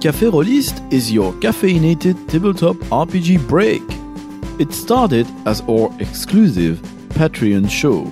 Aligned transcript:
Café 0.00 0.30
Rolistes 0.30 0.80
is 0.92 1.10
your 1.10 1.32
caffeinated 1.32 2.28
tabletop 2.28 2.76
RPG 2.76 3.48
break. 3.48 3.82
It 4.60 4.72
started 4.72 5.26
as 5.44 5.60
our 5.62 5.90
exclusive 5.98 6.78
Patreon 7.08 7.68
show, 7.68 8.04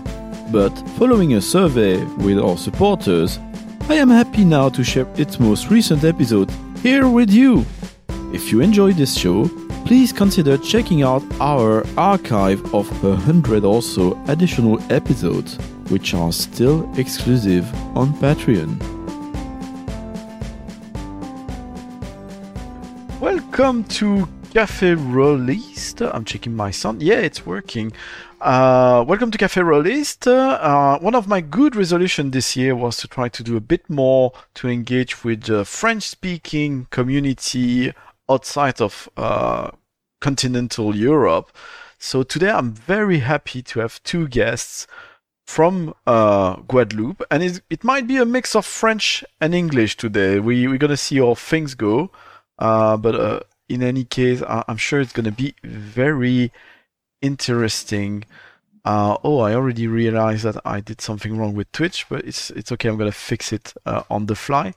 but 0.50 0.72
following 0.98 1.34
a 1.34 1.40
survey 1.40 2.02
with 2.16 2.40
our 2.40 2.56
supporters, 2.56 3.38
I 3.88 3.94
am 3.94 4.08
happy 4.08 4.44
now 4.44 4.68
to 4.70 4.82
share 4.82 5.06
its 5.14 5.38
most 5.38 5.70
recent 5.70 6.02
episode 6.02 6.50
here 6.82 7.06
with 7.06 7.30
you. 7.30 7.64
If 8.32 8.50
you 8.50 8.62
enjoyed 8.62 8.96
this 8.96 9.16
show, 9.16 9.48
please 9.84 10.12
consider 10.12 10.58
checking 10.58 11.04
out 11.04 11.22
our 11.40 11.86
archive 11.96 12.74
of 12.74 12.90
a 13.04 13.14
hundred 13.14 13.64
or 13.64 13.80
so 13.80 14.20
additional 14.26 14.80
episodes, 14.90 15.56
which 15.88 16.14
are 16.14 16.32
still 16.32 16.92
exclusive 16.98 17.72
on 17.96 18.12
Patreon. 18.14 18.95
Welcome 23.58 23.84
to 23.84 24.28
Café 24.52 24.94
Rolistes. 25.14 26.02
I'm 26.02 26.26
checking 26.26 26.54
my 26.54 26.70
sound. 26.70 27.02
Yeah, 27.02 27.20
it's 27.20 27.46
working. 27.46 27.90
Uh, 28.38 29.02
welcome 29.08 29.30
to 29.30 29.38
Café 29.38 29.64
Rolistes. 29.64 30.26
Uh, 30.26 30.98
one 30.98 31.14
of 31.14 31.26
my 31.26 31.40
good 31.40 31.74
resolutions 31.74 32.32
this 32.32 32.54
year 32.54 32.76
was 32.76 32.98
to 32.98 33.08
try 33.08 33.30
to 33.30 33.42
do 33.42 33.56
a 33.56 33.60
bit 33.60 33.88
more 33.88 34.34
to 34.56 34.68
engage 34.68 35.24
with 35.24 35.44
the 35.44 35.64
French-speaking 35.64 36.88
community 36.90 37.94
outside 38.28 38.82
of 38.82 39.08
uh, 39.16 39.70
continental 40.20 40.94
Europe. 40.94 41.50
So 41.98 42.24
today 42.24 42.50
I'm 42.50 42.72
very 42.72 43.20
happy 43.20 43.62
to 43.62 43.80
have 43.80 44.02
two 44.02 44.28
guests 44.28 44.86
from 45.46 45.94
uh, 46.06 46.56
Guadeloupe, 46.56 47.22
and 47.30 47.42
it 47.70 47.82
might 47.82 48.06
be 48.06 48.18
a 48.18 48.26
mix 48.26 48.54
of 48.54 48.66
French 48.66 49.24
and 49.40 49.54
English 49.54 49.96
today. 49.96 50.40
We 50.40 50.68
we're 50.68 50.76
gonna 50.76 50.98
see 50.98 51.20
how 51.20 51.36
things 51.36 51.74
go, 51.74 52.10
uh, 52.58 52.96
but 52.96 53.14
uh, 53.14 53.40
in 53.68 53.82
any 53.82 54.04
case, 54.04 54.42
I- 54.42 54.64
am 54.68 54.76
sure 54.76 55.00
it's 55.00 55.12
gonna 55.12 55.32
be 55.32 55.54
very 55.64 56.52
interesting. 57.22 58.24
Uh, 58.84 59.16
oh, 59.24 59.40
I 59.40 59.54
already 59.54 59.88
realized 59.88 60.44
that 60.44 60.58
I 60.64 60.80
did 60.80 61.00
something 61.00 61.36
wrong 61.36 61.54
with 61.54 61.70
Twitch, 61.72 62.06
but 62.08 62.24
it's 62.24 62.50
it's 62.50 62.70
okay. 62.72 62.88
I'm 62.88 62.96
gonna 62.96 63.12
fix 63.12 63.52
it 63.52 63.74
uh, 63.84 64.02
on 64.10 64.26
the 64.26 64.36
fly. 64.36 64.74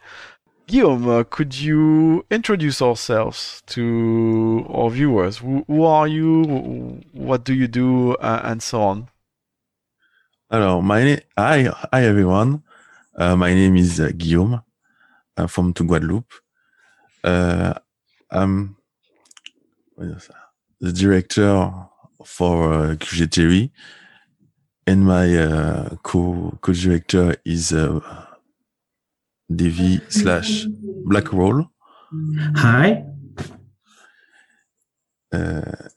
Guillaume, 0.67 1.09
uh, 1.09 1.23
could 1.29 1.59
you 1.59 2.25
introduce 2.29 2.79
ourselves 2.81 3.63
to 3.67 4.65
our 4.69 4.89
viewers? 4.91 5.37
Who, 5.39 5.63
who 5.67 5.83
are 5.83 6.07
you? 6.07 7.01
What 7.13 7.43
do 7.43 7.53
you 7.55 7.67
do, 7.67 8.13
uh, 8.15 8.41
and 8.43 8.61
so 8.61 8.81
on? 8.81 9.07
Hello, 10.51 10.81
my 10.81 11.03
name. 11.03 11.19
Hi, 11.37 11.63
hi 11.91 12.03
everyone. 12.05 12.63
My 13.17 13.53
name 13.53 13.75
is 13.77 13.99
Guillaume. 14.17 14.61
I'm 15.37 15.47
from 15.47 15.73
to 15.73 15.83
Guadeloupe. 15.83 16.33
Uh, 17.23 17.73
I'm 18.31 18.77
the 20.79 20.91
director 20.93 21.71
for 22.23 22.73
uh, 22.73 22.95
QG 22.95 23.31
Terry, 23.31 23.71
and 24.87 25.05
my 25.05 25.35
uh, 25.35 25.89
co 26.03 26.57
co 26.61 26.73
director 26.73 27.35
is 27.45 27.73
uh, 27.73 27.99
Devi 29.53 30.01
slash 30.09 30.65
BlackWall. 31.05 31.69
Hi. 32.55 33.03
Uh, 35.31 35.89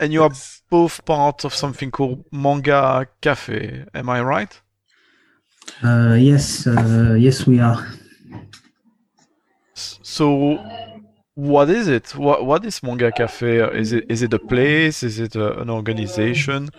and 0.00 0.12
you 0.12 0.22
yes. 0.22 0.60
are 0.62 0.70
both 0.70 1.04
part 1.04 1.44
of 1.44 1.54
something 1.54 1.90
called 1.90 2.24
Manga 2.32 3.06
K'Fé. 3.20 3.88
Am 3.94 4.08
I 4.08 4.22
right? 4.22 4.60
Uh, 5.82 6.16
yes, 6.18 6.66
uh, 6.66 7.14
yes, 7.18 7.46
we 7.46 7.60
are. 7.60 7.86
So, 10.02 10.58
what 11.34 11.70
is 11.70 11.86
it? 11.88 12.14
What 12.16 12.44
what 12.44 12.64
is 12.64 12.82
Manga 12.82 13.10
K'Fé? 13.12 13.72
Is 13.74 13.92
it 13.92 14.04
is 14.08 14.22
it 14.22 14.32
a 14.34 14.38
place? 14.38 15.02
Is 15.02 15.18
it 15.18 15.36
a, 15.36 15.60
an 15.60 15.70
organization? 15.70 16.70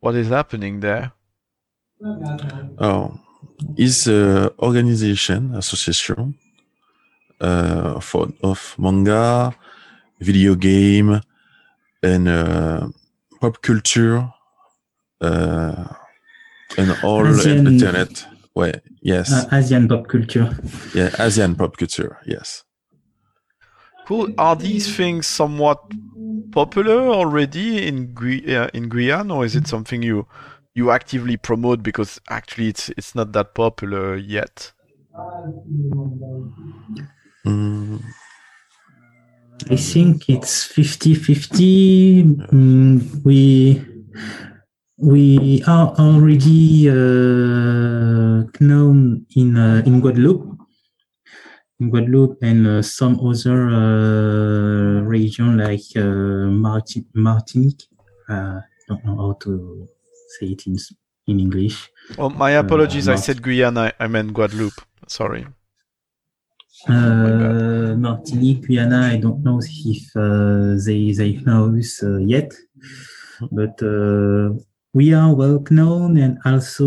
What 0.00 0.14
is 0.14 0.28
happening 0.28 0.80
there? 0.80 1.12
Oh, 2.78 3.18
it's 3.76 4.06
an 4.06 4.50
organization, 4.58 5.54
association 5.54 6.34
uh, 7.40 8.00
for 8.00 8.28
of 8.42 8.74
manga, 8.78 9.54
video 10.20 10.54
game, 10.54 11.20
and 12.02 12.28
uh, 12.28 12.88
pop 13.40 13.62
culture, 13.62 14.28
uh, 15.20 15.84
and 16.76 16.96
all 17.02 17.26
Asian, 17.26 17.66
internet. 17.66 18.26
Well, 18.54 18.72
yes. 19.02 19.32
Uh, 19.32 19.48
Asian 19.56 19.88
pop 19.88 20.06
culture. 20.06 20.56
Yeah, 20.94 21.10
Asian 21.18 21.54
pop 21.56 21.76
culture. 21.76 22.18
Yes. 22.26 22.64
Cool. 24.06 24.28
Are 24.38 24.54
these 24.54 24.94
things 24.94 25.26
somewhat 25.26 25.80
popular 26.52 27.08
already 27.08 27.86
in 27.86 28.14
Gui- 28.14 28.54
uh, 28.54 28.68
in 28.74 28.88
Guyana, 28.88 29.36
or 29.36 29.44
is 29.44 29.56
it 29.56 29.66
something 29.66 30.02
you 30.02 30.26
you 30.74 30.90
actively 30.90 31.36
promote 31.36 31.82
because 31.82 32.20
actually 32.28 32.68
it's 32.68 32.90
it's 32.90 33.14
not 33.14 33.32
that 33.32 33.54
popular 33.54 34.16
yet? 34.16 34.72
Mm. 37.46 38.02
I 39.70 39.76
think 39.76 40.28
it's 40.28 40.64
50-50. 40.64 42.24
Mm, 42.24 43.24
we 43.24 43.80
we 44.96 45.62
are 45.66 45.94
already 45.98 46.88
uh, 46.88 48.44
known 48.60 49.26
in 49.36 49.56
uh, 49.56 49.82
in 49.86 50.00
Guadeloupe, 50.00 50.56
in 51.80 51.90
Guadeloupe 51.90 52.38
and 52.42 52.66
uh, 52.66 52.82
some 52.82 53.18
other 53.20 53.68
uh, 53.68 55.00
region 55.02 55.58
like 55.58 55.82
uh, 55.96 56.48
Marti- 56.50 57.06
Martinique. 57.14 57.84
I 58.28 58.60
don't 58.88 59.04
know 59.04 59.16
how 59.16 59.32
to 59.42 59.86
say 60.38 60.46
it 60.46 60.66
in 60.66 60.76
in 61.26 61.40
English. 61.40 61.90
Oh, 62.18 62.28
my 62.30 62.50
apologies. 62.52 63.08
I 63.08 63.16
said 63.16 63.42
Guyana. 63.42 63.92
I 63.98 64.06
meant 64.06 64.32
Guadeloupe. 64.32 64.80
Sorry. 65.08 65.46
Uh, 66.86 67.94
Martinique, 67.96 68.66
Guyana, 68.66 69.10
I 69.12 69.16
don't 69.16 69.42
know 69.42 69.58
if 69.62 70.16
uh, 70.16 70.76
they 70.84 71.12
they 71.12 71.32
know 71.44 71.74
us 71.78 72.02
uh, 72.02 72.18
yet, 72.18 72.52
but 73.50 73.80
uh, 73.82 74.50
we 74.94 75.12
are 75.12 75.34
well 75.34 75.62
known 75.70 76.16
and 76.16 76.38
also 76.44 76.86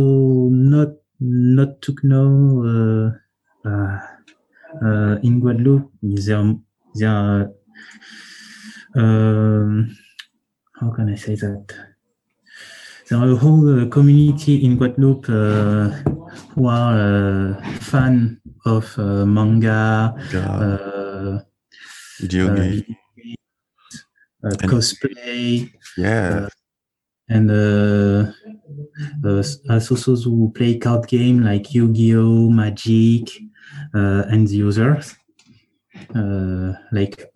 not 0.50 0.90
not 1.20 1.82
to 1.82 1.96
know 2.04 3.14
uh, 3.66 5.18
in 5.24 5.40
Guadeloupe. 5.40 5.92
There, 6.02 6.56
there 6.96 7.52
um, 8.96 9.96
how 10.80 10.92
can 10.92 11.10
I 11.10 11.16
say 11.16 11.36
that? 11.36 11.74
There 13.10 13.20
are 13.20 13.32
a 13.32 13.36
whole 13.36 13.88
community 13.88 14.64
in 14.66 14.78
Guadeloupe 14.78 15.28
who 15.28 16.68
are 16.68 17.62
fan 17.80 18.42
of 18.66 18.98
uh, 18.98 19.26
manga, 19.26 20.14
uh, 20.34 21.40
video 22.20 22.56
game, 22.56 22.96
uh, 24.44 24.50
cosplay. 24.68 25.72
Yeah. 25.98 26.48
And 27.30 27.52
also 29.70 29.96
those 29.96 30.24
who 30.24 30.52
play 30.56 30.78
card 30.78 31.08
game 31.08 31.44
like 31.44 31.74
Yu-Gi-Oh, 31.74 32.50
Magic, 32.50 33.30
and 33.94 34.48
the 34.48 34.64
others. 34.68 35.16
like 36.92 37.30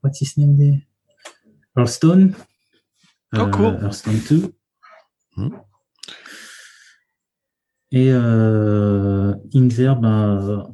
what's 0.00 0.18
his 0.20 0.36
name 0.36 0.56
there? 0.58 0.82
Hearthstone. 1.76 2.36
Oh, 3.34 3.50
cool. 3.50 3.78
Hearthstone 3.78 4.20
2. 4.20 4.54
Hmm. 5.34 5.48
Et 7.94 8.08
in 8.08 9.68
there, 9.68 9.94
bah, 9.94 10.66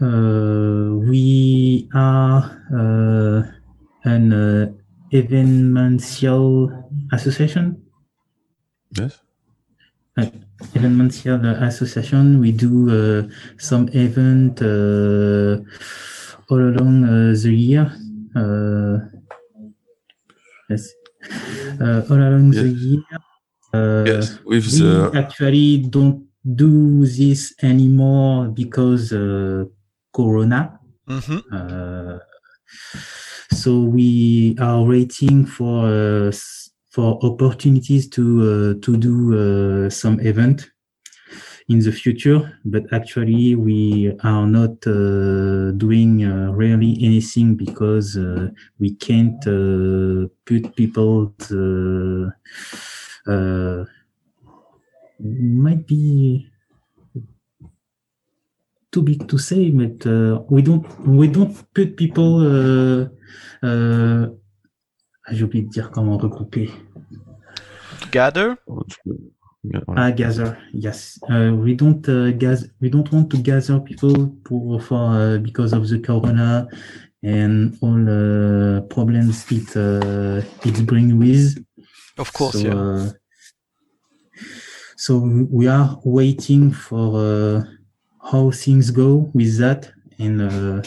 uh, 0.00 0.90
we 1.08 1.88
are 1.94 2.42
uh, 2.72 3.42
an 4.04 4.79
uh, 5.12 5.16
eventimential 5.16 6.70
association? 7.12 7.82
Yes. 8.96 9.20
eventimential 10.74 11.44
association. 11.62 12.40
We 12.40 12.52
do 12.52 13.28
some 13.58 13.88
event 13.92 14.60
all 16.50 16.58
along 16.58 17.02
the 17.32 17.52
year. 17.54 17.92
yes. 20.68 20.92
all 22.10 22.18
along 22.18 22.50
the 22.50 22.68
year. 22.68 23.02
Uh, 23.72 24.02
yes. 24.04 24.38
With 24.44 24.66
we 24.66 24.78
the 24.78 25.12
actually 25.14 25.78
don't 25.78 26.26
do 26.42 27.06
this 27.06 27.54
anymore 27.62 28.48
because 28.48 29.12
uh, 29.12 29.64
Corona. 30.12 30.80
hmm 31.06 31.38
Uh, 31.52 32.18
so 33.52 33.80
we 33.80 34.56
are 34.60 34.82
waiting 34.82 35.46
for 35.46 35.86
uh, 35.86 36.32
for 36.90 37.18
opportunities 37.22 38.08
to 38.10 38.24
uh, 38.78 38.84
to 38.84 38.96
do 38.96 39.34
uh, 39.86 39.90
some 39.90 40.20
event. 40.20 40.70
in 41.70 41.78
the 41.78 41.92
future, 41.92 42.58
but 42.64 42.82
actually 42.92 43.54
we 43.54 44.12
are 44.24 44.46
not 44.46 44.74
uh, 44.88 45.70
doing 45.78 46.24
uh, 46.24 46.50
really 46.50 46.98
anything 47.00 47.54
because 47.54 48.16
uh, 48.16 48.48
we 48.80 48.94
can't 48.96 49.40
put 50.44 50.74
people. 50.74 51.32
Uh, 53.26 53.84
might 55.20 55.86
be 55.86 56.48
too 58.90 59.02
big 59.02 59.28
to 59.28 59.38
say, 59.38 59.70
but 59.70 60.04
we 60.50 60.62
don't 60.62 60.84
we 61.06 61.28
don't 61.28 61.54
put 61.72 61.96
people. 61.96 63.10
Uh, 63.62 63.66
uh, 63.66 64.28
J'ai 65.30 65.44
oublié 65.44 65.62
de 65.62 65.68
dire 65.68 65.90
comment 65.90 66.16
regrouper. 66.16 66.70
Gather? 68.10 68.56
Ah, 69.94 70.10
gather. 70.10 70.56
Yes, 70.72 71.18
uh, 71.28 71.52
we 71.52 71.74
don't 71.76 72.08
uh, 72.08 72.32
we 72.80 72.88
don't 72.88 73.12
want 73.12 73.26
to 73.28 73.36
gather 73.36 73.78
people 73.80 74.34
for, 74.46 74.80
for 74.80 75.14
uh, 75.14 75.38
because 75.38 75.74
of 75.74 75.86
the 75.86 75.98
corona 75.98 76.66
and 77.22 77.76
all 77.82 78.08
uh, 78.08 78.80
problems 78.88 79.44
it 79.52 79.76
uh, 79.76 80.40
it 80.64 80.86
bring 80.86 81.18
with. 81.18 81.62
Of 82.16 82.32
course, 82.32 82.54
so, 82.54 82.66
yeah. 82.66 82.74
uh, 82.74 83.10
so 84.96 85.18
we 85.50 85.68
are 85.68 86.00
waiting 86.04 86.72
for 86.72 87.18
uh, 87.18 87.62
how 88.32 88.50
things 88.50 88.90
go 88.90 89.30
with 89.34 89.58
that, 89.58 89.92
and 90.18 90.40
uh, 90.40 90.82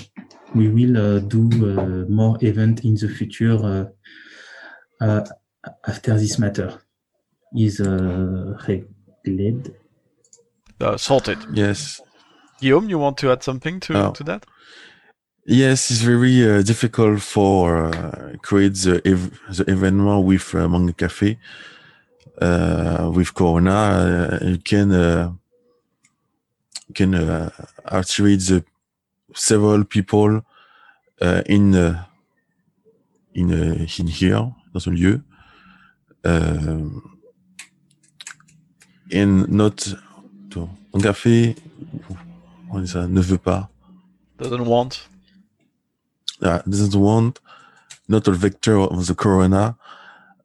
we 0.55 0.67
will 0.69 0.97
uh, 0.97 1.19
do 1.19 1.41
uh, 1.49 2.05
more 2.09 2.37
event 2.41 2.83
in 2.85 2.95
the 2.95 3.07
future 3.07 3.53
uh, 3.53 3.85
uh, 5.03 5.25
after 5.87 6.17
this 6.17 6.37
matter 6.39 6.79
is 7.57 7.79
uh, 7.79 8.57
regled. 8.67 9.73
Uh, 10.79 10.97
sorted. 10.97 11.37
Yes. 11.53 12.01
Guillaume, 12.59 12.89
you 12.89 12.99
want 12.99 13.17
to 13.19 13.31
add 13.31 13.43
something 13.43 13.79
to, 13.81 13.93
Oh. 13.95 14.11
to 14.11 14.23
that? 14.23 14.45
Yes, 15.45 15.91
it's 15.91 16.01
very 16.01 16.49
uh, 16.49 16.61
difficult 16.61 17.21
for 17.21 17.87
uh, 17.87 18.33
create 18.41 18.75
the 18.75 19.01
ev- 19.05 19.37
the 19.57 19.69
evenement 19.69 20.23
with 20.25 20.55
uh, 20.55 20.69
Manga 20.69 20.93
K'Fé. 20.93 21.37
Uh, 22.41 23.11
with 23.13 23.33
Corona, 23.33 24.39
uh, 24.41 24.45
you 24.45 24.57
can 24.57 24.91
uh, 24.91 25.31
can 26.95 27.13
uh, 27.13 27.49
activate 27.91 28.39
the 28.39 28.63
several 29.35 29.83
people 29.83 30.41
uh, 31.21 31.41
in 31.45 31.75
uh, 31.75 32.03
in 33.33 33.51
uh, 33.51 33.85
in 33.99 34.07
here 34.07 34.53
dans 34.73 34.87
un 34.87 34.91
lieu. 34.91 35.21
And 39.11 39.47
not 39.49 39.93
to, 40.49 40.69
Manga 40.93 41.13
K'Fé, 41.13 41.55
on 42.71 42.81
dit 42.81 42.87
ça, 42.87 43.07
ne 43.07 43.21
veut 43.21 43.37
pas. 43.37 43.69
Doesn't 44.39 44.65
want. 44.65 45.07
uh, 46.43 46.61
doesn't 46.69 46.95
want 46.95 47.39
not 48.07 48.27
a 48.27 48.31
vector 48.31 48.77
of 48.79 49.07
the 49.07 49.15
corona. 49.15 49.77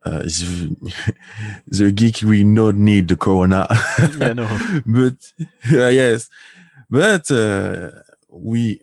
Uh, 0.04 0.20
the 1.66 1.92
geek 1.94 2.22
we 2.22 2.44
not 2.44 2.74
need 2.76 3.08
the 3.08 3.16
corona, 3.16 3.66
yeah, 4.18 4.32
no. 4.32 4.46
but 4.86 5.16
uh, 5.72 5.88
yes, 5.88 6.30
but 6.88 7.30
uh, 7.30 7.90
we 8.38 8.80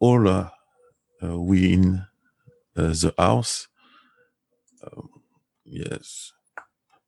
all 0.00 0.28
uh, 0.28 0.50
uh, 1.22 1.38
we 1.40 1.72
in 1.74 2.06
uh, 2.76 2.88
the 2.88 3.14
house. 3.18 3.68
Um, 4.84 5.08
yes, 5.64 6.32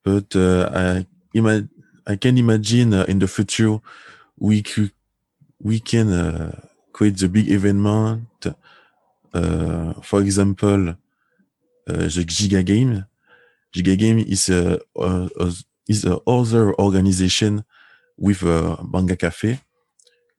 but 0.04 0.34
uh, 0.36 0.70
I 0.74 1.06
ima- 1.34 1.68
I 2.06 2.16
can 2.16 2.38
imagine 2.38 2.94
uh, 2.94 3.04
in 3.08 3.18
the 3.18 3.28
future 3.28 3.78
we 4.38 4.62
could 4.62 4.92
we 5.62 5.80
can 5.80 6.12
uh, 6.12 6.60
create 6.92 7.18
the 7.18 7.28
big 7.28 7.50
event 7.50 7.78
uh, 9.34 9.94
for 10.02 10.20
example, 10.20 10.90
uh, 10.90 10.94
the 11.86 12.24
Giga 12.26 12.64
Game. 12.64 13.06
Giga 13.74 13.98
Game 13.98 14.18
is 14.18 14.48
a, 14.48 14.80
a, 14.96 15.30
a 15.40 15.52
is 15.88 16.04
a 16.04 16.18
other 16.26 16.74
organization 16.80 17.64
with 18.18 18.42
a 18.42 18.78
manga 18.92 19.16
cafe. 19.16 19.60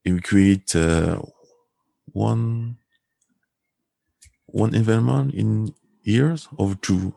And 0.05 0.15
we 0.15 0.21
create 0.21 0.75
uh, 0.75 1.21
one 2.13 2.77
one 4.47 4.75
event 4.75 5.33
in 5.33 5.73
years 6.03 6.47
or 6.57 6.75
two. 6.75 7.13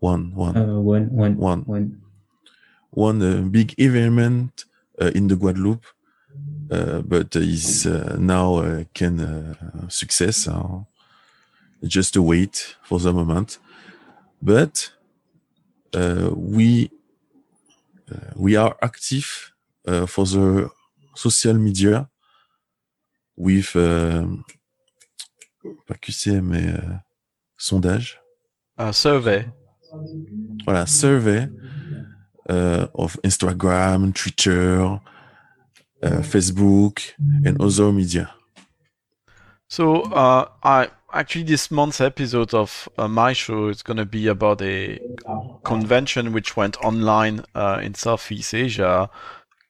One 0.00 0.34
one 0.34 0.56
Uh, 0.56 0.80
one, 0.80 1.08
one, 1.10 1.36
One. 1.36 1.62
one. 1.66 2.02
one 2.90 3.22
uh, 3.22 3.42
big 3.50 3.74
event 3.78 4.64
uh, 5.00 5.10
in 5.14 5.28
the 5.28 5.36
Guadeloupe, 5.36 5.86
uh, 6.70 7.00
but 7.02 7.34
is 7.36 7.86
uh, 7.86 8.16
now 8.18 8.56
uh, 8.56 8.84
can 8.94 9.20
uh, 9.20 9.88
success. 9.88 10.48
Just 11.82 12.14
to 12.14 12.22
wait 12.22 12.76
for 12.82 12.98
the 12.98 13.12
moment, 13.12 13.58
but 14.40 14.90
uh, 15.94 16.30
we 16.34 16.90
uh, 18.10 18.32
we 18.36 18.56
are 18.56 18.76
active 18.80 19.52
uh, 19.86 20.06
for 20.06 20.24
the 20.24 20.70
social 21.14 21.54
media 21.54 22.08
with 23.36 23.76
um, 23.76 24.42
pas 25.86 25.94
QCM 25.94 26.42
mais 26.42 26.66
euh, 26.68 26.94
sondage. 27.56 28.20
Uh, 28.78 28.92
survey. 28.92 29.46
voilà, 30.64 30.86
survey 30.86 31.48
uh, 32.48 32.86
of 32.94 33.18
Instagram, 33.22 34.12
Twitter, 34.12 35.00
uh, 36.02 36.22
Facebook, 36.22 37.14
and 37.44 37.60
other 37.60 37.92
media. 37.92 38.34
So, 39.68 40.02
uh, 40.02 40.48
I 40.62 40.88
actually 41.12 41.44
this 41.44 41.70
month's 41.70 42.00
episode 42.00 42.52
of 42.54 42.88
uh, 42.98 43.08
my 43.08 43.32
show 43.32 43.68
is 43.68 43.82
going 43.82 43.96
to 43.96 44.04
be 44.04 44.26
about 44.26 44.60
a 44.62 45.00
convention 45.64 46.32
which 46.32 46.56
went 46.56 46.76
online 46.84 47.44
uh, 47.54 47.80
in 47.82 47.94
Southeast 47.94 48.54
Asia. 48.54 49.08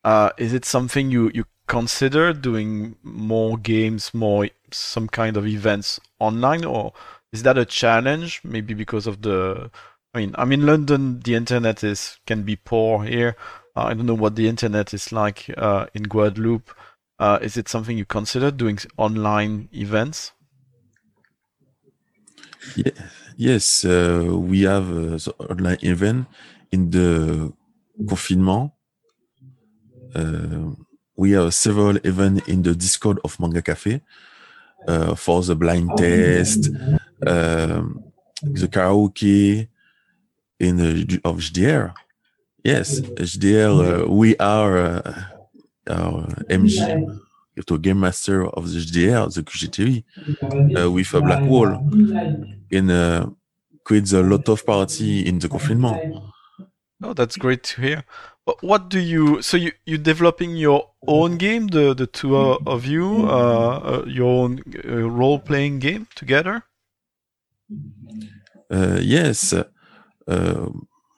Uh, 0.03 0.31
is 0.37 0.53
it 0.53 0.65
something 0.65 1.11
you 1.11 1.31
you 1.33 1.45
consider 1.67 2.33
doing 2.33 2.97
more 3.03 3.57
games, 3.59 4.13
more 4.15 4.49
some 4.71 5.09
kind 5.09 5.37
of 5.37 5.47
events 5.47 6.01
online, 6.19 6.65
or 6.65 6.93
is 7.33 7.43
that 7.45 7.59
a 7.59 7.65
challenge? 7.65 8.41
Maybe 8.45 8.75
because 8.75 9.07
of 9.07 9.23
the, 9.23 9.71
I 10.15 10.19
mean, 10.19 10.35
I'm 10.37 10.53
in 10.53 10.67
London. 10.67 11.21
The 11.21 11.35
internet 11.35 11.83
is 11.85 12.19
can 12.27 12.43
be 12.43 12.57
poor 12.57 13.05
here. 13.05 13.37
Uh, 13.77 13.85
I 13.85 13.95
don't 13.95 14.07
know 14.07 14.15
what 14.15 14.37
the 14.37 14.49
internet 14.49 14.95
is 14.95 15.13
like 15.13 15.51
uh, 15.57 15.87
in 15.95 16.05
Guadeloupe. 16.05 16.71
Uh, 17.19 17.39
is 17.43 17.57
it 17.57 17.69
something 17.69 17.97
you 17.97 18.05
consider 18.05 18.51
doing 18.51 18.79
online 18.97 19.69
events? 19.73 20.33
Ye- 22.77 22.93
Yes, 23.37 23.85
uh, 23.85 24.31
we 24.31 24.63
have 24.63 24.87
uh, 24.91 25.19
online 25.51 25.79
event 25.83 26.27
in 26.71 26.91
the 26.91 27.53
confinement. 28.09 28.71
We 31.17 31.33
have 31.33 31.55
several 31.55 31.97
events 32.05 32.49
in 32.49 32.63
the 32.63 32.75
Discord 32.75 33.21
of 33.25 33.39
Manga 33.39 33.63
K'Fé 33.63 34.01
uh, 34.89 35.15
for 35.15 35.43
the 35.43 35.55
blind 35.55 35.91
test, 35.97 36.71
um, 37.27 38.03
the 38.43 38.69
karaoke 38.69 39.69
in 40.59 40.77
the 40.77 41.21
of 41.25 41.37
HDR. 41.39 41.95
Yes, 42.65 43.01
HDR. 43.01 44.05
Uh, 44.05 44.11
we 44.11 44.37
are 44.39 44.79
uh, 44.79 45.25
our 45.89 46.27
MG, 46.51 47.21
the 47.55 47.77
game 47.79 48.01
master 48.01 48.47
of 48.47 48.73
the 48.73 48.79
HDR, 48.81 49.33
the 49.33 49.43
QGTV, 49.43 50.05
uh, 50.83 50.91
with 50.91 51.15
a 51.15 51.21
BlackWall 51.21 52.55
in 52.71 52.91
uh, 52.91 53.31
creates 53.85 54.13
a 54.13 54.23
lot 54.23 54.49
of 54.49 54.65
party 54.67 55.27
in 55.27 55.39
the 55.39 55.49
confinement. 55.49 56.23
Oh, 57.03 57.13
that's 57.13 57.37
great 57.37 57.63
to 57.65 57.83
hear. 57.83 58.05
What 58.61 58.91
do 58.91 58.99
you? 58.99 59.41
So 59.41 59.57
you 59.57 59.73
you 59.87 59.97
developing 59.97 60.57
your 60.57 60.91
own 61.07 61.39
game, 61.39 61.69
the 61.69 61.95
the 61.95 62.07
two 62.07 62.37
uh, 62.37 62.59
of 62.67 62.85
you, 62.85 63.27
uh, 63.27 63.79
uh, 63.79 64.05
your 64.07 64.29
own 64.45 64.61
uh, 64.85 65.09
role 65.09 65.39
playing 65.39 65.79
game 65.79 66.07
together? 66.15 66.63
Uh, 68.71 68.99
yes, 69.01 69.55
uh, 69.55 69.65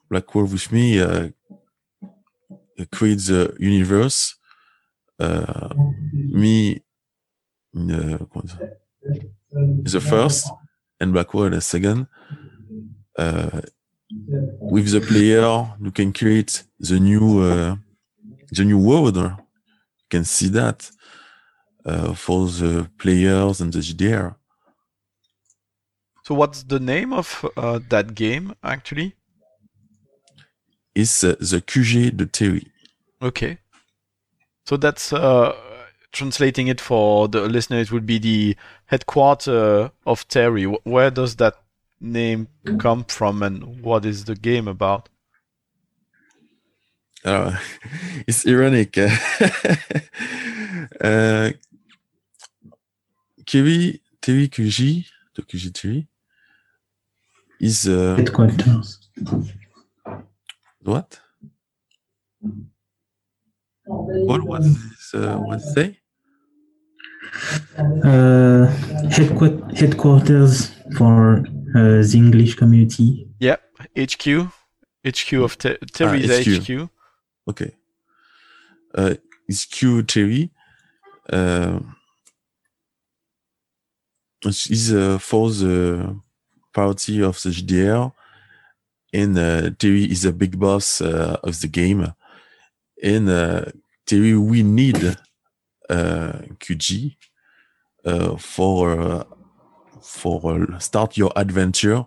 BlackWall 0.08 0.52
with 0.52 0.70
me 0.70 1.00
uh, 1.00 1.30
creates 2.92 3.28
a 3.28 3.52
universe. 3.58 4.36
Me, 6.12 6.80
is 9.84 9.92
the 9.92 10.00
first, 10.00 10.48
and 11.00 11.12
BlackWall 11.12 11.50
the 11.50 11.60
second. 11.60 12.06
Uh, 14.12 14.38
with 14.60 14.90
the 14.92 15.00
player, 15.00 15.74
you 15.80 15.90
can 15.90 16.12
create 16.12 16.62
the 16.78 17.00
new 17.00 17.40
uh, 17.40 17.76
the 18.52 18.64
new 18.64 18.78
world. 18.78 19.16
You 19.16 19.36
can 20.08 20.24
see 20.24 20.48
that 20.48 20.90
uh, 21.84 22.14
for 22.14 22.46
the 22.46 22.88
players 22.98 23.60
and 23.60 23.72
the 23.72 23.80
GDR. 23.80 24.36
So 26.22 26.34
what's 26.34 26.62
the 26.62 26.80
name 26.80 27.12
of 27.12 27.44
uh, 27.56 27.80
that 27.88 28.14
game 28.14 28.54
actually? 28.62 29.14
It's 30.94 31.22
uh, 31.24 31.36
the 31.38 31.60
QG 31.60 32.16
de 32.16 32.26
Terry. 32.26 32.66
Okay. 33.20 33.58
So 34.64 34.76
that's 34.76 35.12
uh, 35.12 35.54
translating 36.12 36.68
it 36.68 36.80
for 36.80 37.28
the 37.28 37.42
listeners 37.42 37.92
would 37.92 38.06
be 38.06 38.18
the 38.18 38.56
headquarter 38.86 39.90
of 40.06 40.26
Terry. 40.28 40.64
Where 40.64 41.10
does 41.10 41.36
that 41.36 41.54
name 42.00 42.48
come 42.78 43.04
from, 43.04 43.42
and 43.42 43.82
what 43.82 44.04
is 44.04 44.24
the 44.24 44.34
game 44.34 44.68
about? 44.68 45.08
Uh, 47.24 47.56
it's 48.26 48.46
ironic. 48.46 48.96
uh, 51.00 51.50
Kiri, 53.44 54.00
Terry 54.20 54.48
QG, 54.48 55.06
the 55.34 55.42
QG 55.42 55.72
Terry, 55.72 56.08
is 57.60 57.88
uh, 57.88 58.16
Headquarters. 58.16 59.08
what? 60.82 61.20
What 63.86 64.42
was 64.42 64.66
this, 64.66 65.14
uh, 65.14 65.36
what 65.38 65.60
say? 65.60 66.00
Uh, 67.78 68.66
headquarters 69.10 70.70
for 70.96 71.44
uh, 71.76 72.02
the 72.02 72.14
English 72.14 72.54
community. 72.54 73.28
Yeah, 73.38 73.56
HQ, 73.96 74.48
HQ 75.06 75.32
of 75.34 75.58
Te- 75.58 75.78
Terry's 75.92 76.30
HQ. 76.30 76.62
HQ. 76.62 76.88
Okay. 77.48 77.72
Uh, 78.94 79.14
it's 79.48 79.64
Q 79.66 80.02
Terry. 80.02 80.50
Uh, 81.30 81.80
is 84.44 84.92
uh, 84.92 85.18
for 85.18 85.50
the 85.50 86.20
party 86.72 87.22
of 87.22 87.42
the 87.42 87.50
GDR, 87.50 88.12
and 89.12 89.38
uh, 89.38 89.70
Terry 89.78 90.04
is 90.04 90.24
a 90.24 90.32
big 90.32 90.58
boss 90.58 91.00
uh, 91.00 91.36
of 91.42 91.60
the 91.60 91.68
game. 91.68 92.12
And 93.02 93.28
uh, 93.28 93.64
Terry, 94.06 94.36
we 94.36 94.62
need 94.62 95.16
uh, 95.90 96.32
QG 96.60 97.16
uh, 98.04 98.36
for 98.36 99.00
uh, 99.00 99.24
for 100.06 100.62
uh, 100.62 100.78
start 100.78 101.16
your 101.16 101.32
adventure 101.36 102.06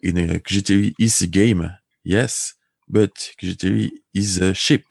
in 0.00 0.16
a 0.16 0.38
QGTV 0.38 0.94
is 0.98 1.20
a 1.20 1.26
game, 1.26 1.70
yes, 2.04 2.54
but 2.88 3.12
QGTV 3.40 3.90
is 4.14 4.38
a 4.38 4.54
ship. 4.54 4.84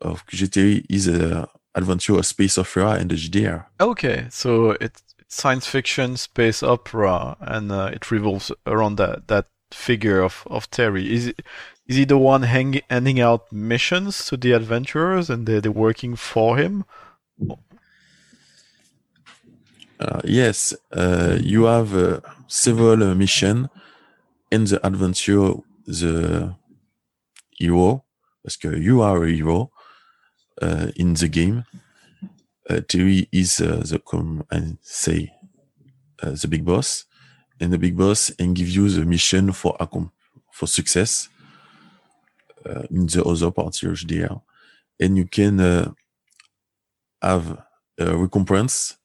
Of 0.00 0.26
QGTV 0.26 0.86
is 0.88 1.06
a 1.08 1.48
adventure, 1.74 2.18
a 2.18 2.22
space 2.22 2.58
opera, 2.58 2.92
and 2.92 3.10
the 3.10 3.14
GDR. 3.14 3.66
Okay, 3.80 4.26
so 4.30 4.72
it's 4.80 5.02
science 5.28 5.66
fiction, 5.66 6.16
space 6.16 6.62
opera, 6.62 7.36
and 7.40 7.70
uh, 7.70 7.90
it 7.92 8.10
revolves 8.10 8.50
around 8.66 8.96
that 8.96 9.28
that 9.28 9.46
figure 9.72 10.20
of, 10.20 10.44
of 10.50 10.70
Terry. 10.70 11.12
Is 11.12 11.28
it, 11.28 11.42
is 11.86 11.96
he 11.96 12.04
the 12.04 12.18
one 12.18 12.42
hang, 12.42 12.80
handing 12.90 13.20
out 13.20 13.52
missions 13.52 14.24
to 14.26 14.36
the 14.36 14.52
adventurers, 14.52 15.30
and 15.30 15.46
they 15.46 15.60
they're 15.60 15.72
working 15.72 16.16
for 16.16 16.56
him? 16.56 16.84
Uh, 20.02 20.20
yes, 20.24 20.74
uh, 20.92 21.38
you 21.40 21.62
have 21.64 21.94
uh, 21.94 22.18
several 22.48 23.14
missions 23.14 23.68
in 24.50 24.64
the 24.64 24.84
adventure, 24.84 25.54
the 25.86 26.56
hero, 27.52 28.02
because 28.42 28.82
you 28.82 29.00
are 29.00 29.22
a 29.22 29.30
hero 29.30 29.70
uh, 30.60 30.88
in 30.96 31.14
the 31.14 31.28
game. 31.28 31.64
Uh, 32.68 32.80
Terry 32.88 33.28
is 33.30 33.60
uh, 33.60 33.82
the 33.86 34.00
come 34.00 34.44
and 34.50 34.78
say 34.82 35.32
the 36.20 36.48
big 36.48 36.64
boss, 36.64 37.04
and 37.60 37.72
the 37.72 37.78
big 37.78 37.96
boss 37.96 38.30
and 38.40 38.56
give 38.56 38.68
you 38.68 38.88
the 38.88 39.04
mission 39.04 39.52
for 39.52 39.76
for 40.50 40.66
success 40.66 41.28
in 42.90 43.06
the 43.06 43.22
other 43.24 43.52
party 43.52 43.86
HDR, 43.86 44.40
and 44.98 45.16
you 45.16 45.26
can 45.26 45.94
have 47.20 47.58
a 47.98 48.16
recompense 48.16 48.96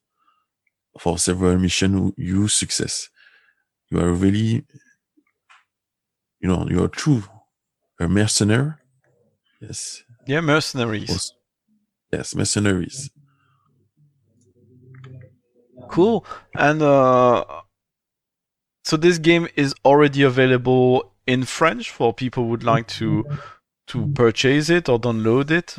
for 1.00 1.18
several 1.18 1.58
mission 1.58 2.14
you 2.18 2.48
success. 2.48 3.10
You 3.90 4.00
are 4.00 4.12
really, 4.12 4.66
you 6.40 6.50
know, 6.50 6.68
you 6.70 6.84
are 6.84 6.90
true 6.90 7.24
a 8.00 8.08
mercenary. 8.08 8.74
Yes. 9.62 10.04
Yeah, 10.28 10.42
mercenaries. 10.42 11.10
Yes. 11.10 11.32
Yes, 12.12 12.36
mercenaries. 12.36 13.10
Cool. 15.90 16.26
And 16.56 16.82
uh, 16.82 17.44
so 18.84 18.98
this 18.98 19.18
game 19.18 19.48
is 19.56 19.74
already 19.84 20.24
available 20.24 21.14
in 21.26 21.44
French 21.44 21.92
for 21.92 22.14
people 22.14 22.44
who 22.44 22.50
would 22.50 22.64
like 22.64 22.88
to 22.88 23.26
to 23.88 24.08
purchase 24.08 24.70
it 24.70 24.90
or 24.90 25.00
download 25.00 25.50
it. 25.50 25.76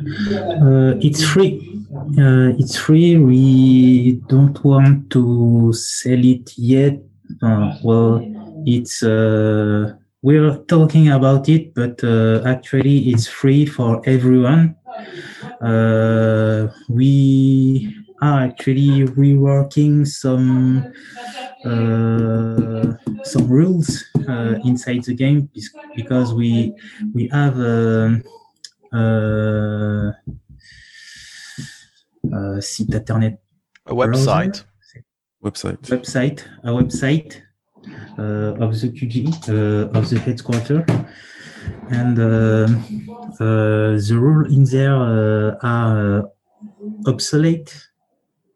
Uh, 0.00 0.94
it's 1.00 1.24
free. 1.24 1.84
Uh, 2.18 2.54
it's 2.58 2.76
free. 2.76 3.16
We 3.16 4.20
don't 4.28 4.62
want 4.64 5.10
to 5.10 5.72
sell 5.72 6.24
it 6.24 6.56
yet. 6.56 7.00
Uh, 7.42 7.76
well, 7.82 8.22
it's 8.64 9.02
we're 10.20 10.56
talking 10.68 11.08
about 11.10 11.48
it, 11.48 11.74
but 11.74 12.02
actually, 12.46 13.10
it's 13.10 13.26
free 13.26 13.66
for 13.66 14.00
everyone. 14.06 14.76
We 16.88 17.94
are 18.20 18.40
actually 18.42 19.04
reworking 19.04 20.06
some 20.06 20.92
uh, 21.64 22.94
some 23.24 23.48
rules 23.48 24.04
uh, 24.28 24.58
inside 24.64 25.04
the 25.04 25.14
game 25.14 25.48
because 25.96 26.34
we 26.34 26.72
we 27.14 27.28
have. 27.28 27.58
Um, 27.58 28.22
euh, 28.94 30.10
euh, 32.32 32.60
site 32.60 32.94
internet 32.94 33.40
A 33.86 33.94
website. 33.94 34.66
Website. 35.40 35.88
website 35.90 36.44
a 36.64 36.72
website 36.72 37.42
uh, 38.18 38.54
of 38.60 38.74
the 38.80 38.88
QG 38.88 39.14
uh, 39.48 39.88
of 39.98 40.08
the 40.10 40.18
headquarter 40.18 40.84
and 41.90 42.18
uh, 42.18 42.66
uh, 43.40 43.96
the 43.96 44.16
rule 44.18 44.44
in 44.52 44.64
there 44.64 44.94
uh, 44.96 45.56
are 45.62 46.18
uh, 46.18 46.22
obsolete 47.06 47.88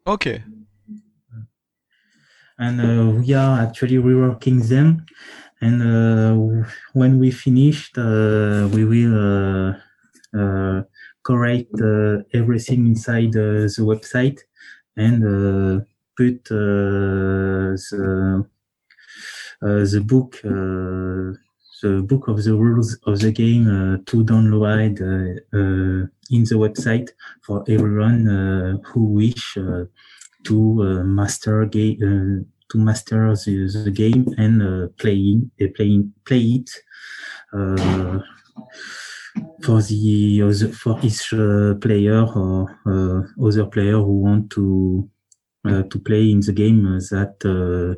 Okay. 0.05 0.43
and 2.59 2.81
uh, 2.81 3.19
we 3.21 3.33
are 3.33 3.61
actually 3.61 3.97
reworking 3.97 4.61
them 4.67 5.05
and 5.61 5.81
uh, 5.81 6.35
when 6.93 7.17
we 7.17 7.31
finished 7.31 7.97
uh, 7.97 8.67
we 8.73 8.83
will 8.83 9.73
correct 11.23 11.73
uh, 11.81 12.17
everything 12.33 12.87
inside 12.87 13.35
uh, 13.35 13.67
the 13.75 13.81
website 13.81 14.39
and 14.97 15.23
uh, 15.23 15.83
put 16.17 16.39
uh, 16.51 17.75
the 17.89 18.45
uh, 19.61 19.85
the 19.93 20.01
book 20.05 20.39
uh, 20.45 21.37
the 21.81 22.01
book 22.01 22.27
of 22.29 22.43
the 22.43 22.55
rules 22.55 22.97
of 23.05 23.19
the 23.19 23.31
game 23.31 23.67
uh, 23.67 23.97
to 24.05 24.23
download 24.23 25.01
uh, 25.01 25.57
uh, 25.57 26.07
in 26.29 26.43
the 26.49 26.55
website 26.55 27.09
for 27.45 27.63
everyone 27.67 28.27
uh, 28.29 28.77
who 28.87 29.03
wish 29.05 29.57
uh, 29.57 29.83
to 30.43 30.55
uh, 30.81 31.03
master 31.03 31.65
game 31.65 31.97
uh, 32.01 32.43
to 32.69 32.77
master 32.77 33.35
the, 33.35 33.81
the 33.85 33.91
game 33.91 34.25
and 34.37 34.61
uh, 34.61 34.87
playing 34.97 35.51
uh, 35.61 35.67
playing 35.75 36.13
play 36.25 36.41
it 36.59 36.69
uh, 37.53 38.19
for 39.63 39.81
the 39.81 40.41
other, 40.41 40.73
for 40.73 40.99
each 41.03 41.33
uh, 41.33 41.75
player 41.75 42.23
or 42.23 42.69
uh, 42.85 43.45
other 43.47 43.65
player 43.65 43.97
who 43.97 44.19
want 44.19 44.49
to 44.51 45.09
uh, 45.65 45.83
to 45.83 45.99
play 45.99 46.29
in 46.29 46.41
the 46.41 46.51
game 46.51 46.83
that 46.83 47.97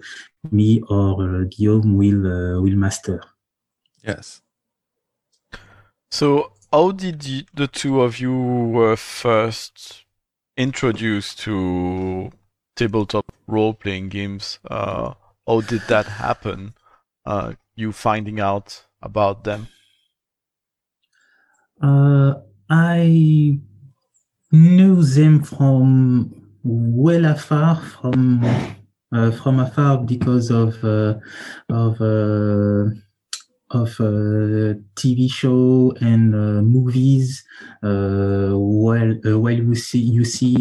me 0.52 0.82
or 0.90 1.46
Guillaume 1.46 1.96
will 1.96 2.62
will 2.62 2.76
master. 2.76 3.22
Yes. 4.04 4.42
So, 6.12 6.54
how 6.72 6.92
did 6.92 7.26
you, 7.26 7.44
the 7.54 7.68
two 7.68 8.02
of 8.02 8.20
you 8.20 8.34
were 8.34 8.96
first 8.96 10.06
introduced 10.56 11.40
to 11.40 12.32
tabletop 12.76 13.26
role-playing 13.48 14.10
games? 14.10 14.60
Uh, 14.70 15.16
how 15.48 15.62
did 15.62 15.82
that 15.90 16.06
happen? 16.06 16.74
Uh, 17.26 17.54
you 17.76 17.92
finding 17.92 18.40
out 18.40 18.86
about 19.02 19.44
them? 19.44 19.68
Uh, 21.82 22.34
I 22.70 23.60
knew 24.52 25.04
them 25.04 25.44
from 25.44 26.34
well 26.64 27.26
afar, 27.26 27.76
from 27.76 28.44
uh, 29.12 29.32
from 29.32 29.60
afar 29.60 30.00
because 30.00 30.50
of 30.52 30.84
uh, 30.84 31.16
of 31.70 32.02
uh, 32.02 32.90
of 33.72 33.90
uh, 34.00 34.74
TV 34.96 35.30
show 35.30 35.94
and 36.02 36.34
uh, 36.34 36.62
movies. 36.62 37.44
While 37.82 39.14
while 39.44 39.60
you 39.70 39.76
see 39.76 40.00
you 40.00 40.24
see 40.26 40.56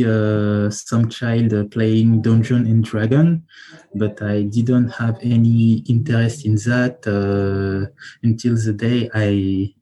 some 0.70 1.08
child 1.08 1.70
playing 1.70 2.22
Dungeon 2.22 2.66
and 2.66 2.84
Dragon, 2.84 3.44
but 3.94 4.20
I 4.22 4.42
didn't 4.42 4.88
have 4.90 5.18
any 5.22 5.84
interest 5.88 6.44
in 6.44 6.56
that 6.68 7.06
until 8.22 8.56
the 8.56 8.72
day 8.72 9.10
I 9.14 9.74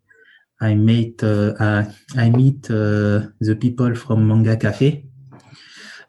Uh, 0.63 0.67
I 0.67 0.75
meet 0.75 1.23
uh, 1.23 1.85
I 2.17 2.31
meet 2.31 2.63
the 2.63 3.57
people 3.61 3.95
from 3.95 4.29
Manga 4.29 4.57
K'Fé. 4.57 5.05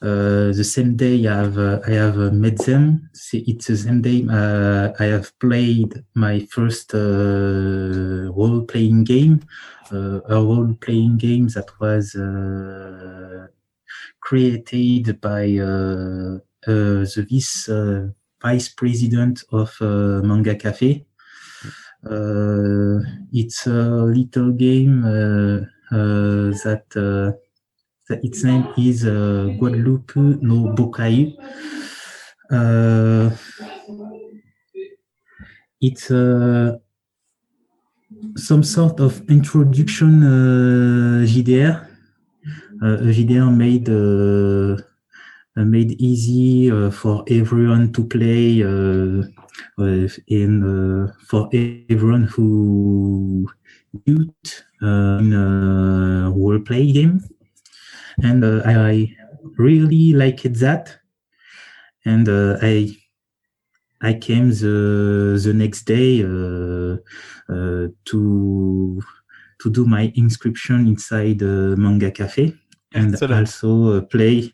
Uh, 0.01 0.51
the 0.51 0.63
same 0.63 0.95
day 0.95 1.25
I 1.27 1.36
have 1.38 1.57
uh, 1.57 1.79
I 1.88 1.91
have 1.91 2.33
met 2.33 2.57
them. 2.57 3.10
It's 3.33 3.67
the 3.67 3.77
same 3.77 4.01
day 4.01 4.27
I 4.29 5.05
have 5.05 5.31
played 5.39 6.03
my 6.13 6.45
first 6.51 6.93
role 6.93 8.62
playing 8.67 9.05
game, 9.05 9.41
a 9.91 10.22
role 10.29 10.75
playing 10.81 11.17
game 11.17 11.48
that 11.50 11.69
was 11.79 12.15
created 14.19 15.19
by 15.19 15.57
uh, 15.57 16.39
uh, 16.65 17.03
the 17.03 17.27
vice 17.29 17.69
uh, 17.69 18.07
vice 18.41 18.69
president 18.69 19.43
of 19.51 19.75
Manga 19.81 20.55
K'Fé. 20.55 21.05
It's 22.05 23.67
a 23.67 24.03
little 24.03 24.51
game 24.51 25.01
that, 25.91 26.86
that 28.10 28.24
its 28.24 28.43
name 28.43 28.67
is 28.77 29.03
Guadalupe 29.03 30.15
no 30.41 30.74
Bokai. 30.75 31.36
it's 35.81 36.12
some 38.36 38.63
sort 38.63 39.00
of 39.00 39.22
introduction 39.29 40.24
uh, 40.24 41.25
JDR 41.25 41.88
JDR 42.81 43.55
made 43.55 43.89
uh, 43.89 45.63
made 45.63 45.91
easy 46.01 46.72
uh, 46.72 46.89
for 46.89 47.24
everyone 47.29 47.91
to 47.93 48.05
play 48.05 48.63
and 49.77 50.63
uh, 50.63 51.13
for 51.27 51.50
everyone 51.53 52.24
who 52.24 53.48
used 54.05 54.63
in 54.81 55.33
a 55.33 56.31
role 56.31 56.60
play 56.60 56.91
game. 56.91 57.22
And 58.22 58.43
I 58.45 59.15
really 59.57 60.13
liked 60.13 60.53
that. 60.60 60.98
And 62.05 62.27
I 62.29 62.89
I 64.03 64.13
came 64.13 64.50
the 64.50 65.39
the 65.41 65.53
next 65.53 65.83
day 65.83 66.24
uh, 66.24 66.98
uh, 67.50 67.88
to 68.05 69.01
to 69.62 69.69
do 69.69 69.86
my 69.86 70.12
inscription 70.15 70.88
inside 70.88 71.41
uh, 71.41 71.75
Manga 71.77 72.12
K'Fé 72.12 72.60
and 72.93 73.13
Excellent. 73.13 73.39
also 73.39 73.97
uh, 73.97 74.01
play 74.01 74.53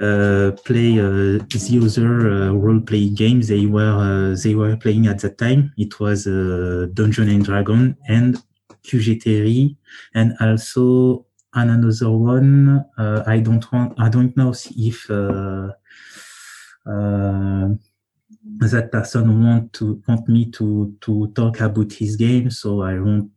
uh, 0.00 0.52
play 0.64 0.98
uh, 0.98 1.38
the 1.68 1.80
other 1.82 2.52
role 2.52 2.80
play 2.80 3.08
games 3.08 3.48
they 3.48 3.66
were 3.66 4.36
they 4.42 4.54
were 4.54 4.76
playing 4.76 5.06
at 5.06 5.20
that 5.20 5.38
time. 5.38 5.72
It 5.76 5.98
was 6.00 6.24
Dungeon 6.24 7.28
and 7.28 7.44
Dragon 7.44 7.96
and 8.08 8.42
QG 8.84 9.76
and 10.14 10.34
also 10.40 11.26
another 11.54 12.10
one. 12.10 12.84
I 12.98 13.38
don't 13.38 13.72
want. 13.72 13.98
I 13.98 14.08
don't 14.08 14.36
know 14.36 14.54
if 14.76 15.10
that 18.70 18.90
person 18.92 19.44
want 19.44 19.72
to 19.72 20.02
want 20.06 20.28
me 20.28 20.50
to 20.50 20.94
to 21.00 21.32
talk 21.34 21.60
about 21.60 21.92
his 21.92 22.16
game, 22.16 22.50
so 22.50 22.82
I 22.82 22.98
won't 22.98 23.30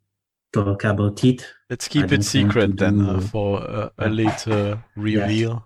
talk 0.63 0.83
about 0.83 1.23
it. 1.23 1.45
Let's 1.69 1.87
keep 1.87 2.11
it 2.11 2.23
secret 2.23 2.77
then 2.77 3.01
uh, 3.01 3.19
for 3.19 3.61
uh, 3.61 3.89
a 3.97 4.09
later 4.09 4.83
reveal. 4.95 5.65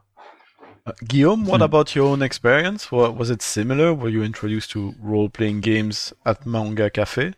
Uh, 0.85 0.93
Guillaume, 1.07 1.45
what 1.45 1.57
hmm. 1.57 1.63
about 1.69 1.95
your 1.95 2.07
own 2.07 2.21
experience? 2.21 2.91
Was 2.91 3.29
it 3.29 3.41
similar? 3.41 3.93
Were 3.93 4.09
you 4.09 4.23
introduced 4.23 4.71
to 4.71 4.95
role-playing 5.01 5.61
games 5.61 6.13
at 6.25 6.45
Manga 6.45 6.89
K'Fé? 6.89 7.35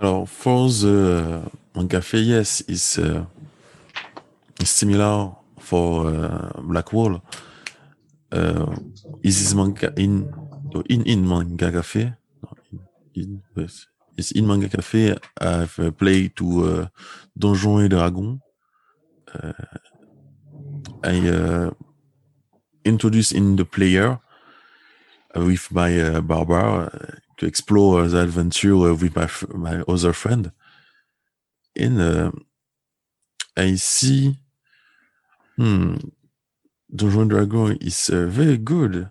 Alors, 0.00 0.26
for 0.26 0.68
the 0.68 1.50
Manga 1.74 2.00
K'Fé, 2.00 2.26
yes, 2.26 2.62
it's, 2.66 2.98
uh, 2.98 3.24
it's 4.58 4.70
similar 4.70 5.32
for 5.58 6.06
uh, 6.06 6.52
Blackwall. 6.62 7.22
Uh, 8.32 8.76
is 9.22 9.38
this 9.40 9.54
manga 9.54 9.92
in 9.96 10.32
in 10.88 11.02
in 11.02 11.28
Manga 11.28 11.70
K'Fé? 11.72 12.16
No, 12.42 12.50
in, 12.72 12.80
in, 13.14 13.42
yes, 13.56 13.86
Yes, 14.16 14.32
in 14.32 14.46
Manga 14.46 14.68
Cafe, 14.68 15.16
I've 15.40 15.78
played 15.96 16.36
to 16.36 16.64
uh, 16.64 16.86
Donjons 17.38 17.84
et 17.84 17.88
Dragons. 17.88 18.38
Uh, 19.32 19.52
I 21.02 21.28
uh, 21.28 21.70
introduced 22.84 23.32
in 23.32 23.56
the 23.56 23.64
player 23.64 24.18
uh, 25.36 25.44
with 25.44 25.70
my 25.70 25.98
uh, 26.00 26.20
Barbara 26.20 26.90
uh, 26.92 27.16
to 27.38 27.46
explore 27.46 28.06
the 28.08 28.20
adventure 28.22 28.76
with 28.76 29.14
my 29.16 29.28
my 29.54 29.82
other 29.88 30.12
friend. 30.12 30.52
And 31.76 32.42
I 33.56 33.76
see, 33.76 34.36
hmm, 35.56 35.96
Donjons 36.94 37.20
and 37.22 37.30
Dragons 37.30 37.78
is 37.80 38.08
very 38.08 38.58
good, 38.58 39.10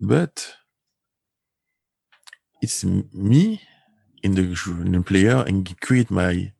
but 0.00 0.56
it's 2.62 2.84
me 2.84 3.60
in 4.22 4.34
the, 4.34 4.42
in 4.84 4.92
the 4.92 5.02
player 5.02 5.44
and 5.46 5.78
create 5.80 6.10
my 6.10 6.52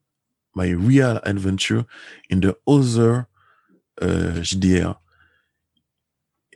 my 0.54 0.68
real 0.70 1.20
adventure 1.22 1.84
in 2.28 2.40
the 2.40 2.56
other 2.66 3.28
uh. 4.00 4.94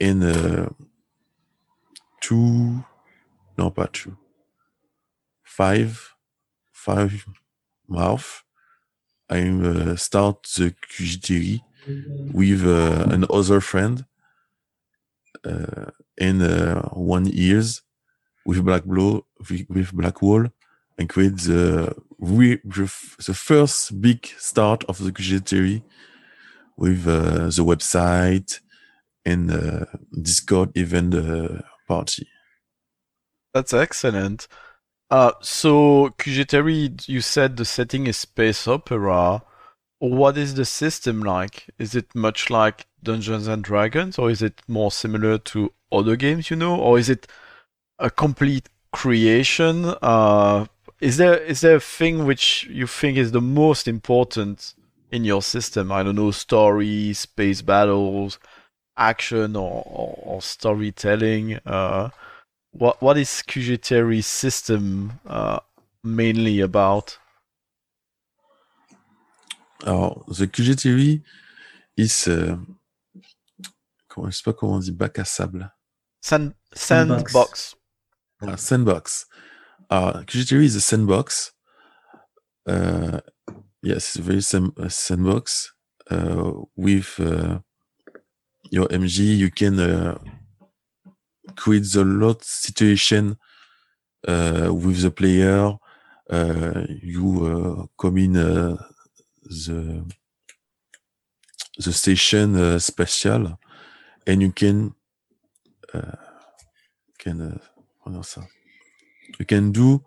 In 0.00 0.22
uh, 0.22 0.68
two, 2.20 2.84
no, 3.56 3.70
pas 3.70 3.88
two, 3.92 4.16
five, 5.44 6.14
five 6.72 7.24
months, 7.88 8.42
I 9.30 9.48
uh, 9.48 9.96
start 9.96 10.42
the 10.56 10.74
QG 10.90 11.22
Terry 11.22 11.62
with 12.32 12.66
uh, 12.66 13.06
another 13.10 13.60
friend 13.60 14.04
uh, 15.44 15.90
in 16.18 16.42
uh, 16.42 16.88
one 16.90 17.26
years 17.26 17.82
with 18.44 18.64
Black 18.64 18.84
Blow 18.84 19.26
with, 19.68 19.92
Blackwall 19.92 20.50
and 20.98 21.08
create 21.08 21.38
the, 21.38 21.94
the 22.18 23.34
first 23.34 24.00
big 24.00 24.26
start 24.38 24.84
of 24.84 24.98
the 25.02 25.10
QG 25.10 25.82
with 26.76 27.06
uh, 27.06 27.46
the 27.46 27.64
website 27.64 28.60
and 29.24 29.50
uh, 29.50 29.86
Discord 30.20 30.76
event 30.76 31.14
uh, 31.14 31.62
party. 31.88 32.28
That's 33.52 33.72
excellent. 33.72 34.48
Uh, 35.10 35.32
so 35.40 36.14
QG 36.18 37.08
you 37.08 37.20
said 37.20 37.56
the 37.56 37.64
setting 37.64 38.06
is 38.06 38.16
space 38.16 38.66
opera. 38.66 39.42
What 39.98 40.36
is 40.36 40.54
the 40.54 40.64
system 40.64 41.20
like? 41.20 41.70
Is 41.78 41.94
it 41.94 42.14
much 42.14 42.50
like 42.50 42.86
Dungeons 43.02 43.46
and 43.46 43.62
Dragons, 43.62 44.18
or 44.18 44.30
is 44.30 44.42
it 44.42 44.60
more 44.66 44.90
similar 44.90 45.38
to 45.38 45.72
other 45.92 46.16
games 46.16 46.50
you 46.50 46.56
know, 46.56 46.76
or 46.76 46.98
is 46.98 47.08
it 47.08 47.28
a 47.98 48.10
complete 48.10 48.68
creation? 48.92 49.84
Uh, 50.02 50.66
is 51.00 51.16
there 51.16 51.36
is 51.36 51.60
there 51.60 51.76
a 51.76 51.80
thing 51.80 52.24
which 52.24 52.64
you 52.70 52.86
think 52.86 53.18
is 53.18 53.32
the 53.32 53.40
most 53.40 53.88
important 53.88 54.74
in 55.10 55.24
your 55.24 55.42
system? 55.42 55.92
I 55.92 56.02
don't 56.02 56.16
know, 56.16 56.30
story, 56.30 57.12
space 57.12 57.62
battles, 57.62 58.38
action, 58.96 59.56
or, 59.56 59.82
or, 59.86 60.18
or 60.22 60.42
storytelling. 60.42 61.60
Uh, 61.66 62.10
what 62.70 63.00
what 63.02 63.18
is 63.18 63.42
QG 63.46 64.24
system 64.24 65.20
uh, 65.26 65.60
mainly 66.02 66.60
about? 66.60 67.18
Alors, 69.84 70.24
the 70.28 70.46
QG 70.46 71.22
is 71.96 72.28
uh, 72.28 72.56
comment, 74.08 74.30
je 74.30 74.36
sais 74.36 74.42
pas 74.42 74.52
comment 74.52 74.74
on 74.74 74.78
dit 74.78 74.92
bac 74.92 75.18
à 75.18 75.24
sable. 75.24 75.70
Sand, 76.20 76.54
sandbox. 76.72 77.32
sandbox. 77.32 77.76
Uh, 78.46 78.56
sandbox. 78.56 79.26
Uh, 79.90 80.22
QG 80.22 80.64
is 80.64 80.76
a 80.76 80.80
sandbox? 80.80 81.52
Uh, 82.66 83.20
yes, 83.82 84.16
very 84.16 84.42
sam- 84.42 84.74
sandbox. 84.88 85.72
Uh, 86.10 86.52
with 86.76 87.18
uh, 87.20 87.60
your 88.70 88.86
MG, 88.88 89.36
you 89.38 89.50
can 89.50 89.80
uh, 89.80 90.18
create 91.56 91.94
a 91.94 92.04
lot 92.04 92.44
situation 92.44 93.38
uh, 94.28 94.68
with 94.72 95.00
the 95.00 95.10
player. 95.10 95.72
Uh, 96.28 96.84
you 97.02 97.26
uh, 97.46 97.86
come 98.00 98.18
in 98.18 98.36
uh, 98.36 98.76
the 99.42 100.04
the 101.78 101.92
station 101.92 102.56
uh, 102.56 102.78
special, 102.78 103.58
and 104.26 104.42
you 104.42 104.52
can 104.52 104.94
can 108.04 108.16
uh, 108.16 108.22
ça 108.22 108.42
You 109.38 109.46
can 109.46 109.70
do 109.70 110.00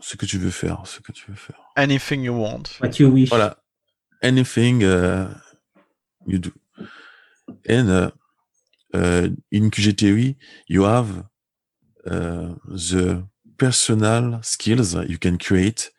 ce 0.00 0.16
que 0.16 0.26
tu 0.26 0.38
veux 0.38 0.50
faire, 0.50 0.86
ce 0.86 1.00
que 1.00 1.12
tu 1.12 1.30
veux 1.30 1.36
faire. 1.36 1.60
Anything 1.76 2.22
you 2.22 2.34
want. 2.34 2.78
What 2.80 2.98
you 2.98 3.10
wish. 3.10 3.28
Voilà. 3.28 3.56
Anything 4.22 4.82
uh, 4.82 5.34
you 6.26 6.38
do. 6.38 6.52
And 7.68 7.88
uh, 7.90 8.10
uh, 8.94 9.28
in 9.50 9.70
QG 9.70 9.98
theory, 9.98 10.36
you 10.66 10.82
have 10.84 11.24
uh, 12.06 12.54
the 12.66 13.26
personal 13.58 14.40
skills 14.42 14.94
you 14.94 15.18
can 15.18 15.38
create 15.38 15.90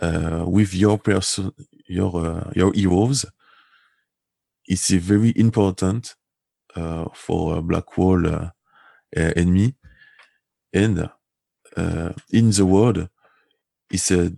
uh, 0.00 0.44
with 0.46 0.74
your 0.74 0.98
person, 0.98 1.52
your 1.88 2.14
uh, 2.16 2.50
your 2.54 2.72
heroes. 2.72 3.24
It's 4.66 4.90
very 4.90 5.32
important 5.34 6.14
uh, 6.76 7.06
for 7.12 7.60
Blackwall 7.62 8.52
uh, 9.16 9.32
enemy, 9.36 9.74
and 10.72 11.10
uh, 11.76 12.12
in 12.32 12.50
the 12.50 12.66
world, 12.66 13.08
it's 13.90 14.10
a 14.10 14.32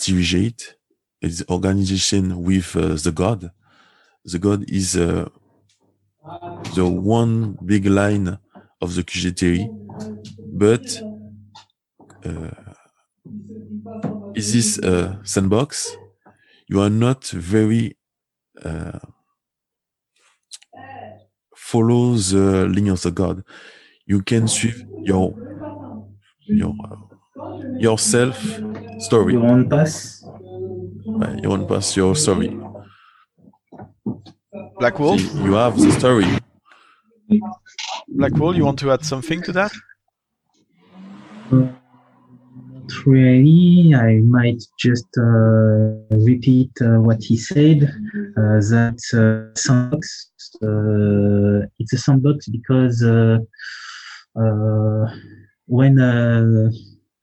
dirigate, 0.00 0.76
it's 1.20 1.42
organization 1.50 2.42
with 2.42 2.76
uh, 2.76 2.94
the 2.94 3.12
god. 3.12 3.52
The 4.24 4.38
god 4.38 4.70
is 4.70 4.96
uh, 4.96 5.28
the 6.74 6.86
one 6.86 7.56
big 7.64 7.86
line 7.86 8.38
of 8.80 8.94
the 8.94 9.02
QG 9.02 9.70
but 10.52 11.02
uh, 12.24 12.74
is 14.34 14.52
this 14.52 14.78
a 14.78 15.20
sandbox? 15.24 15.98
You 16.68 16.80
are 16.80 16.90
not 16.90 17.26
very 17.28 17.96
uh, 18.64 18.98
follow 21.56 22.14
the 22.14 22.66
line 22.74 22.88
of 22.88 23.02
the 23.02 23.10
god. 23.10 23.44
You 24.06 24.20
can 24.20 24.46
suit 24.48 24.74
your 25.02 25.34
your 26.46 26.74
yourself 27.78 28.36
story. 28.98 29.32
Your 29.32 29.46
own 29.46 29.68
pass. 29.68 30.22
Ouais, 31.06 31.40
You 31.42 31.48
want 31.50 31.68
pass 31.68 31.96
your 31.96 32.14
story. 32.14 32.50
BlackWall, 34.80 35.18
See, 35.18 35.42
you 35.44 35.54
have 35.54 35.76
the 35.80 35.90
story. 35.92 36.26
BlackWall, 38.14 38.54
you 38.56 38.64
want 38.64 38.78
to 38.80 38.90
add 38.92 39.04
something 39.04 39.42
to 39.42 39.52
that? 39.52 39.72
Not 41.50 41.72
really. 43.06 43.94
I 43.94 44.20
might 44.20 44.62
just 44.78 45.08
uh, 45.16 45.22
repeat 46.10 46.70
uh, 46.82 47.00
what 47.00 47.22
he 47.22 47.36
said. 47.38 47.84
Uh, 48.36 48.60
that 48.72 49.00
uh, 49.14 49.58
sandbox. 49.58 50.30
Uh, 50.62 51.66
it's 51.78 51.92
a 51.94 51.98
sandbox 51.98 52.48
because 52.48 53.02
uh, 53.02 53.38
when 55.66 56.00
uh, 56.00 56.70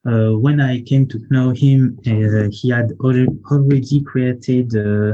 uh, 0.07 0.31
when 0.31 0.59
I 0.59 0.81
came 0.81 1.07
to 1.07 1.19
know 1.29 1.51
him, 1.51 1.99
uh, 2.07 2.49
he 2.51 2.69
had 2.69 2.89
alre- 2.99 3.37
already 3.51 4.01
created 4.01 4.75
uh, 4.75 5.13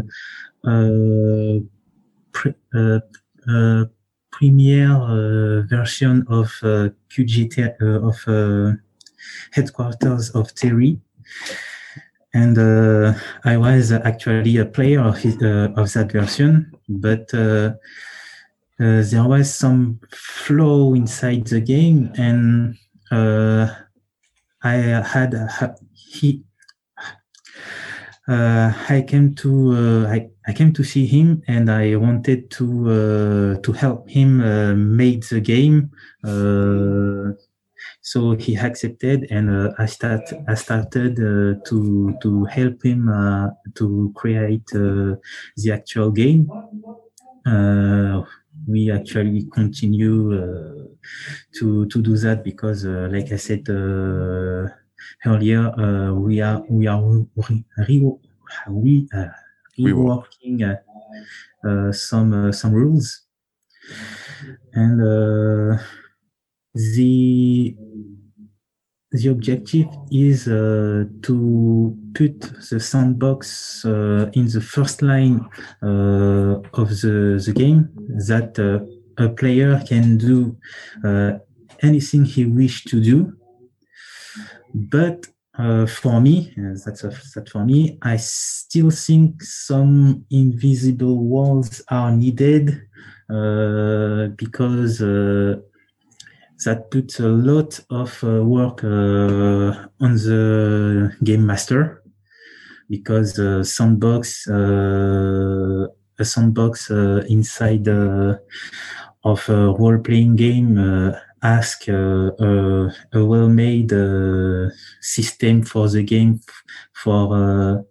uh, 0.67 1.59
pre- 2.31 2.53
uh, 2.73 2.99
uh, 3.49 3.85
premiere 4.31 4.91
uh, 4.91 5.61
version 5.67 6.25
of 6.29 6.47
uh, 6.63 6.89
QGT 7.09 7.81
uh, 7.81 8.07
of 8.07 8.17
uh, 8.27 8.77
headquarters 9.51 10.29
of 10.31 10.53
Terry. 10.55 10.99
And 12.33 12.57
uh, 12.57 13.13
I 13.43 13.57
was 13.57 13.91
actually 13.91 14.57
a 14.57 14.65
player 14.65 15.01
of, 15.01 15.17
his, 15.17 15.41
uh, 15.41 15.69
of 15.75 15.91
that 15.93 16.11
version, 16.11 16.71
but 16.87 17.33
uh, 17.33 17.73
uh, 18.79 19.01
there 19.09 19.23
was 19.27 19.53
some 19.53 19.99
flow 20.11 20.93
inside 20.93 21.47
the 21.47 21.61
game, 21.61 22.11
and 22.17 22.77
uh, 23.11 23.73
I 24.63 24.73
had 25.13 25.33
ha- 25.33 25.75
he. 25.93 26.43
Uh, 28.27 28.73
I 28.89 29.03
came 29.07 29.33
to 29.35 29.71
uh, 29.71 30.07
I, 30.11 30.27
I 30.45 30.51
came 30.53 30.73
to 30.73 30.83
see 30.83 31.05
him 31.05 31.41
and 31.47 31.71
I 31.71 31.95
wanted 31.95 32.51
to 32.51 32.65
uh, 33.57 33.61
to 33.61 33.71
help 33.71 34.09
him 34.09 34.41
uh, 34.41 34.73
make 34.75 35.27
the 35.29 35.39
game. 35.39 35.91
Uh, 36.25 37.31
so 38.01 38.33
he 38.35 38.55
accepted, 38.57 39.27
and 39.31 39.73
I 39.79 39.85
start 39.85 40.21
I 40.47 40.55
started 40.55 41.15
to 41.17 42.17
to 42.21 42.45
help 42.45 42.83
him 42.83 43.09
to 43.75 44.11
create 44.15 44.65
the 44.67 45.19
actual 45.71 46.11
game. 46.11 46.49
We 48.67 48.91
actually 48.91 49.43
continue 49.53 50.17
uh, 50.35 50.87
to 51.59 51.85
to 51.87 52.01
do 52.01 52.17
that 52.17 52.43
because, 52.43 52.85
uh, 52.85 53.07
like 53.11 53.31
I 53.31 53.37
said 53.37 53.63
uh, 53.69 54.67
earlier, 55.25 55.63
we 56.13 56.41
are 56.41 56.61
we 56.69 56.87
are 56.87 57.01
re, 57.35 57.65
re, 57.87 58.01
we 58.69 59.07
Rework. 59.79 60.25
reworking 60.43 60.61
some 61.93 62.51
some 62.53 62.73
rules, 62.73 63.21
and 64.73 64.99
the 66.73 67.75
the 69.11 69.29
objective 69.29 69.87
is 70.11 70.47
uh, 70.47 71.05
to 71.21 71.97
put 72.13 72.39
the 72.69 72.79
sandbox 72.79 73.85
uh, 73.85 74.29
in 74.33 74.47
the 74.47 74.61
first 74.61 75.01
line 75.01 75.47
uh, 75.81 76.59
of 76.73 76.89
the, 77.01 77.41
the 77.45 77.53
game 77.53 77.89
that 78.27 78.59
uh, 78.59 79.23
a 79.23 79.29
player 79.29 79.81
can 79.87 80.17
do 80.17 80.57
uh, 81.05 81.33
anything 81.81 82.25
he 82.25 82.45
wish 82.45 82.83
to 82.85 83.01
do. 83.01 83.33
But 84.73 85.27
uh, 85.57 85.85
for 85.87 86.21
me 86.21 86.53
that's 86.85 87.03
a, 87.03 87.09
that 87.33 87.49
for 87.49 87.65
me 87.65 87.97
i 88.03 88.15
still 88.15 88.91
think 88.91 89.41
some 89.41 90.23
invisible 90.29 91.17
walls 91.17 91.81
are 91.89 92.11
needed 92.11 92.79
because 94.37 95.01
that 96.65 96.89
puts 96.91 97.19
a 97.19 97.27
lot 97.27 97.79
of 97.89 98.23
uh, 98.23 98.43
work 98.43 98.83
uh, 98.83 99.87
on 99.99 100.15
the 100.15 101.13
game 101.23 101.45
master 101.45 102.03
because 102.89 103.37
uh, 103.39 103.63
sandbox 103.63 104.47
uh, 104.47 105.87
a 106.19 106.25
sandbox 106.25 106.89
uh, 106.89 107.23
inside 107.29 107.87
uh, 107.87 108.35
of 109.23 109.47
a 109.49 109.71
role-playing 109.73 110.35
game 110.35 110.77
uh, 110.77 111.19
ask 111.43 111.87
uh, 111.89 112.31
a, 112.39 112.91
a 113.13 113.23
well-made 113.25 113.93
uh, 113.93 114.69
system 115.01 115.61
for 115.61 115.87
the 115.89 116.01
game 116.01 116.39
for 116.93 117.35
uh, 117.35 117.81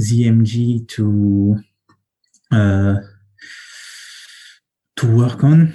ZMG 0.00 0.86
to 0.88 1.56
uh, 2.52 2.96
to 4.96 5.16
work 5.16 5.42
on 5.42 5.74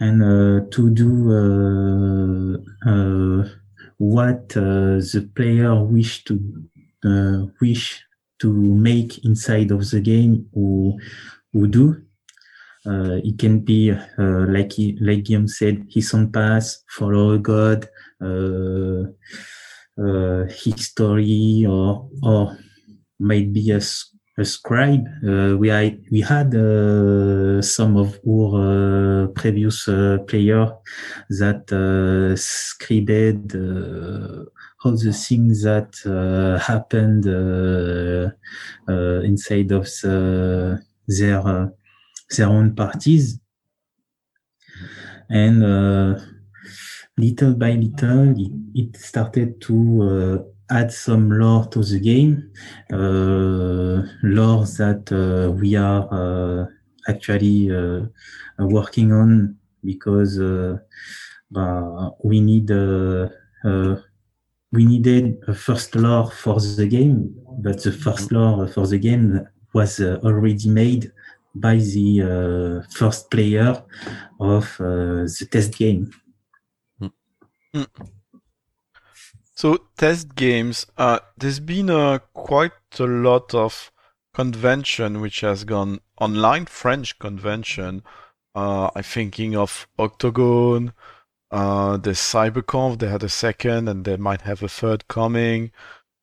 and 0.00 0.22
uh, 0.22 0.66
to 0.70 0.90
do 0.90 1.10
uh, 1.32 2.90
uh, 2.90 3.48
what 3.98 4.48
the 4.50 5.30
player 5.34 5.74
wish 5.82 6.24
to 6.24 6.38
uh, 7.04 7.46
wish 7.60 8.02
to 8.38 8.52
make 8.52 9.24
inside 9.24 9.70
of 9.70 9.88
the 9.90 10.00
game 10.00 10.48
or, 10.52 10.96
or 11.54 11.66
do. 11.66 12.02
Uh, 12.86 13.18
it 13.24 13.38
can 13.38 13.60
be 13.60 13.90
uh, 13.90 14.46
like 14.48 14.72
he, 14.72 14.96
like 15.00 15.24
Guillaume 15.24 15.48
said, 15.48 15.86
his 15.90 16.14
own 16.14 16.30
pass, 16.30 16.84
follow 16.88 17.36
god, 17.38 17.88
uh, 18.22 19.04
uh, 20.00 20.44
history, 20.44 21.66
or 21.68 22.08
or 22.22 22.56
might 23.18 23.52
be 23.52 23.72
a, 23.72 23.80
a 24.38 24.44
scribe. 24.44 25.06
Uh, 25.26 25.56
we 25.56 25.68
had 25.68 25.98
we 26.10 26.20
had 26.20 26.54
uh, 26.54 27.62
some 27.62 27.96
of 27.96 28.20
our 28.28 29.24
uh, 29.24 29.26
previous 29.28 29.88
uh, 29.88 30.18
player 30.26 30.70
that 31.30 31.72
uh, 31.72 32.36
scribed 32.36 33.56
uh, 33.56 34.44
all 34.84 34.96
the 34.96 35.12
things 35.12 35.62
that 35.62 35.96
uh, 36.04 36.58
happened 36.58 37.24
inside 39.24 39.72
of 39.72 39.84
the, 40.02 40.78
their 41.08 41.72
their 42.36 42.48
own 42.48 42.74
parties, 42.74 43.40
and 45.30 45.62
little 47.16 47.54
by 47.54 47.72
little, 47.72 48.34
it, 48.36 48.52
it 48.74 48.96
started 48.96 49.60
to 49.62 50.54
add 50.70 50.92
some 50.92 51.30
lore 51.30 51.66
to 51.68 51.82
the 51.82 52.00
game, 52.00 52.50
uh, 52.92 54.02
lore 54.22 54.64
that 54.78 55.10
uh, 55.12 55.52
we 55.52 55.76
are 55.76 56.08
uh, 56.10 56.66
actually 57.08 57.70
uh, 57.70 58.06
working 58.58 59.12
on 59.12 59.56
because 59.84 60.38
uh, 60.40 60.78
we 62.24 62.40
need 62.40 62.70
uh, 62.70 63.28
uh, 63.64 63.96
we 64.72 64.84
needed 64.84 65.38
a 65.48 65.54
first 65.54 65.94
lore 65.94 66.30
for 66.30 66.60
the 66.60 66.86
game, 66.86 67.34
but 67.58 67.82
the 67.82 67.92
first 67.92 68.32
lore 68.32 68.66
for 68.68 68.86
the 68.86 68.98
game 68.98 69.46
was 69.72 70.00
uh, 70.00 70.18
already 70.24 70.68
made 70.68 71.12
by 71.54 71.76
the 71.76 72.22
uh, 72.22 72.92
first 72.92 73.30
player 73.30 73.82
of 74.40 74.64
uh, 74.80 75.24
the 75.24 75.48
test 75.50 75.76
game. 75.78 76.10
So 79.56 79.78
test 79.96 80.34
games, 80.34 80.86
uh, 80.98 81.20
there's 81.38 81.60
been 81.60 81.88
uh, 81.88 82.18
quite 82.34 82.72
a 82.98 83.04
lot 83.04 83.54
of 83.54 83.90
convention 84.34 85.20
which 85.22 85.40
has 85.40 85.64
gone 85.64 86.00
online, 86.20 86.66
French 86.66 87.18
convention. 87.18 88.02
Uh, 88.54 88.90
I'm 88.94 89.02
thinking 89.02 89.56
of 89.56 89.86
Octogone, 89.98 90.92
Uh, 91.50 91.96
there's 91.96 92.18
CyberConf. 92.18 92.98
They 92.98 93.08
had 93.08 93.22
a 93.24 93.28
second, 93.28 93.88
and 93.88 94.04
they 94.04 94.16
might 94.16 94.42
have 94.42 94.62
a 94.62 94.68
third 94.68 95.08
coming. 95.08 95.70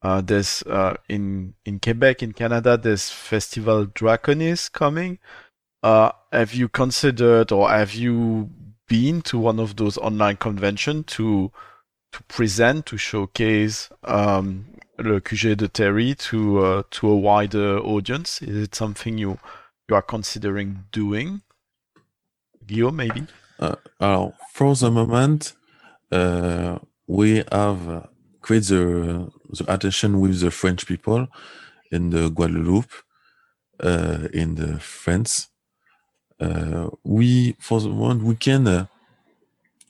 Uh, 0.02 0.22
there's 0.22 0.64
uh, 0.64 0.96
in 1.10 1.56
in 1.66 1.80
Quebec, 1.80 2.22
in 2.24 2.34
Canada, 2.34 2.78
there's 2.78 3.10
Festival 3.10 3.88
Draconis 3.88 4.70
coming. 4.72 5.20
Uh, 5.84 6.12
have 6.32 6.54
you 6.54 6.70
considered, 6.70 7.52
or 7.52 7.70
have 7.70 7.94
you 7.96 8.50
been 8.88 9.22
to 9.24 9.40
one 9.40 9.60
of 9.62 9.76
those 9.78 9.98
online 9.98 10.38
conventions 10.38 11.06
to 11.08 11.52
to 12.14 12.24
present, 12.24 12.86
to 12.86 12.98
showcase 12.98 13.90
um, 14.04 14.66
le 14.98 15.20
QG 15.20 15.56
de 15.58 15.68
Terry 15.68 16.16
to 16.16 16.60
uh, 16.60 16.84
to 16.92 17.10
a 17.10 17.16
wider 17.16 17.80
audience? 17.80 18.42
Is 18.42 18.56
it 18.56 18.76
something 18.76 19.18
you 19.18 19.38
you 19.90 19.96
are 19.96 20.02
considering 20.02 20.86
doing? 20.92 21.42
Guillaume, 22.66 22.96
maybe. 22.96 23.28
Uh, 23.60 23.76
alors, 24.00 24.34
for 24.54 24.76
the 24.76 24.90
moment, 24.90 25.54
uh, 26.12 26.80
we 27.08 27.44
have 27.52 28.08
created 28.42 28.70
the, 28.70 29.32
the 29.50 29.74
attention 29.74 30.20
with 30.20 30.40
the 30.40 30.52
French 30.52 30.86
people 30.86 31.28
in 31.92 32.10
the 32.10 32.30
Guadeloupe, 32.30 32.92
uh, 33.82 34.28
in 34.34 34.56
the 34.56 34.80
France. 34.80 35.50
Uh, 36.40 36.90
we, 37.04 37.56
for 37.60 37.82
the 37.82 37.90
moment, 37.90 38.24
we 38.24 38.36
can 38.36 38.68
uh, 38.68 38.86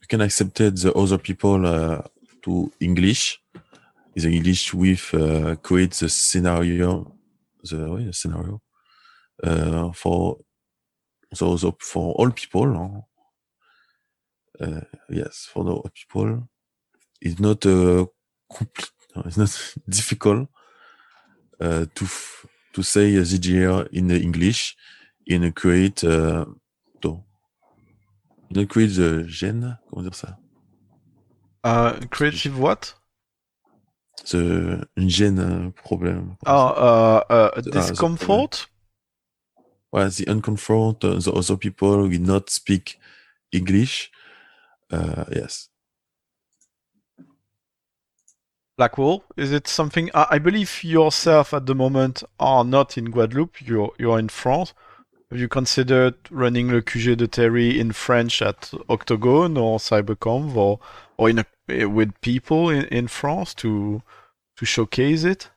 we 0.02 0.08
can 0.08 0.22
accept 0.22 0.56
the 0.56 0.94
other 0.96 1.18
people 1.18 1.66
uh, 1.66 2.02
to 2.44 2.72
English. 2.80 3.40
Is 4.16 4.26
English 4.26 4.74
with 4.74 5.12
uh, 5.14 5.56
create 5.64 5.94
the 6.00 6.08
scenario, 6.08 7.12
the, 7.64 7.90
oui, 7.90 8.06
the 8.06 8.14
scenario 8.14 8.62
uh, 9.44 9.92
for 9.92 10.38
so 11.34 11.58
for 11.80 12.14
all 12.14 12.30
people. 12.32 13.08
Uh, 14.60 14.82
yes, 15.10 15.50
for 15.52 15.64
the 15.64 15.90
people, 15.90 16.48
it's 17.22 17.40
not 17.40 17.66
uh, 17.66 18.06
it's 19.26 19.38
not 19.38 19.74
difficult 19.90 20.48
uh, 21.60 21.86
to 21.96 22.06
to 22.74 22.84
say 22.84 23.14
ZGR 23.14 23.88
in 23.92 24.12
English 24.12 24.76
in 25.26 25.52
create 25.54 26.04
uh, 26.04 26.46
to, 27.02 27.24
in 28.50 28.68
create 28.68 28.96
the 28.96 29.24
gene, 29.28 29.78
comment 29.90 30.04
dire 30.04 30.16
ça? 30.16 30.43
Uh, 31.64 32.00
creative 32.10 32.60
what? 32.60 32.94
The 34.30 34.88
gene 34.98 35.74
problem. 35.74 36.38
Oh, 36.46 36.68
uh, 36.68 37.24
uh, 37.30 37.62
discomfort. 37.62 38.68
Well, 39.92 40.10
the 40.10 40.26
uncomfort, 40.26 41.02
the 41.02 41.32
other 41.32 41.58
people 41.58 41.98
will 41.98 42.20
not 42.20 42.50
speak 42.50 43.00
English. 43.52 44.12
Uh, 44.92 45.26
yes. 45.32 45.70
Blackwall, 48.78 49.24
is 49.38 49.52
it 49.52 49.68
something? 49.68 50.10
I, 50.16 50.40
believe 50.40 50.84
yourself 50.84 51.54
at 51.54 51.68
the 51.68 51.76
moment 51.76 52.24
are 52.40 52.66
not 52.66 52.98
in 52.98 53.12
Guadeloupe. 53.12 53.62
You're 53.62 53.92
you're 54.00 54.18
in 54.18 54.30
France. 54.30 54.74
Have 55.30 55.40
you 55.40 55.48
considered 55.48 56.16
running 56.32 56.72
Le 56.72 56.82
QG 56.82 57.18
de 57.18 57.28
Terry 57.28 57.80
in 57.80 57.92
French 57.92 58.42
at 58.42 58.72
Octogone 58.90 59.62
or 59.62 59.78
CyberConf 59.78 60.56
or 60.56 60.80
or 61.18 61.30
in 61.30 61.40
a, 61.40 61.46
with 61.68 62.20
people 62.22 62.70
in, 62.70 62.86
in 62.86 63.08
France 63.08 63.54
to 63.56 64.02
to 64.58 64.66
showcase 64.66 65.24
it? 65.24 65.50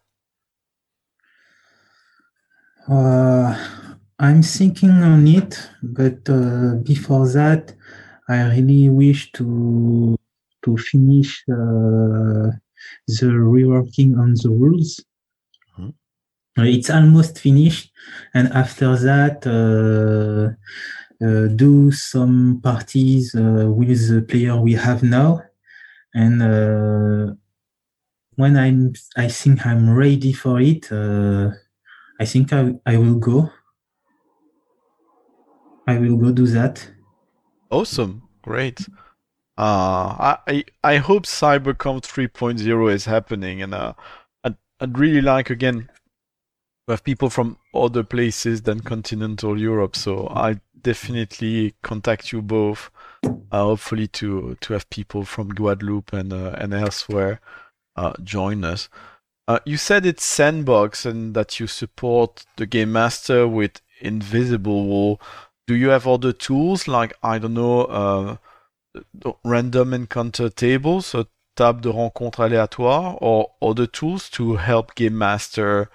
Uh, 2.89 3.55
I'm 4.19 4.43
thinking 4.43 4.91
on 4.91 5.27
it, 5.27 5.69
but 5.83 6.29
uh, 6.29 6.77
before 6.85 7.29
that, 7.29 7.75
I 8.29 8.43
really 8.55 8.89
wish 8.89 9.33
to 9.33 10.17
to 10.65 10.77
finish 10.77 11.45
uh, 11.51 12.51
the 13.07 13.27
reworking 13.27 14.19
on 14.19 14.35
the 14.35 14.51
rules. 14.51 15.05
Mhm. 15.79 15.95
Uh, 16.59 16.63
It's 16.65 16.91
almost 16.91 17.39
finished, 17.39 17.93
and 18.35 18.49
after 18.53 18.97
that, 18.97 19.47
uh, 19.47 20.55
uh, 21.27 21.49
do 21.49 21.91
some 21.91 22.61
parties 22.63 23.35
uh, 23.35 23.67
with 23.71 24.09
the 24.09 24.23
player 24.23 24.57
we 24.61 24.75
have 24.75 25.03
now, 25.03 25.43
and 26.17 26.43
uh, 26.43 27.35
when 28.37 28.57
I'm, 28.57 28.95
I 29.17 29.29
think 29.29 29.67
I'm 29.67 29.95
ready 29.95 30.33
for 30.33 30.61
it. 30.61 30.91
Uh, 30.91 31.51
I 32.19 32.25
think 32.25 32.53
I, 32.53 32.73
I 32.87 32.97
will 32.97 33.17
go. 33.17 33.51
I 35.87 35.99
will 35.99 36.17
go 36.17 36.33
do 36.33 36.47
that. 36.49 36.91
Awesome, 37.71 38.23
great. 38.43 38.81
Uh, 39.59 40.37
I 40.47 40.65
I 40.83 40.97
hope 40.97 41.25
CyberConf 41.25 42.03
3.0 42.03 42.93
is 42.93 43.05
happening, 43.05 43.63
and 43.63 43.75
uh, 43.75 43.93
I'd 44.43 44.57
I'd 44.81 44.99
really 44.99 45.21
like 45.21 45.51
again 45.51 45.89
to 46.87 46.93
have 46.93 47.05
people 47.05 47.31
from 47.31 47.59
other 47.75 48.03
places 48.03 48.63
than 48.63 48.81
continental 48.81 49.59
Europe. 49.59 49.97
So 49.97 50.29
I 50.29 50.61
definitely 50.81 51.75
contact 51.83 52.33
you 52.33 52.43
both. 52.43 52.91
Uh, 53.51 53.63
hopefully 53.65 54.09
to 54.09 54.57
to 54.61 54.73
have 54.73 54.89
people 54.91 55.25
from 55.25 55.55
Guadeloupe 55.55 56.13
and 56.13 56.33
uh, 56.33 56.55
and 56.59 56.75
elsewhere 56.75 57.41
uh, 57.97 58.13
join 58.23 58.65
us. 58.65 58.89
You 59.65 59.77
said 59.77 60.05
it's 60.05 60.25
sandbox 60.25 61.07
and 61.07 61.35
that 61.35 61.61
you 61.61 61.69
support 61.69 62.45
the 62.57 62.67
game 62.67 62.93
master 62.93 63.47
with 63.47 63.81
Invisible 64.01 64.87
Wall. 64.87 65.21
Do 65.69 65.75
you 65.77 65.91
have 65.91 66.07
other 66.07 66.33
tools 66.33 66.89
like 66.89 67.17
I 67.23 67.39
don't 67.39 67.55
know? 67.55 68.39
Random 69.45 69.95
encounter 69.95 70.49
tables, 70.49 71.07
so 71.07 71.27
table 71.57 71.81
de 71.81 71.91
rencontre 71.91 72.41
aléatoire, 72.41 73.17
or 73.21 73.53
other 73.61 73.87
tools 73.87 74.31
to 74.31 74.57
help 74.57 74.95
Game 74.95 75.19
Master 75.19 75.91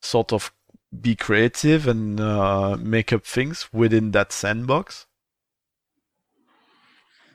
sort 0.00 0.32
of 0.32 0.52
be 1.00 1.16
creative 1.16 1.88
and 1.88 2.20
uh, 2.20 2.76
make 2.78 3.12
up 3.12 3.24
things 3.26 3.68
within 3.72 4.12
that 4.12 4.32
sandbox? 4.32 5.06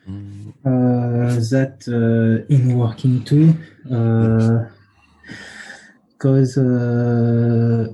Uh, 0.06 1.40
that 1.50 1.80
uh, 1.88 2.44
in 2.54 2.78
working 2.78 3.24
too, 3.24 3.54
because 6.12 6.58
uh, 6.58 7.86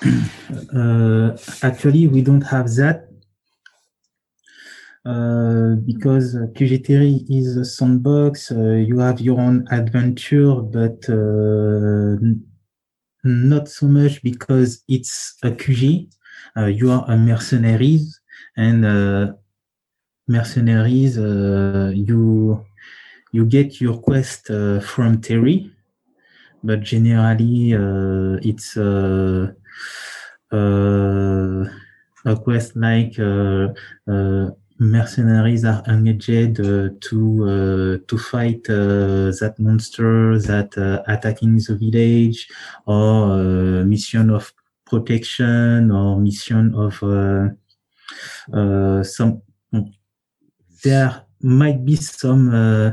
uh, 0.76 1.36
actually 1.62 2.08
we 2.08 2.22
don't 2.22 2.40
have 2.42 2.66
that 2.76 3.10
uh, 5.04 5.76
because 5.86 6.34
QG 6.54 6.84
Terry 6.84 7.24
is 7.28 7.56
a 7.56 7.64
sandbox. 7.64 8.52
Uh, 8.52 8.72
you 8.86 8.98
have 8.98 9.20
your 9.20 9.40
own 9.40 9.66
adventure, 9.70 10.54
but 10.56 11.04
uh, 11.08 12.16
n- 12.20 12.44
not 13.24 13.68
so 13.68 13.86
much 13.86 14.22
because 14.22 14.82
it's 14.88 15.36
a 15.42 15.50
QG. 15.52 16.10
Uh, 16.56 16.66
you 16.66 16.90
are 16.90 17.04
a 17.08 17.16
mercenaries, 17.16 18.20
and 18.56 18.84
uh, 18.84 19.32
mercenaries, 20.30 21.18
uh, 21.18 21.90
you 21.94 22.64
you 23.32 23.44
get 23.46 23.80
your 23.80 23.98
quest 23.98 24.50
uh, 24.50 24.80
from 24.80 25.20
Terry, 25.20 25.70
but 26.62 26.80
generally 26.82 27.74
uh, 27.74 28.38
it's 28.42 28.76
uh, 28.76 29.52
uh, 30.52 31.64
a 32.24 32.36
quest 32.36 32.76
like 32.76 33.18
uh, 33.18 33.68
uh, 34.08 34.50
mercenaries 34.78 35.64
are 35.64 35.82
engaged 35.88 36.60
uh, 36.60 36.88
to 37.00 37.18
uh, 37.44 38.06
to 38.08 38.18
fight 38.18 38.62
uh, 38.68 39.30
that 39.40 39.54
monster 39.58 40.38
that 40.38 40.70
attacking 41.06 41.56
the 41.56 41.76
village 41.76 42.48
or 42.86 43.84
mission 43.84 44.30
of 44.30 44.52
protection 44.86 45.90
or 45.90 46.18
mission 46.18 46.74
of 46.74 46.94
some 49.06 49.42
there 50.82 51.26
might 51.42 51.84
be 51.84 51.96
some 51.96 52.50
uh, 52.54 52.90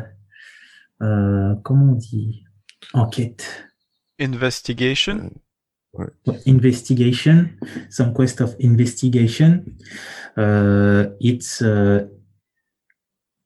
uh, 1.02 1.56
comment 1.64 1.92
on 1.92 1.96
dit 1.96 2.44
enquête 2.94 3.44
Investigation? 4.20 5.32
investigation, 6.46 7.58
some 7.90 8.14
quest 8.14 8.42
of 8.42 8.56
investigation. 8.60 9.64
Uh, 10.36 11.06
it's 11.20 11.62
uh, 11.62 12.06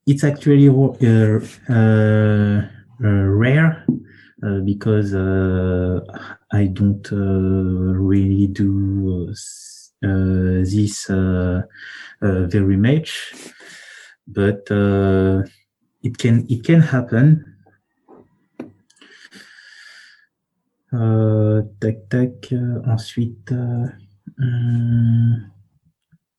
it's 0.06 0.24
actually 0.24 0.68
uh, 0.68 1.40
uh, 1.70 1.72
uh, 1.72 2.62
rare 3.00 3.86
uh, 4.42 4.60
because 4.64 5.14
uh, 5.14 6.00
I 6.52 6.66
don't 6.66 7.06
uh, 7.12 7.16
really 7.16 8.48
do 8.48 9.32
uh, 10.04 10.62
this 10.64 11.08
uh, 11.08 11.62
uh, 12.20 12.46
very 12.48 12.76
much, 12.76 13.34
but 14.26 14.70
uh, 14.70 15.42
it 16.02 16.16
can 16.16 16.44
it 16.48 16.62
can 16.64 16.80
happen. 16.80 17.44
Euh, 20.94 21.62
tac 21.80 22.08
tac. 22.10 22.52
euh, 22.52 22.80
ensuite, 22.86 23.52
hum, 24.38 25.40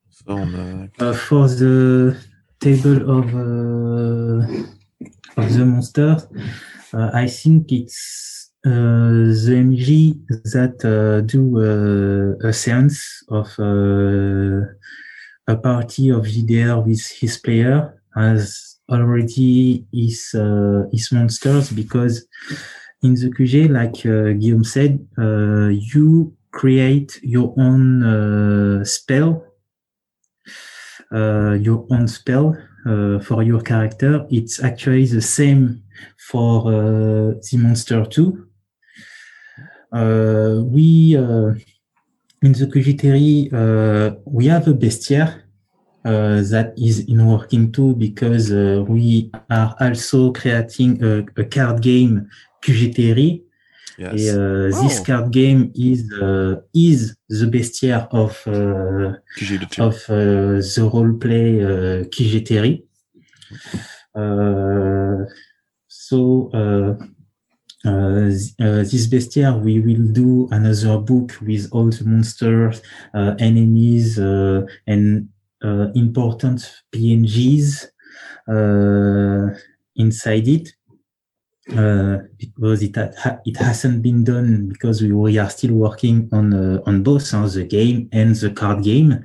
Ça, 0.10 0.24
on 0.28 0.48
a... 0.54 1.10
uh, 1.10 1.14
for 1.14 1.48
the 1.48 2.16
table 2.60 3.10
of 3.10 3.34
uh, 3.34 4.46
of 5.38 5.58
the 5.58 5.66
monsters, 5.66 6.28
uh, 6.94 7.10
I 7.14 7.28
think 7.28 7.72
it's 7.72 8.52
uh, 8.66 8.70
the 8.70 9.56
MG 9.56 10.20
that 10.54 10.86
uh, 10.86 11.22
do 11.22 11.58
uh, 11.58 12.48
a 12.48 12.54
sense 12.54 13.24
of 13.30 13.48
uh, 13.58 14.68
a 15.48 15.56
party 15.56 16.10
of 16.10 16.26
GDR 16.26 16.86
with 16.86 17.06
his 17.20 17.38
player 17.38 18.02
as 18.16 18.78
already 18.90 19.86
his 19.92 20.34
uh, 20.36 20.84
his 20.92 21.12
monsters 21.12 21.72
because 21.72 22.26
in 23.02 23.16
the 23.16 23.30
QG, 23.30 23.70
like 23.70 24.06
uh, 24.06 24.34
Guillaume 24.40 24.64
said, 24.64 25.06
uh, 25.18 25.68
you 25.68 26.36
create 26.52 27.20
your 27.22 27.54
own 27.58 28.04
uh, 28.04 28.86
spell, 28.86 29.46
uh, 31.12 31.52
your 31.54 31.86
own 31.92 32.08
spell 32.08 32.56
uh, 32.86 33.20
for 33.20 33.44
your 33.44 33.62
character. 33.62 34.26
It's 34.30 34.64
actually 34.64 35.06
the 35.06 35.22
same 35.22 35.84
for 36.18 36.64
the 36.64 37.58
monster 37.58 38.06
too. 38.06 38.48
Uh, 39.92 40.62
we 40.64 41.16
uh, 42.44 42.48
in 42.48 42.52
the 42.54 42.66
QG 42.68 43.54
uh, 43.54 44.16
we 44.26 44.48
have 44.48 44.68
a 44.68 44.74
bestiaire 44.74 45.44
uh, 46.06 46.42
that 46.52 46.74
is 46.78 47.00
in 47.08 47.26
working 47.26 47.72
too 47.72 47.96
because 47.96 48.52
uh, 48.52 48.84
we 48.88 49.32
are 49.50 49.76
also 49.80 50.32
creating 50.32 51.04
a, 51.04 51.26
a 51.42 51.46
card 51.46 51.82
game 51.82 52.28
QGTRI. 52.62 53.42
Yes. 53.98 54.14
Et, 54.22 54.30
uh, 54.36 54.70
This 54.82 55.00
Oh. 55.00 55.04
card 55.04 55.32
game 55.32 55.72
is 55.76 56.12
uh, 56.22 56.56
is 56.74 57.16
the 57.30 57.46
bestiaire 57.46 58.08
of 58.12 58.42
uh, 58.48 59.14
of 59.80 59.96
uh, 60.10 60.60
the 60.76 60.90
roleplay 60.92 61.62
uh, 61.62 62.04
QGTRI. 62.10 62.84
Uh, 64.16 65.26
so 65.88 66.50
uh, 67.86 67.90
uh, 67.90 68.30
th- 68.30 68.92
this 68.92 69.08
bestiaire, 69.08 69.62
we 69.62 69.80
will 69.82 70.08
do 70.14 70.48
another 70.52 70.98
book 71.00 71.34
with 71.42 71.68
all 71.74 71.90
the 71.90 72.06
monsters, 72.06 72.82
uh, 73.14 73.36
enemies, 73.40 74.18
uh, 74.18 74.66
and 74.88 75.28
uh, 75.64 75.92
important 75.94 76.82
PNGs 76.94 77.88
inside 79.96 80.48
it. 80.48 80.70
Because 81.66 82.84
it 82.84 82.96
ha- 82.96 83.40
it 83.46 83.58
hasn't 83.58 84.02
been 84.02 84.24
done 84.24 84.68
because 84.68 85.02
we, 85.02 85.12
we 85.14 85.38
are 85.38 85.50
still 85.50 85.74
working 85.76 86.30
on 86.34 86.54
on 86.86 87.04
both 87.04 87.34
uh, 87.34 87.48
the 87.48 87.64
game 87.64 88.10
and 88.12 88.36
the 88.36 88.52
card 88.52 88.84
game, 88.84 89.24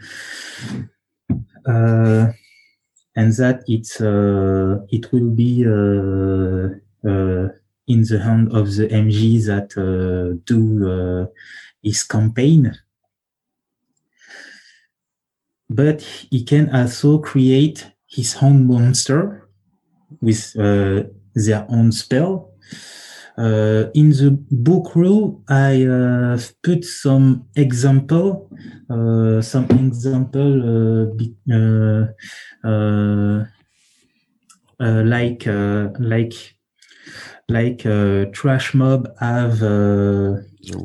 and 1.66 3.32
that 3.34 3.64
it's 3.66 4.00
it 4.00 5.12
will 5.12 5.30
be 5.30 5.64
in 7.88 8.03
the 8.03 8.20
hand 8.20 8.53
of 8.53 8.74
the 8.77 8.87
MG 8.88 9.44
that 9.46 9.77
uh, 9.77 10.38
do 10.44 10.61
uh, 10.88 11.27
his 11.83 12.05
campaign. 12.05 12.77
But 15.70 16.03
he 16.31 16.44
can 16.44 16.74
also 16.74 17.18
create 17.18 17.87
his 18.07 18.37
own 18.40 18.66
monster 18.66 19.48
with 20.20 20.55
uh, 20.59 21.05
their 21.35 21.66
own 21.68 21.92
spell. 21.92 22.53
Uh, 23.37 23.88
in 23.94 24.11
the 24.11 24.37
book 24.51 24.96
rule, 24.96 25.42
I 25.48 25.85
uh, 25.87 26.40
put 26.64 26.85
some 26.85 27.46
example, 27.55 28.51
uh, 28.90 29.40
some 29.42 29.66
example, 29.70 31.14
like 34.81 35.46
like 36.01 36.57
like 37.48 37.87
uh, 37.87 38.26
trash 38.32 38.74
mob 38.74 39.08
have 39.20 39.62
uh, 39.62 40.37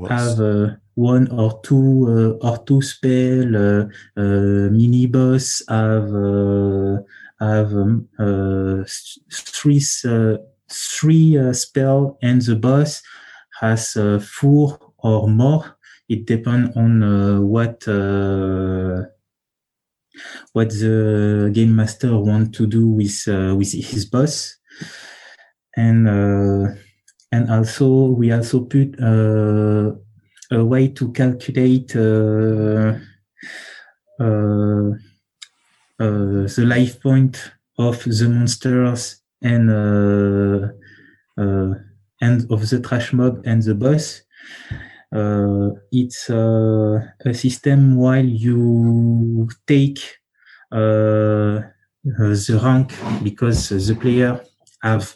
have 0.09 0.39
uh, 0.39 0.67
one 0.95 1.27
or 1.31 1.59
two 1.63 2.37
uh, 2.41 2.47
or 2.47 2.57
two 2.65 2.81
spell 2.81 3.55
uh, 3.55 3.83
uh, 4.17 4.69
mini 4.71 5.07
boss 5.07 5.61
have 5.67 6.13
uh, 6.13 6.97
have 7.39 7.73
um, 7.73 8.07
uh, 8.19 8.83
three 9.31 9.81
uh, 10.05 10.37
three 10.71 11.37
uh, 11.37 11.53
spell 11.53 12.17
and 12.21 12.41
the 12.41 12.55
boss 12.55 13.01
has 13.59 13.95
uh, 13.97 14.19
four 14.19 14.77
or 14.97 15.27
more. 15.27 15.77
It 16.09 16.25
depends 16.25 16.75
on 16.77 17.03
uh, 17.03 17.41
what 17.41 17.87
uh, 17.87 19.03
what 20.53 20.69
the 20.69 21.49
game 21.53 21.75
master 21.75 22.17
want 22.17 22.53
to 22.55 22.67
do 22.67 22.87
with 22.87 23.23
uh, 23.27 23.55
with 23.55 23.71
his 23.73 24.05
boss. 24.05 24.57
And 25.75 26.07
uh, 26.07 26.11
and 26.11 26.42
also 27.53 28.07
we 28.19 28.31
also 28.31 28.61
put 28.61 28.99
uh, 29.01 29.91
a 30.51 30.63
way 30.63 30.87
to 30.89 31.11
calculate 31.11 31.95
uh, 31.95 32.93
uh, 34.19 34.91
the 35.99 36.65
life 36.65 37.01
point 37.01 37.51
of 37.77 38.03
the 38.03 38.29
monsters 38.29 39.21
and 39.41 39.69
and 42.21 42.51
of 42.51 42.69
the 42.69 42.79
trash 42.79 43.11
mob 43.13 43.41
and 43.45 43.61
the 43.63 43.75
boss. 43.75 44.21
Uh, 45.13 45.69
it's 45.91 46.29
uh, 46.29 46.99
a 47.25 47.33
system 47.33 47.95
while 47.97 48.25
you 48.25 49.47
take 49.67 49.99
uh, 50.71 51.61
the 52.03 52.59
rank 52.63 52.93
because 53.21 53.69
the 53.69 53.95
player 53.95 54.41
have 54.81 55.15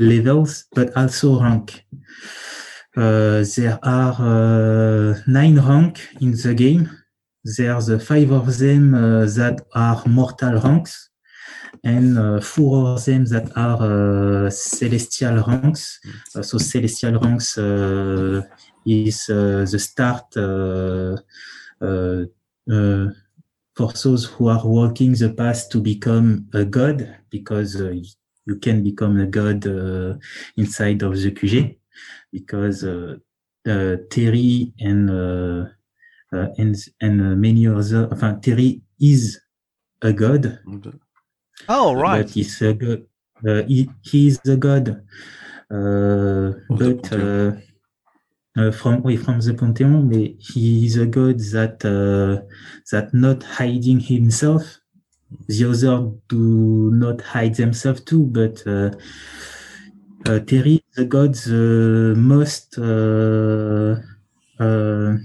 levels, 0.00 0.66
but 0.74 0.96
also 0.96 1.40
rank. 1.40 1.84
Uh, 2.96 3.44
there 3.56 3.78
are 3.82 4.16
uh, 4.18 5.20
nine 5.26 5.58
rank 5.60 6.00
in 6.20 6.32
the 6.32 6.54
game. 6.54 6.90
There's 7.44 7.90
uh, 7.90 7.98
five 7.98 8.30
of 8.32 8.58
them 8.58 8.94
uh, 8.94 9.26
that 9.36 9.60
are 9.74 10.02
mortal 10.06 10.60
ranks, 10.60 11.10
and 11.84 12.18
uh, 12.18 12.40
four 12.40 12.88
of 12.94 13.04
them 13.04 13.24
that 13.26 13.52
are 13.56 14.46
uh, 14.46 14.50
celestial 14.50 15.44
ranks. 15.44 16.00
So 16.42 16.58
celestial 16.58 17.20
ranks 17.20 17.56
is 18.86 19.26
the 19.26 19.78
start 19.78 20.34
for 23.76 23.92
those 23.92 24.24
who 24.24 24.48
are 24.48 24.66
walking 24.66 25.12
the 25.12 25.34
path 25.36 25.68
to 25.68 25.80
become 25.80 26.48
a 26.54 26.64
god, 26.64 27.16
because 27.30 27.76
you 28.46 28.56
can 28.56 28.82
become 28.82 29.18
a 29.20 29.26
god 29.26 29.66
uh, 29.66 30.14
inside 30.56 31.02
of 31.02 31.14
the 31.20 31.30
QG 31.32 31.76
because 32.32 32.84
uh, 32.84 33.16
uh, 33.68 33.96
Terry 34.10 34.72
and 34.78 35.10
uh, 35.10 35.66
uh, 36.32 36.48
and 36.58 36.76
and 37.00 37.20
uh, 37.20 37.36
many 37.36 37.66
other. 37.66 38.08
Enfin, 38.12 38.40
Terry 38.40 38.82
is 39.00 39.40
a 40.02 40.12
god, 40.12 40.60
Oh, 41.68 41.94
right. 41.94 42.24
but 42.24 42.30
he's 42.30 42.60
a 42.62 42.74
god. 42.74 43.02
Uh, 43.46 43.62
he, 43.64 43.90
he 44.02 44.28
is 44.28 44.40
a 44.48 44.56
god, 44.56 45.02
uh, 45.70 46.52
Of 46.70 46.78
but 46.78 47.12
uh, 47.12 47.52
uh, 48.56 48.70
from 48.72 49.02
oui, 49.02 49.16
from 49.16 49.40
the 49.40 49.54
Pantheon, 49.54 50.08
but 50.08 50.30
he 50.40 50.86
is 50.86 50.96
a 50.96 51.06
god 51.06 51.38
that 51.52 51.84
uh, 51.84 52.42
that 52.92 53.12
not 53.12 53.42
hiding 53.42 54.00
himself. 54.00 54.62
The 55.48 55.64
other 55.70 56.12
do 56.28 56.90
not 56.92 57.20
hide 57.20 57.54
themselves 57.56 58.00
too, 58.02 58.24
but 58.26 58.62
uh, 58.66 58.90
uh, 60.26 60.38
Terry, 60.40 60.82
the 60.94 61.04
god, 61.04 61.34
the 61.34 62.14
most 62.16 62.78
uh, 62.78 63.96
uh, 64.62 65.16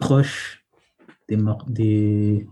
proche 0.00 0.58
des, 1.28 1.36
des 1.72 2.46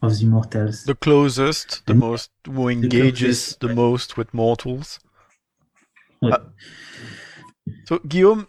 of 0.00 0.18
the 0.18 0.26
mortals. 0.26 0.84
The 0.84 0.94
closest, 0.94 1.84
the 1.86 1.92
And- 1.92 2.00
most, 2.00 2.30
who 2.46 2.68
engages 2.68 3.56
closest. 3.56 3.60
the 3.60 3.74
most 3.74 4.16
with 4.16 4.32
mortals. 4.32 5.00
Uh, 6.22 6.38
So, 7.86 7.98
Guillaume, 8.08 8.46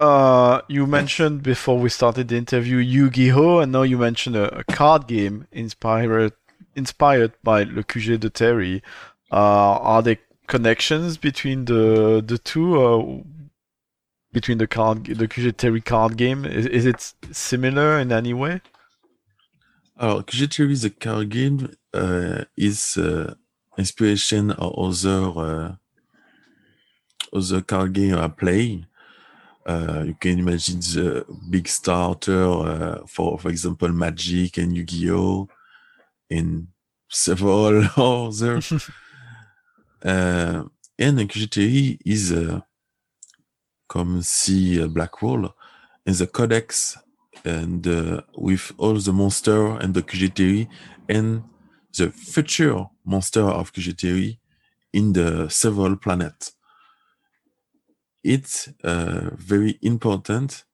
uh, 0.00 0.60
you 0.68 0.86
mentioned 0.86 1.42
before 1.42 1.78
we 1.78 1.88
started 1.90 2.28
the 2.28 2.36
interview 2.36 2.78
Yu-Gi-Oh, 2.78 3.58
and 3.60 3.72
now 3.72 3.82
you 3.82 3.98
mentioned 3.98 4.36
a, 4.36 4.58
a 4.60 4.64
card 4.64 5.06
game 5.06 5.46
inspired 5.52 6.32
inspired 6.78 7.32
by 7.42 7.64
Le 7.64 7.82
QG 7.82 8.18
de 8.18 8.30
Terry. 8.30 8.82
Uh, 9.30 9.76
are 9.94 10.02
there 10.02 10.18
connections 10.46 11.18
between 11.18 11.66
the 11.66 12.22
the 12.26 12.38
two? 12.38 12.80
Uh, 12.80 13.22
between 14.32 14.58
the 14.58 14.66
card, 14.66 15.04
the 15.06 15.26
QG 15.26 15.56
Terry 15.56 15.80
card 15.80 16.16
game, 16.16 16.44
is, 16.44 16.66
is 16.66 16.84
it 16.86 17.14
similar 17.32 17.98
in 17.98 18.12
any 18.12 18.34
way? 18.34 18.60
Alors, 19.98 20.22
QG 20.22 20.50
Terry 20.50 20.74
the 20.74 20.90
card 20.90 21.28
game 21.30 21.74
uh, 21.94 22.44
is 22.56 22.96
uh, 22.96 23.34
inspiration 23.76 24.50
of 24.52 24.72
other 24.78 25.22
uh, 25.36 25.72
other 27.32 27.62
card 27.62 27.92
game 27.94 28.14
I 28.14 28.28
play. 28.28 28.84
Uh, 29.66 30.04
you 30.06 30.14
can 30.14 30.38
imagine 30.38 30.80
the 30.80 31.26
big 31.50 31.68
starter 31.68 32.42
uh, 32.42 33.06
for, 33.06 33.38
for 33.38 33.50
example, 33.50 33.88
Magic 33.90 34.56
and 34.56 34.74
Yu-Gi-Oh, 34.74 35.48
several 37.08 37.84
other. 37.96 38.60
uh, 40.04 40.64
and 41.00 41.18
QGTE 41.18 41.98
is 42.04 42.32
uh, 42.32 42.60
come 43.88 44.22
see 44.22 44.84
Black 44.88 45.12
BlackWall 45.12 45.52
in 46.06 46.14
the 46.14 46.26
codex 46.26 46.98
and 47.44 47.86
uh, 47.86 48.22
with 48.36 48.72
all 48.78 48.94
the 48.94 49.12
monster 49.12 49.76
and 49.78 49.94
the 49.94 50.02
QGTE 50.02 50.68
and 51.08 51.44
the 51.96 52.10
future 52.10 52.86
monster 53.04 53.42
of 53.44 53.72
QGTE 53.72 54.38
in 54.92 55.12
the 55.12 55.48
several 55.48 55.96
planets. 55.96 56.52
It's 58.24 58.68
uh, 58.84 59.30
very 59.34 59.78
important. 59.82 60.64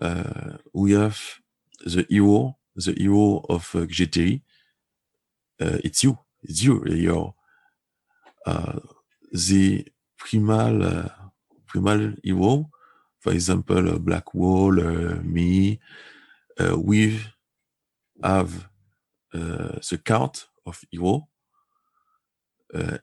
Uh, 0.00 0.58
we 0.72 0.92
have 0.92 1.18
the 1.84 2.06
hero, 2.08 2.56
the 2.76 2.92
hero 2.96 3.44
of 3.48 3.74
uh, 3.74 3.80
GTE. 3.80 4.42
Uh, 5.60 5.78
it's 5.84 6.04
you. 6.04 6.18
It's 6.42 6.62
you. 6.62 6.84
You're 6.86 7.34
uh, 8.46 8.78
the 9.32 9.86
primal, 10.16 10.82
uh, 10.84 11.08
primal 11.66 12.14
hero. 12.22 12.70
For 13.20 13.32
example, 13.32 13.88
uh, 13.88 13.98
BlackWall, 13.98 14.78
uh, 14.78 15.22
me. 15.22 15.80
Uh, 16.58 16.78
we 16.78 17.20
have 18.22 18.68
uh, 19.34 19.78
the 19.90 20.00
count 20.04 20.46
of 20.66 20.84
hero. 20.90 21.28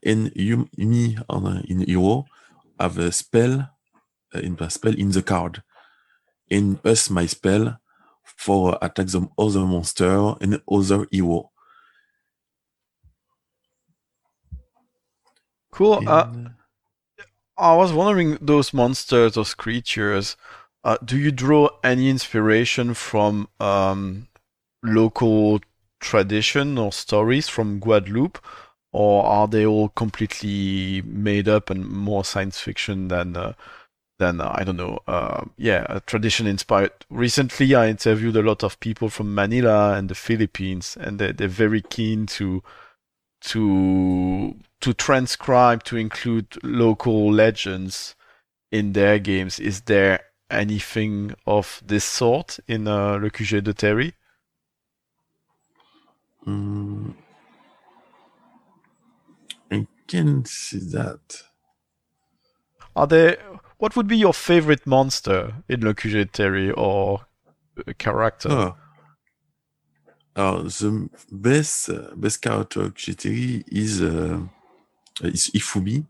And 0.02 0.32
you, 0.36 0.68
me 0.76 1.18
on, 1.28 1.64
in 1.68 1.80
hero 1.80 2.24
have 2.78 2.98
a 2.98 3.10
spell 3.10 3.70
in 4.34 4.56
a 4.60 4.70
spell 4.70 4.94
in 4.94 5.10
the 5.10 5.22
card. 5.22 5.62
In 6.48 6.78
us 6.84 7.10
my 7.10 7.26
spell 7.26 7.78
for 8.24 8.78
attack 8.82 9.08
some 9.08 9.30
other 9.38 9.64
monster 9.66 10.34
and 10.40 10.60
other 10.70 11.06
hero. 11.10 11.50
Cool. 15.76 16.02
Uh, 16.08 16.32
I 17.58 17.74
was 17.76 17.92
wondering 17.92 18.38
those 18.40 18.72
monsters, 18.72 19.34
those 19.34 19.52
creatures. 19.52 20.34
Uh, 20.82 20.96
do 21.04 21.18
you 21.18 21.30
draw 21.30 21.68
any 21.84 22.08
inspiration 22.08 22.94
from 22.94 23.48
um, 23.60 24.28
local 24.82 25.60
tradition 26.00 26.78
or 26.78 26.92
stories 26.92 27.48
from 27.48 27.78
Guadeloupe, 27.78 28.38
or 28.92 29.26
are 29.26 29.46
they 29.46 29.66
all 29.66 29.90
completely 29.90 31.02
made 31.02 31.46
up 31.46 31.68
and 31.68 31.86
more 31.86 32.24
science 32.24 32.58
fiction 32.58 33.08
than 33.08 33.36
uh, 33.36 33.52
than 34.18 34.40
uh, 34.40 34.52
I 34.54 34.64
don't 34.64 34.78
know? 34.78 35.00
Uh, 35.06 35.44
yeah, 35.58 35.84
a 35.90 36.00
tradition 36.00 36.46
inspired. 36.46 36.92
Recently, 37.10 37.74
I 37.74 37.88
interviewed 37.88 38.36
a 38.36 38.42
lot 38.42 38.62
of 38.62 38.80
people 38.80 39.10
from 39.10 39.34
Manila 39.34 39.92
and 39.92 40.08
the 40.08 40.14
Philippines, 40.14 40.96
and 40.98 41.18
they 41.18 41.32
they're 41.32 41.48
very 41.48 41.82
keen 41.82 42.24
to 42.38 42.62
to 43.42 44.56
to 44.80 44.92
transcribe 44.92 45.82
to 45.84 45.96
include 45.96 46.58
local 46.62 47.32
legends 47.32 48.14
in 48.70 48.92
their 48.92 49.18
games. 49.18 49.58
Is 49.58 49.82
there 49.82 50.20
anything 50.50 51.34
of 51.46 51.82
this 51.84 52.04
sort 52.04 52.58
in 52.68 52.86
uh, 52.86 53.16
Le 53.16 53.30
QG 53.30 53.64
de 53.64 53.74
Terry? 53.74 54.14
mm, 56.46 57.14
I 59.70 59.86
can 60.06 60.44
see 60.44 60.78
that. 60.90 61.42
Are 62.94 63.06
there? 63.06 63.38
What 63.78 63.94
would 63.94 64.06
be 64.06 64.16
your 64.16 64.32
favorite 64.32 64.86
monster 64.86 65.54
in 65.68 65.80
Le 65.80 65.94
QG 65.94 66.12
de 66.12 66.24
Terry 66.26 66.70
or 66.70 67.26
a 67.86 67.94
character? 67.94 68.48
Oh. 68.50 68.76
The 70.36 71.08
best, 71.32 71.88
uh, 71.88 72.14
best 72.14 72.42
character 72.42 72.82
of 72.82 72.94
GTE 72.94 73.64
is, 73.68 74.02
uh, 74.02 74.40
is 75.22 75.50
Ifumi. 75.54 76.06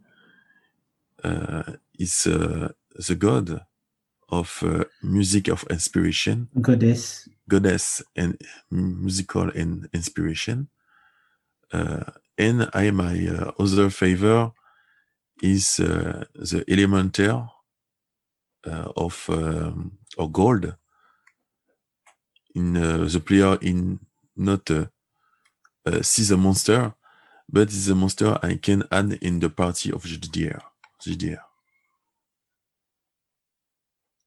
Uh, 1.24 1.62
is 1.98 2.26
uh, 2.26 2.68
the 3.08 3.14
god 3.14 3.60
of 4.28 4.62
uh, 4.62 4.84
music 5.02 5.48
of 5.48 5.64
inspiration, 5.70 6.48
Goddess. 6.60 7.28
goddess 7.48 8.02
and 8.14 8.38
musical 8.70 9.50
and 9.50 9.88
inspiration. 9.92 10.68
Uh, 11.72 12.04
and 12.38 12.68
I, 12.74 12.90
my 12.90 13.26
uh, 13.28 13.52
other 13.58 13.90
favor 13.90 14.52
is 15.42 15.80
uh, 15.80 16.24
the 16.34 16.64
elementaire 16.68 17.48
uh, 18.66 18.92
of 18.96 19.26
um, 19.30 19.92
or 20.18 20.30
gold. 20.30 20.76
In 22.54 22.76
uh, 22.76 23.04
the 23.10 23.20
player 23.20 23.58
in 23.62 24.00
not 24.36 24.70
uh, 24.70 24.86
uh, 25.86 26.02
see 26.02 26.24
the 26.24 26.36
monster, 26.36 26.94
but 27.48 27.68
it's 27.68 27.88
a 27.88 27.94
monster 27.94 28.38
I 28.42 28.56
can 28.56 28.84
add 28.90 29.18
in 29.22 29.40
the 29.40 29.50
party 29.50 29.92
of 29.92 30.02
GDR. 30.04 30.60
GDR. 31.00 31.38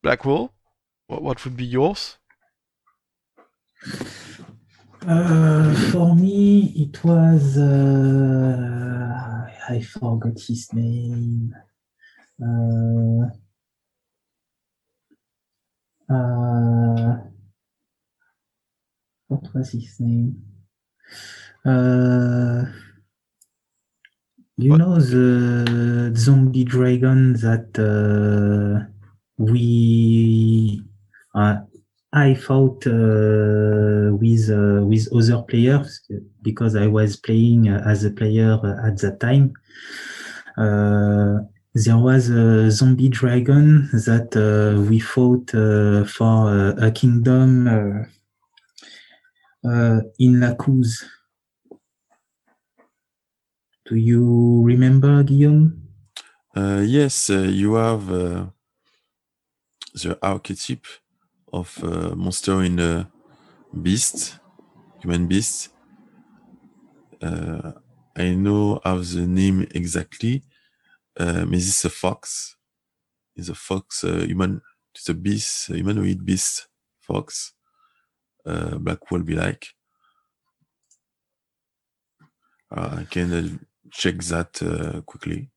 BlackWall? 0.04 0.50
What 1.08 1.22
what 1.24 1.44
would 1.44 1.58
be 1.58 1.66
yours? 1.66 2.18
Uh, 5.08 5.74
for 5.92 6.16
me, 6.16 6.74
it 6.76 7.04
was 7.04 7.58
uh, 7.58 9.20
I 9.70 9.82
forgot 9.82 10.40
his 10.40 10.72
name. 10.74 11.56
Uh, 12.42 13.26
uh, 16.14 17.18
what 19.28 19.54
was 19.54 19.72
his 19.72 20.00
name? 20.00 20.44
You 24.60 24.72
What? 24.72 24.80
know 24.80 25.00
the 25.00 26.12
zombie 26.18 26.66
dragon 26.66 27.34
that 27.46 27.70
uh, 27.80 28.86
we 29.38 30.84
uh, 31.34 31.60
I 32.12 32.34
fought 32.34 32.86
uh, 32.86 34.12
with 34.22 34.50
uh, 34.50 34.84
with 34.86 35.08
other 35.16 35.42
players 35.44 36.02
because 36.42 36.76
I 36.76 36.88
was 36.88 37.16
playing 37.16 37.70
uh, 37.70 37.82
as 37.86 38.04
a 38.04 38.12
player 38.12 38.54
at 38.88 38.98
that 39.00 39.22
time. 39.22 39.54
Uh, 40.58 41.40
there 41.74 41.98
was 41.98 42.30
a 42.30 42.70
zombie 42.70 43.08
dragon 43.08 43.88
that 44.08 44.30
uh, 44.36 44.82
we 44.90 45.00
fought 45.00 45.48
uh, 45.56 46.04
for 46.04 46.50
uh, 46.50 46.88
a 46.88 46.92
kingdom 46.92 47.50
uh, 47.68 48.04
uh, 49.70 50.02
in 50.20 50.34
Lacouze. 50.42 51.06
Do 53.90 53.96
you 53.96 54.62
remember, 54.64 55.24
Guillaume? 55.24 55.82
Uh, 56.56 56.84
yes, 56.86 57.32
uh, 57.32 57.40
you 57.40 57.74
have 57.74 58.12
uh, 58.12 58.46
the 59.96 60.16
archetype 60.22 60.86
of 61.52 61.76
uh, 61.84 62.14
monster 62.16 62.62
in 62.62 62.78
a 62.80 63.12
beast, 63.82 64.38
human 65.02 65.28
beast. 65.28 65.70
Uh, 67.20 67.72
I 68.16 68.36
know 68.36 68.80
of 68.86 69.12
the 69.12 69.26
name 69.26 69.66
exactly. 69.72 70.44
Uh, 71.20 71.46
but 71.46 71.52
this 71.54 71.84
a 71.84 71.90
fox. 71.90 72.58
It's 73.36 73.50
a 73.50 73.56
fox, 73.56 74.02
human. 74.04 74.62
It's 74.94 75.10
a 75.10 75.16
beast, 75.16 75.72
a 75.72 75.76
humanoid 75.78 76.24
beast, 76.24 76.68
fox. 77.02 77.54
Black 78.46 79.10
will 79.10 79.24
be 79.24 79.36
like. 79.36 79.68
I 82.72 83.06
can 83.10 83.66
check 83.92 84.18
that 84.24 84.62
uh, 84.62 85.02
quickly. 85.02 85.50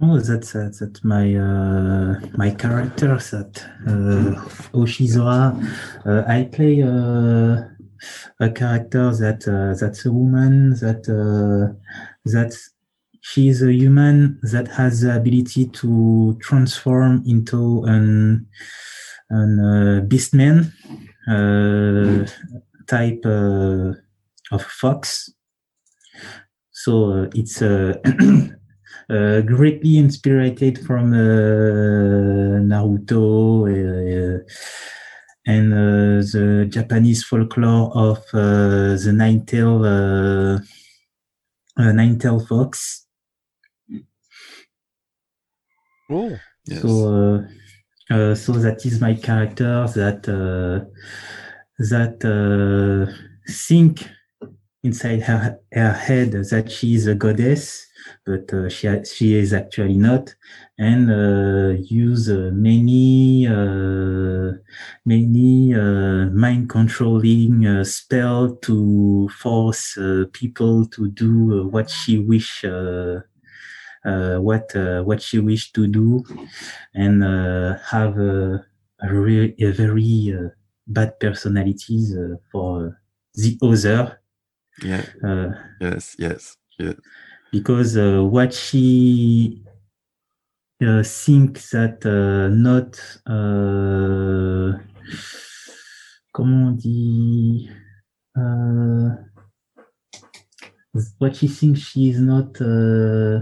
Oh, 0.00 0.20
that's 0.20 0.54
uh, 0.54 0.70
that's 0.78 1.02
my 1.04 1.34
uh, 1.34 2.20
my 2.36 2.50
character 2.50 3.16
that 3.16 3.64
uh, 3.86 4.34
Oshizora. 4.76 5.56
Uh, 6.04 6.22
I 6.28 6.44
play 6.44 6.82
uh, 6.82 7.64
a 8.38 8.50
character 8.50 9.10
that 9.16 9.48
uh, 9.48 9.78
that's 9.80 10.04
a 10.04 10.12
woman 10.12 10.70
that 10.80 11.08
uh, 11.08 11.72
that 12.26 12.54
she 13.22 13.48
is 13.48 13.62
a 13.62 13.72
human 13.72 14.38
that 14.42 14.68
has 14.68 15.00
the 15.00 15.16
ability 15.16 15.66
to 15.68 16.36
transform 16.42 17.24
into 17.26 17.82
an 17.84 18.46
an 19.30 19.58
uh, 19.58 20.00
beastman 20.06 20.72
uh, 21.26 22.26
type 22.86 23.24
uh, 23.24 23.94
of 24.54 24.62
fox. 24.62 25.32
So 26.86 27.10
uh, 27.10 27.30
it's 27.34 27.62
a 27.62 28.00
uh, 29.10 29.40
greatly 29.40 29.98
inspired 29.98 30.78
from 30.86 31.12
uh, 31.12 32.62
Naruto 32.62 33.66
uh, 33.66 34.44
and 35.48 35.72
uh, 35.74 36.22
the 36.32 36.66
Japanese 36.68 37.24
folklore 37.24 37.90
of 37.92 38.18
uh, 38.32 38.94
the 39.02 39.12
nine-tail 39.12 39.84
uh, 39.84 40.60
uh, 41.76 41.90
nine-tail 41.90 42.38
fox. 42.46 43.08
Oh, 46.08 46.38
Yes. 46.66 46.82
So, 46.82 47.44
uh, 48.12 48.14
uh, 48.14 48.34
so 48.36 48.52
that 48.52 48.86
is 48.86 49.00
my 49.00 49.14
character 49.14 49.88
that 49.96 50.28
uh, 50.28 50.86
that 51.78 52.22
uh, 52.24 53.12
think 53.50 54.08
inside 54.86 55.22
her, 55.22 55.58
her 55.72 55.92
head 55.92 56.32
that 56.32 56.70
she 56.70 56.94
is 56.94 57.06
a 57.06 57.14
goddess, 57.14 57.86
but 58.24 58.52
uh, 58.52 58.68
she 58.68 58.88
she 59.04 59.34
is 59.34 59.52
actually 59.52 59.98
not, 59.98 60.34
and 60.78 61.10
uh, 61.10 61.78
use 61.82 62.30
uh, 62.30 62.50
many 62.52 63.46
uh, 63.46 64.52
many 65.04 65.74
uh, 65.74 66.26
mind 66.44 66.68
controlling 66.68 67.66
uh, 67.66 67.84
spell 67.84 68.56
to 68.56 69.28
force 69.28 69.98
people 70.32 70.86
to 70.86 71.08
do 71.10 71.68
what 71.68 71.90
she 71.90 72.18
wish. 72.18 72.64
what 74.48 74.66
what 75.08 75.20
she 75.20 75.38
wish 75.40 75.72
to 75.72 75.86
do, 75.88 76.24
and 76.94 77.22
have 77.92 78.18
a, 78.18 78.64
a, 79.02 79.08
re- 79.12 79.54
a 79.58 79.70
very 79.72 80.32
bad 80.86 81.18
personalities 81.18 82.14
for 82.52 83.00
the 83.34 83.58
other. 83.62 84.20
Yeah. 84.82 85.04
Uh, 85.24 85.52
yes. 85.80 86.16
Yes. 86.18 86.56
Yes. 86.78 86.94
Because 87.52 87.96
uh, 87.96 88.22
what 88.22 88.52
she 88.52 89.62
uh, 90.82 91.02
thinks 91.02 91.70
that 91.70 92.04
uh, 92.04 92.48
not 92.52 92.98
uh, 93.26 94.78
comment 96.32 96.66
on 96.66 96.76
dit 96.76 97.70
uh, 98.36 99.16
what 101.18 101.34
she 101.36 101.48
thinks 101.48 101.80
she 101.80 102.10
is 102.10 102.20
not 102.20 102.60
uh, 102.60 103.40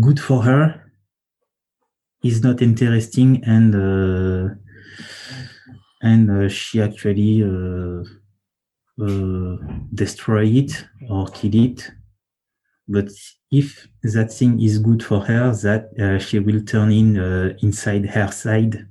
good 0.00 0.18
for 0.18 0.42
her 0.42 0.90
is 2.24 2.42
not 2.42 2.60
interesting 2.60 3.42
and 3.44 3.74
uh, 3.74 4.54
and 6.02 6.30
uh, 6.30 6.48
she 6.48 6.82
actually 6.82 7.44
destroy 9.94 10.46
it 10.46 10.84
or 11.08 11.26
kill 11.28 11.54
it. 11.54 11.90
But 12.88 13.10
if 13.50 13.86
that 14.02 14.32
thing 14.32 14.60
is 14.60 14.78
good 14.78 15.02
for 15.02 15.20
her, 15.20 15.52
that 15.62 15.90
uh, 15.98 16.18
she 16.18 16.38
will 16.40 16.62
turn 16.64 16.90
in 16.90 17.18
uh, 17.18 17.54
inside 17.62 18.06
her 18.06 18.30
side. 18.32 18.86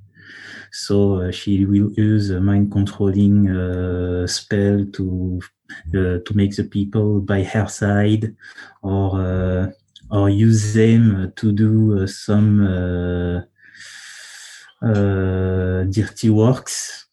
So 0.71 1.21
uh, 1.21 1.31
she 1.31 1.65
will 1.65 1.91
use 1.93 2.29
a 2.29 2.39
mind 2.39 2.71
controlling 2.71 3.49
uh, 3.49 4.27
spell 4.27 4.85
to 4.93 5.41
uh, 5.89 6.19
to 6.25 6.31
make 6.33 6.55
the 6.55 6.63
people 6.63 7.21
by 7.21 7.43
her 7.43 7.67
side, 7.67 8.35
or 8.81 9.73
or 10.11 10.29
use 10.29 10.73
them 10.73 11.33
to 11.35 11.51
do 11.51 12.07
some 12.07 13.45
dirty 15.91 16.29
works 16.29 17.08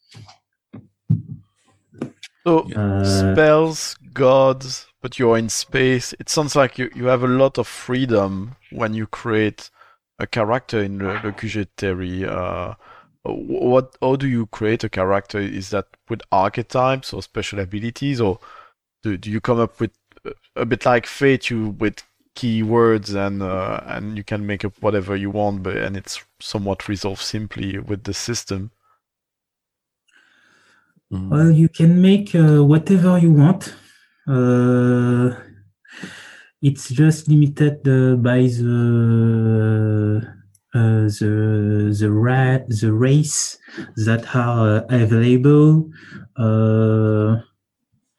so 2.47 2.59
uh, 2.59 3.03
spells, 3.03 3.95
gods, 4.13 4.87
but 5.01 5.19
you're 5.19 5.37
in 5.37 5.49
space. 5.49 6.13
It 6.19 6.29
sounds 6.29 6.55
like 6.55 6.77
you, 6.77 6.89
you 6.95 7.05
have 7.05 7.23
a 7.23 7.27
lot 7.27 7.57
of 7.57 7.67
freedom 7.67 8.55
when 8.71 8.93
you 8.93 9.05
create 9.05 9.69
a 10.19 10.25
character 10.25 10.81
in 10.81 10.97
the, 10.99 11.19
the 11.23 11.31
QG 11.31 12.27
Uh, 12.27 12.75
what 13.23 13.97
how 14.01 14.15
do 14.15 14.27
you 14.27 14.45
create 14.47 14.85
a 14.85 14.89
character? 14.89 15.39
Is 15.39 15.71
that 15.71 15.87
with 16.09 16.21
archetypes 16.31 17.11
or 17.11 17.21
special 17.21 17.59
abilities, 17.59 18.21
or 18.21 18.39
do, 19.03 19.17
do 19.17 19.29
you 19.29 19.41
come 19.41 19.59
up 19.59 19.81
with 19.81 19.91
a 20.55 20.65
bit 20.65 20.85
like 20.85 21.05
Fate, 21.05 21.49
you 21.49 21.75
with 21.79 22.01
keywords 22.35 23.13
and 23.15 23.41
uh, 23.41 23.81
and 23.85 24.15
you 24.15 24.23
can 24.23 24.45
make 24.45 24.63
up 24.63 24.73
whatever 24.79 25.15
you 25.17 25.29
want, 25.31 25.63
but 25.63 25.75
and 25.75 25.97
it's 25.97 26.23
somewhat 26.39 26.87
resolved 26.87 27.21
simply 27.21 27.77
with 27.77 28.03
the 28.03 28.13
system. 28.13 28.71
Mm. 31.11 31.29
Well, 31.29 31.51
you 31.51 31.69
can 31.69 32.01
make 32.01 32.35
uh, 32.35 32.63
whatever 32.63 33.17
you 33.17 33.31
want. 33.31 33.73
Uh, 34.27 35.31
it's 36.61 36.89
just 36.89 37.29
limited 37.29 37.87
uh, 37.87 38.15
by 38.17 38.41
the 38.41 40.21
uh, 40.73 41.07
the 41.19 41.95
the 41.97 42.11
ra- 42.11 42.65
the 42.67 42.91
race 42.91 43.57
that 43.95 44.35
are 44.35 44.79
uh, 44.79 44.85
available, 44.89 45.89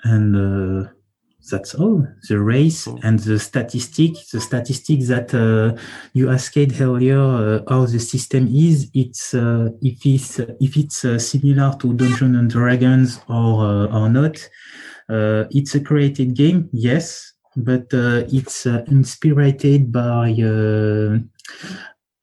and 0.05 0.89
that's 1.51 1.75
all. 1.75 2.07
The 2.29 2.39
race 2.39 2.87
and 3.03 3.19
the 3.19 3.39
statistic, 3.39 4.13
the 4.33 4.41
statistic 4.41 5.01
that 5.07 5.35
uh, 5.35 5.81
you 6.13 6.31
asked 6.31 6.57
earlier, 6.57 7.19
uh, 7.21 7.61
how 7.69 7.87
the 7.87 7.99
system 7.99 8.49
is. 8.49 8.91
It's 8.95 9.35
uh, 9.35 9.71
if 9.83 10.05
it's 10.05 10.39
if 10.39 10.77
it's 10.77 11.05
uh, 11.05 11.19
similar 11.19 11.75
to 11.81 11.95
Dungeons 11.95 12.37
and 12.37 12.51
Dragons 12.51 13.21
or 13.29 13.65
uh, 13.65 13.99
or 13.99 14.09
not. 14.09 14.37
Uh, 15.09 15.45
it's 15.51 15.75
a 15.75 15.81
created 15.81 16.35
game, 16.35 16.69
yes, 16.73 17.33
but 17.57 17.87
it's 17.93 18.67
inspired 18.67 19.91
by 19.91 20.29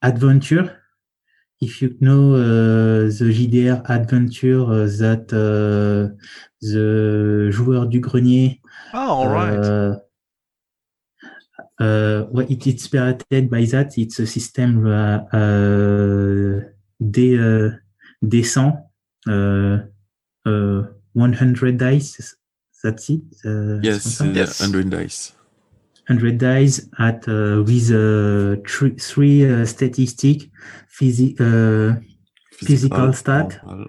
adventure. 0.04 0.82
If 1.62 1.82
you 1.82 1.98
know 2.00 2.38
the 3.10 3.26
JDR 3.26 3.90
adventure 3.90 4.86
that 5.00 5.30
the 6.62 7.52
joueur 7.52 7.86
du 7.88 8.00
grenier 8.02 8.60
Oh, 8.94 8.98
all 9.00 9.28
right. 9.30 9.58
Uh, 9.58 10.00
uh, 11.80 12.26
well, 12.32 12.46
it, 12.50 12.66
it's 12.68 12.84
inspired 12.84 13.24
by 13.50 13.66
that. 13.66 13.98
It's 13.98 14.20
a 14.20 14.28
system 14.28 14.86
uh, 14.88 15.20
uh, 15.34 16.62
des, 17.00 17.38
uh, 17.38 17.72
descent, 18.28 18.76
uh, 19.28 19.80
uh, 20.46 20.84
100 21.14 21.78
dice. 21.78 22.36
That's 22.84 23.10
it. 23.10 23.22
Uh, 23.44 23.80
yes, 23.82 24.22
yes, 24.22 24.60
100 24.62 24.90
dice. 24.90 25.34
100 26.08 26.38
dice 26.38 26.88
at 27.00 27.28
uh, 27.28 27.64
with 27.66 27.90
uh, 27.92 28.62
three, 28.68 28.96
three 28.96 29.44
uh, 29.50 29.66
statistic, 29.66 30.50
physi- 30.88 31.36
uh, 31.40 32.00
physical, 32.52 33.12
physical 33.12 33.14
stat, 33.14 33.60
mental, 33.66 33.88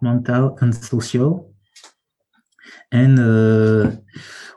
mental 0.00 0.58
and 0.62 0.74
social 0.74 1.51
and 2.92 3.18
uh, 3.18 3.90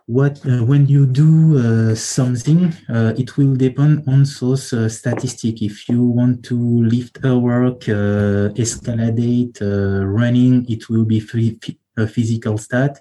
what 0.08 0.46
uh, 0.46 0.64
when 0.64 0.86
you 0.86 1.08
do 1.08 1.58
uh, 1.58 1.96
something 1.96 2.72
uh, 2.90 3.14
it 3.18 3.38
will 3.38 3.56
depend 3.56 4.04
on 4.08 4.24
those 4.40 4.72
uh, 4.72 4.88
statistics 4.88 5.62
if 5.62 5.90
you 5.90 6.04
want 6.04 6.44
to 6.46 6.56
lift 6.84 7.18
a 7.24 7.38
work 7.38 7.90
uh, 7.90 8.54
escalate 8.54 9.60
running 10.06 10.66
it 10.70 10.88
will 10.90 11.06
be 11.06 11.20
free, 11.20 11.60
a 11.98 12.06
physical 12.06 12.58
stat. 12.58 13.00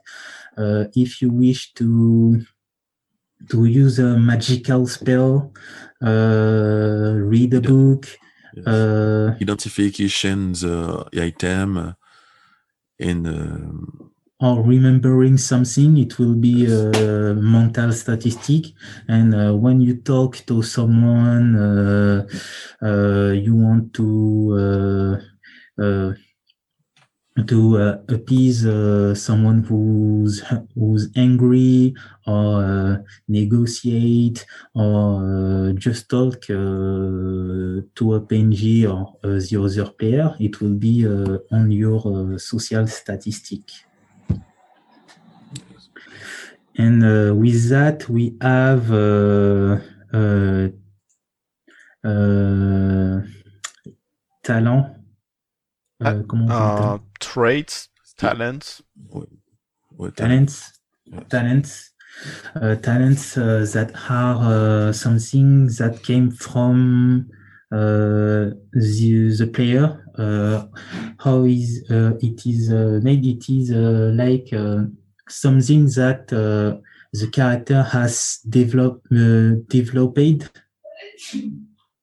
If 0.57 1.21
you 1.21 1.31
wish 1.31 1.75
to 1.75 2.41
to 3.51 3.65
use 3.65 3.99
a 3.99 4.17
magical 4.17 4.87
spell 4.87 5.53
read 6.01 7.55
a 7.55 7.61
book 7.61 8.07
yes. 8.55 8.67
identification 9.43 10.53
the 10.53 11.05
item 11.13 11.97
in 12.99 14.14
or 14.41 14.63
remembering 14.63 15.39
something, 15.39 15.97
it 15.97 16.19
will 16.19 16.35
be 16.35 16.67
a 16.67 17.35
mental 17.35 17.93
statistic. 17.93 18.67
And 19.09 19.35
uh, 19.35 19.55
when 19.55 19.81
you 19.81 19.97
talk 19.97 20.37
to 20.47 20.63
someone, 20.63 21.57
uh, 21.57 22.27
uh, 22.83 23.31
you 23.31 23.55
want 23.55 23.95
to 23.95 25.21
uh, 25.81 25.83
uh, 25.83 26.13
to 27.49 27.79
uh, 27.79 27.99
appease 28.09 28.63
someone 29.21 29.65
who's 29.65 30.41
who's 30.77 31.11
angry 31.17 31.93
or 32.29 33.05
negotiate 33.27 34.47
or 34.75 35.73
just 35.77 36.09
talk 36.09 36.41
to 36.43 36.55
a 36.55 38.21
PNG 38.21 38.89
or 38.89 39.17
the 39.23 39.63
other 39.65 39.91
player, 39.99 40.37
it 40.39 40.61
will 40.61 40.75
be 40.75 41.05
on 41.51 41.73
your 41.73 42.39
social 42.39 42.87
statistic. 42.87 43.63
And 46.77 47.05
uh, 47.05 47.35
with 47.35 47.69
that, 47.69 48.09
we 48.09 48.37
have 48.41 48.91
uh, 48.91 49.79
uh, 50.13 50.69
uh 52.05 53.23
talent. 54.43 54.97
Uh, 56.05 56.23
uh, 56.49 56.99
traits, 57.21 57.89
talents. 58.17 58.83
Talents. 60.17 60.81
Talents. 61.31 61.93
talents 62.83 63.35
that 63.35 63.93
are 64.11 64.93
something 64.93 65.67
that 65.79 66.03
came 66.03 66.33
from 66.33 67.31
the 67.71 68.57
the 69.39 69.47
player. 69.47 70.01
how 71.21 71.45
is 71.45 71.85
it 71.89 72.47
is 72.47 72.71
made? 73.05 73.25
It 73.25 73.49
is 73.49 73.71
like 73.71 74.51
something 75.29 75.87
that 75.87 76.33
uh, 76.33 76.81
the 77.13 77.29
character 77.31 77.83
has 77.83 78.41
developed 78.49 79.07
uh, 79.13 79.57
developed 79.69 80.51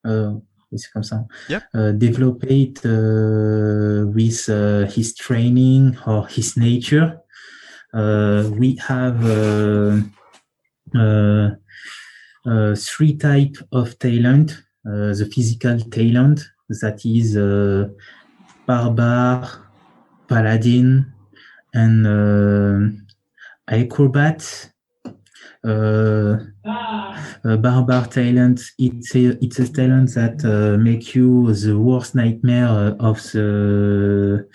uh, 0.05 0.33
c'est 0.73 0.91
comme 0.93 1.03
ça 1.03 1.25
yep. 1.49 1.63
uh, 1.73 1.91
developed 1.91 2.85
uh, 2.85 4.05
with 4.07 4.49
uh, 4.49 4.85
his 4.87 5.13
training 5.15 5.97
or 6.07 6.27
his 6.27 6.55
nature 6.55 7.19
uh, 7.93 8.49
we 8.57 8.77
have 8.87 9.23
uh, 9.25 9.97
uh, 10.95 11.49
uh, 12.45 12.75
three 12.75 13.17
type 13.17 13.55
of 13.71 13.97
talent. 13.99 14.63
Uh, 14.85 15.13
the 15.13 15.29
physical 15.31 15.79
talent 15.91 16.41
that 16.69 17.05
is 17.05 17.37
uh, 17.37 17.87
barbare, 18.67 19.47
paladin, 20.27 21.13
and 21.73 22.07
uh, 22.07 22.89
acrobat. 23.71 24.71
Uh, 25.63 26.37
uh, 26.65 27.57
barbare 27.57 28.07
talent 28.07 28.59
it's 28.79 29.15
a, 29.15 29.37
it's 29.43 29.59
a 29.59 29.67
talent 29.71 30.11
that 30.15 30.43
uh, 30.43 30.75
make 30.77 31.13
you 31.13 31.53
the 31.53 31.77
worst 31.77 32.15
nightmare 32.15 32.67
uh, 32.67 32.95
of 32.99 33.21
the 33.33 34.47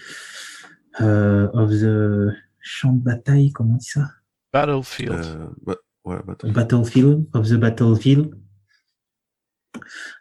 uh, 0.99 1.49
of 1.55 1.71
the 1.71 2.35
champ 2.61 2.95
de 2.95 3.05
bataille 3.05 3.53
comment 3.53 3.75
on 3.75 3.77
dit 3.77 3.85
ça 3.85 4.09
Battlefield. 4.53 5.13
Euh, 5.13 5.47
bah, 5.65 5.77
ouais, 6.07 6.19
bah, 6.27 6.35
battlefield 6.43 7.29
of 7.35 7.49
the 7.49 7.57
battlefield 7.57 8.35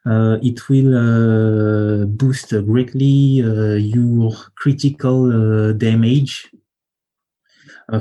uh, 0.06 0.38
it 0.44 0.70
will 0.70 0.94
uh, 0.96 2.06
boost 2.06 2.56
greatly 2.64 3.42
uh, 3.42 3.76
your 3.76 4.36
critical 4.56 5.32
uh, 5.32 5.74
damage 5.74 6.52
Uh, 6.52 6.65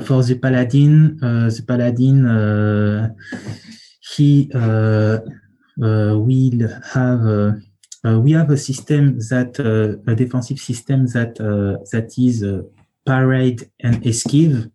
for 0.05 0.23
the 0.23 0.35
paladin 0.35 1.19
uh, 1.21 1.49
the 1.49 1.63
paladin 1.67 2.25
uh, 2.25 3.13
he 4.15 4.49
will 5.77 6.67
have 6.93 7.25
uh, 7.25 7.51
uh, 8.05 8.19
we 8.19 8.33
have 8.33 8.51
a 8.51 8.57
system 8.57 9.17
that 9.29 9.59
uh, 9.59 10.11
a 10.11 10.15
defensive 10.15 10.59
system 10.59 11.07
that 11.07 11.35
that 11.91 12.13
is 12.17 12.43
parade 13.05 13.69
and 13.81 14.03
esquive 14.03 14.71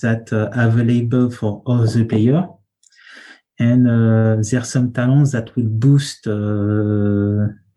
that 0.00 0.32
available 0.32 1.30
for 1.30 1.62
all 1.66 1.86
the 1.86 2.04
player. 2.04 2.48
And 3.58 3.86
uh, 3.86 4.58
are 4.60 4.64
some 4.64 4.92
talents 4.92 5.32
that 5.32 5.54
will 5.54 5.68
boost 5.68 6.26
uh, 6.26 6.32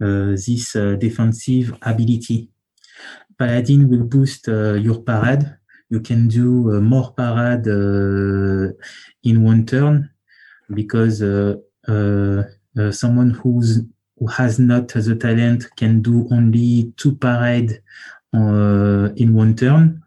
uh, 0.01 0.31
this 0.45 0.71
defensive 0.97 1.77
ability. 1.81 2.49
Paladin 3.37 3.89
will 3.89 4.05
boost 4.05 4.47
your 4.47 5.01
parade 5.01 5.57
you 5.89 5.99
can 5.99 6.27
do 6.27 6.75
uh, 6.75 6.81
more 6.81 7.11
parade 7.11 7.67
uh, 7.67 8.73
in 9.23 9.43
one 9.43 9.65
turn 9.65 10.09
because 10.73 11.21
uh, 11.21 11.55
someone 12.91 13.29
who's 13.29 13.81
who 14.17 14.27
has 14.27 14.59
not 14.59 14.87
the 14.87 15.15
talent 15.15 15.65
can 15.75 16.01
do 16.01 16.27
only 16.31 16.93
two 16.97 17.15
parade 17.15 17.81
uh, 18.33 19.09
in 19.15 19.33
one 19.33 19.55
turn. 19.55 20.01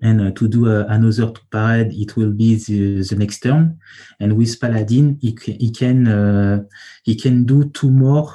And 0.00 0.36
to 0.36 0.46
do 0.46 0.68
another 0.68 1.32
two 1.32 1.42
parade 1.50 1.92
it 1.92 2.16
will 2.16 2.30
be 2.30 2.54
the, 2.54 3.02
the 3.02 3.16
next 3.16 3.40
turn. 3.40 3.80
And 4.20 4.36
with 4.36 4.60
paladin 4.60 5.18
he, 5.20 5.36
he 5.44 5.72
can 5.72 6.68
he 7.02 7.16
can 7.16 7.44
do 7.44 7.68
two 7.70 7.90
more 7.90 8.32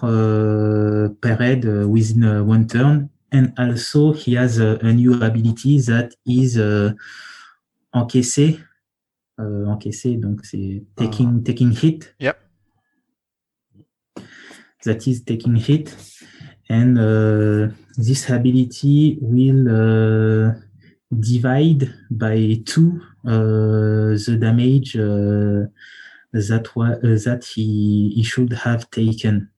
parade 1.22 1.64
within 1.64 2.46
one 2.46 2.68
turn 2.68 3.10
and 3.34 3.52
also 3.58 4.14
he 4.14 4.36
has 4.36 4.60
a, 4.60 4.78
a 4.82 4.94
new 4.94 5.22
ability 5.22 5.80
that 5.82 6.14
is 6.26 6.58
uh, 6.58 6.94
encaissé, 7.92 8.60
encaisser, 9.40 10.18
donc 10.18 10.46
c'est 10.46 10.84
taking, 10.96 11.44
taking 11.44 11.72
hit. 11.72 12.16
Yep. 12.20 12.40
That 14.86 15.08
is 15.08 15.24
taking 15.26 15.56
hit. 15.56 15.96
And 16.70 16.98
uh, 16.98 17.74
this 17.98 18.30
ability 18.30 19.18
will 19.22 19.68
uh, 19.68 20.54
divide 21.12 21.94
by 22.10 22.62
two 22.66 23.02
uh, 23.26 24.16
the 24.16 24.38
damage 24.40 24.96
uh, 24.96 25.68
that 26.32 26.70
wa- 26.76 26.98
uh, 27.04 27.18
that 27.26 27.46
he, 27.46 28.14
he 28.16 28.24
should 28.24 28.54
have 28.54 28.90
taken. 28.92 29.50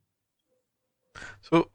So, 1.42 1.70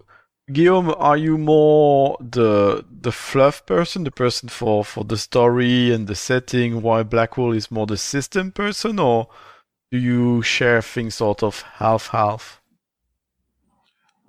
Guillaume, 0.53 0.95
are 0.99 1.17
you 1.17 1.39
more 1.39 2.17
the 2.21 2.85
the 2.91 3.13
fluff 3.13 3.65
person, 3.67 4.05
the 4.05 4.11
person 4.11 4.49
for 4.49 4.85
for 4.85 5.05
the 5.05 5.17
story 5.17 5.93
and 5.93 6.07
the 6.07 6.15
setting, 6.15 6.83
while 6.83 7.05
BlackWall 7.05 7.55
is 7.57 7.71
more 7.71 7.87
the 7.87 7.97
system 7.97 8.53
person, 8.53 8.99
or 8.99 9.29
do 9.91 9.99
you 9.99 10.43
share 10.43 10.83
things 10.83 11.17
sort 11.17 11.43
of 11.43 11.63
half 11.79 12.09
half? 12.09 12.61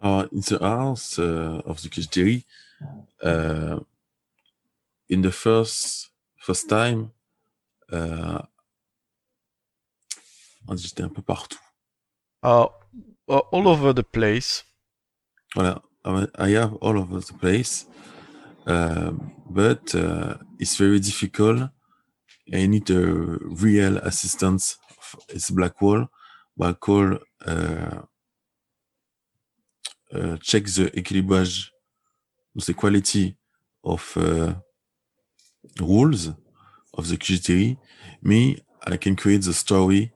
Uh, 0.02 0.28
in 0.32 0.42
the 0.42 0.58
house 0.60 1.20
uh, 1.20 1.62
of 1.66 1.82
the 1.82 1.90
QG 1.90 2.10
Terry, 2.10 2.46
uh, 3.24 3.80
in 5.10 5.22
the 5.22 5.32
first 5.32 6.10
first 6.40 6.70
time, 6.70 7.12
uh, 7.92 8.42
j'étais 10.74 11.04
un 11.04 11.10
peu 11.10 11.22
partout. 11.22 11.60
Uh, 12.44 12.68
uh, 13.28 13.42
all 13.52 13.68
over 13.68 13.94
the 13.94 14.04
place. 14.04 14.64
Voilà, 15.56 15.82
I 16.04 16.50
have 16.50 16.74
all 16.76 16.98
over 16.98 17.20
the 17.20 17.34
place, 17.34 17.86
uh, 18.66 19.12
but 19.50 19.94
uh, 19.94 20.36
it's 20.58 20.76
very 20.76 21.00
difficult. 21.00 21.70
I 22.52 22.66
need 22.66 22.90
a 22.90 23.06
real 23.06 23.98
assistance. 23.98 24.78
It's 25.30 25.52
BlackWall. 25.52 26.08
BlackWall 26.60 27.20
uh, 27.46 28.02
uh, 30.14 30.38
check 30.42 30.66
the 30.66 30.90
équilibrage, 30.92 31.70
the 32.56 32.74
quality 32.74 33.38
of 33.84 34.14
uh, 34.18 34.56
rules 35.80 36.32
of 36.96 37.08
the 37.08 37.18
QG 37.18 37.44
Terry. 37.44 37.78
Me, 38.24 38.58
I 38.86 38.98
can 38.98 39.16
create 39.16 39.44
the 39.44 39.54
story 39.54 40.12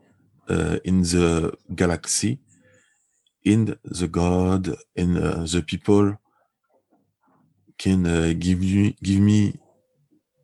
uh, 0.49 0.77
in 0.83 1.01
the 1.01 1.53
galaxy 1.73 2.39
in 3.45 3.77
the 3.83 4.07
god 4.07 4.75
and 4.97 5.17
uh, 5.17 5.45
the 5.45 5.61
people 5.61 6.17
can 7.77 8.05
uh, 8.05 8.33
give 8.37 8.63
you 8.63 8.93
give 9.03 9.19
me 9.19 9.53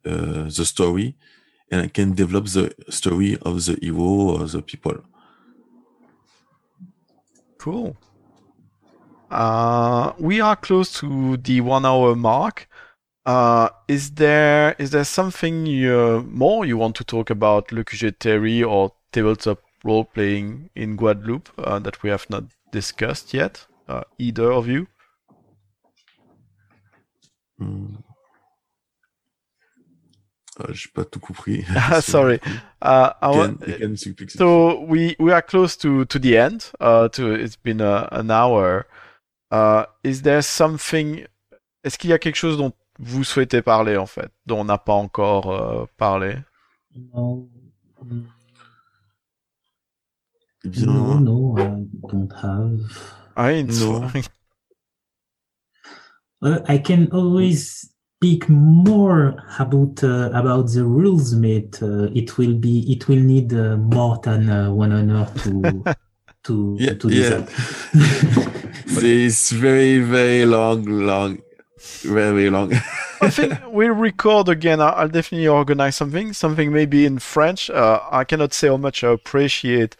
uh, 0.05 0.43
the 0.57 0.65
story 0.65 1.15
and 1.71 1.81
I 1.81 1.87
can 1.87 2.13
develop 2.13 2.45
the 2.45 2.73
story 2.89 3.37
of 3.41 3.65
the 3.65 3.77
hero 3.81 4.39
or 4.39 4.45
the 4.45 4.61
people. 4.61 4.97
Cool. 7.57 7.95
Uh, 9.29 10.11
we 10.19 10.41
are 10.41 10.57
close 10.57 10.91
to 10.99 11.37
the 11.37 11.61
one 11.61 11.85
hour 11.85 12.15
mark. 12.15 12.67
Uh, 13.25 13.69
is 13.87 14.11
there 14.11 14.75
is 14.79 14.89
there 14.91 15.05
something 15.05 15.65
you, 15.65 16.27
more 16.29 16.65
you 16.65 16.75
want 16.75 16.95
to 16.95 17.03
talk 17.03 17.29
about 17.29 17.71
Le 17.71 17.83
QG 17.83 18.17
Terry 18.19 18.63
or 18.63 18.91
tabletop 19.13 19.59
role 19.85 20.03
playing 20.03 20.69
in 20.75 20.97
Guadeloupe 20.97 21.49
uh, 21.59 21.79
that 21.79 22.01
we 22.03 22.09
have 22.09 22.29
not 22.29 22.43
discussed 22.71 23.33
yet? 23.33 23.67
Uh, 23.87 24.03
either 24.17 24.51
of 24.51 24.67
you? 24.67 24.87
Hmm. 27.59 27.95
Ah, 30.59 30.67
J'ai 30.71 30.89
pas 30.93 31.05
tout 31.05 31.19
compris. 31.19 31.63
Ah, 31.75 32.01
Sorry. 32.01 32.39
Uh, 32.81 33.11
you 33.79 33.95
speak- 33.95 34.31
So 34.31 34.81
we 34.81 35.15
we 35.19 35.31
are 35.31 35.41
close 35.41 35.77
to 35.77 36.05
to 36.05 36.19
the 36.19 36.37
end. 36.37 36.71
Uh, 36.79 37.07
to 37.09 37.33
it's 37.33 37.55
been 37.55 37.81
a, 37.81 38.07
an 38.11 38.29
hour. 38.31 38.85
Uh, 39.51 39.85
is 40.03 40.21
there 40.23 40.41
something? 40.41 41.25
Est-ce 41.83 41.97
qu'il 41.97 42.09
y 42.09 42.13
a 42.13 42.19
quelque 42.19 42.35
chose 42.37 42.57
dont 42.57 42.73
vous 42.99 43.23
souhaitez 43.23 43.61
parler 43.61 43.97
en 43.97 44.05
fait, 44.05 44.31
dont 44.45 44.59
on 44.59 44.65
n'a 44.65 44.77
pas 44.77 44.93
encore 44.93 45.51
euh, 45.51 45.85
parlé? 45.97 46.35
No, 47.13 47.49
Bien, 50.63 50.85
no, 50.85 51.19
no, 51.19 51.55
I 51.57 52.07
don't 52.07 52.31
have. 52.33 52.79
Ah, 53.35 53.47
it's 53.49 53.81
No. 53.81 54.07
fine. 54.09 54.23
Uh, 56.43 56.59
I 56.67 56.77
can 56.79 57.07
always 57.11 57.89
speak 58.17 58.47
more 58.49 59.35
about 59.59 60.03
uh, 60.03 60.29
about 60.33 60.71
the 60.71 60.83
rules, 60.85 61.33
mate. 61.35 61.81
Uh, 61.81 62.09
it 62.13 62.37
will 62.37 62.53
be 62.55 62.91
it 62.91 63.07
will 63.07 63.19
need 63.19 63.53
uh, 63.53 63.77
more 63.77 64.19
than 64.23 64.49
uh, 64.49 64.71
one 64.71 64.91
hour 64.91 65.27
to 65.43 65.83
to 66.43 66.75
Yeah, 66.79 66.93
to 66.93 67.09
do 67.09 67.09
yeah. 67.09 67.29
that. 67.29 67.49
it's 68.85 69.51
very, 69.51 69.99
very 69.99 70.45
long, 70.45 70.85
long, 70.85 71.39
very 72.03 72.49
long. 72.49 72.73
I 73.21 73.29
think 73.29 73.53
we'll 73.67 73.93
record 73.93 74.49
again. 74.49 74.81
I- 74.81 74.89
I'll 74.89 75.09
definitely 75.09 75.47
organize 75.47 75.95
something, 75.95 76.33
something 76.33 76.71
maybe 76.71 77.05
in 77.05 77.19
French. 77.19 77.69
Uh, 77.69 77.99
I 78.11 78.23
cannot 78.23 78.53
say 78.53 78.67
how 78.67 78.77
much 78.77 79.03
I 79.03 79.11
appreciate 79.11 79.95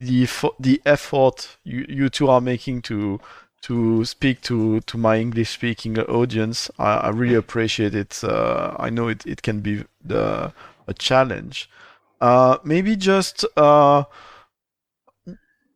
the 0.00 0.28
the 0.60 0.80
effort 0.84 1.56
you, 1.64 1.86
you 1.88 2.08
two 2.08 2.28
are 2.28 2.40
making 2.40 2.82
to 2.82 3.20
to 3.62 4.04
speak 4.04 4.40
to 4.42 4.80
to 4.82 4.98
my 4.98 5.18
English 5.18 5.50
speaking 5.50 5.98
audience. 5.98 6.70
I, 6.78 6.96
I 6.96 7.08
really 7.08 7.34
appreciate 7.34 7.94
it. 7.94 8.22
Uh, 8.22 8.76
I 8.78 8.90
know 8.90 9.08
it, 9.08 9.26
it 9.26 9.42
can 9.42 9.60
be 9.60 9.84
the, 10.04 10.52
a 10.86 10.94
challenge. 10.94 11.68
Uh, 12.20 12.58
maybe 12.64 12.96
just 12.96 13.44
uh, 13.56 14.04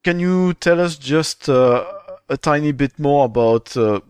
can 0.04 0.20
you 0.20 0.54
tell 0.54 0.80
us 0.80 0.96
just 0.96 1.48
uh, 1.48 1.84
a 2.28 2.36
tiny 2.36 2.72
bit 2.72 2.98
more 2.98 3.24
about 3.26 3.76
uh, 3.76 4.00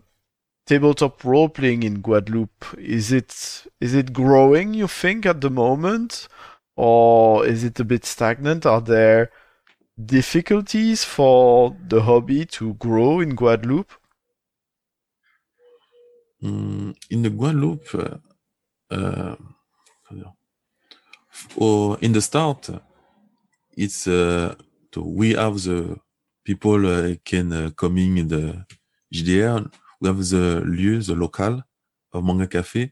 tabletop 0.65 1.23
role 1.23 1.49
playing 1.49 1.83
in 1.83 2.01
Guadeloupe? 2.01 2.65
Is 2.77 3.11
it 3.11 3.65
is 3.79 3.93
it 3.93 4.13
growing? 4.13 4.73
You 4.73 4.87
think 4.87 5.25
at 5.25 5.41
the 5.41 5.49
moment, 5.49 6.27
or 6.75 7.45
is 7.45 7.63
it 7.63 7.79
a 7.79 7.85
bit 7.85 8.05
stagnant? 8.05 8.65
Are 8.65 8.81
there 8.81 9.31
difficulties 10.05 11.03
for 11.03 11.75
the 11.87 12.01
hobby 12.01 12.45
to 12.45 12.73
grow 12.75 13.19
in 13.19 13.35
Guadeloupe? 13.35 13.91
Mm, 16.43 16.95
in 17.09 17.21
the 17.21 17.29
Guadeloupe, 17.29 17.93
uh, 17.93 18.95
uh, 18.95 19.35
or 21.55 21.97
in 22.01 22.11
the 22.13 22.21
start, 22.21 22.69
it's 23.77 24.07
uh, 24.07 24.55
we 24.97 25.33
have 25.33 25.61
the 25.63 25.97
people 26.43 26.85
uh, 26.85 27.15
can 27.23 27.53
uh, 27.53 27.69
coming 27.71 28.17
in 28.17 28.27
the 28.27 28.65
JDR. 29.13 29.71
We 29.99 30.07
have 30.07 30.17
the 30.17 30.61
lieu, 30.65 31.01
the 31.01 31.15
local 31.15 31.63
of 32.11 32.23
Manga 32.23 32.47
K'Fé, 32.47 32.91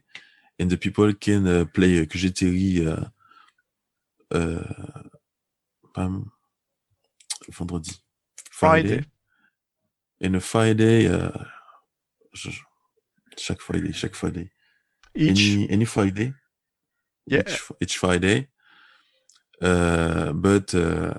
and 0.58 0.70
the 0.70 0.76
people 0.76 1.12
can 1.14 1.46
uh, 1.46 1.64
play 1.74 2.06
uh, 2.86 3.04
uh, 4.32 5.02
um, 5.96 6.32
vendredi, 7.50 7.92
Friday. 8.50 9.04
And 10.22 10.36
a 10.36 10.40
Friday, 10.40 11.08
uh, 11.08 11.44
chaque 13.36 13.60
Friday, 13.60 13.92
chaque 13.92 14.14
Friday. 14.14 14.50
Each 15.14 15.30
Any, 15.30 15.70
any 15.70 15.84
Friday. 15.86 16.34
Yeah. 17.26 17.40
Each, 17.40 17.72
each 17.80 17.98
Friday. 17.98 18.48
Uh, 19.62 20.32
but 20.32 20.74
uh, 20.74 21.14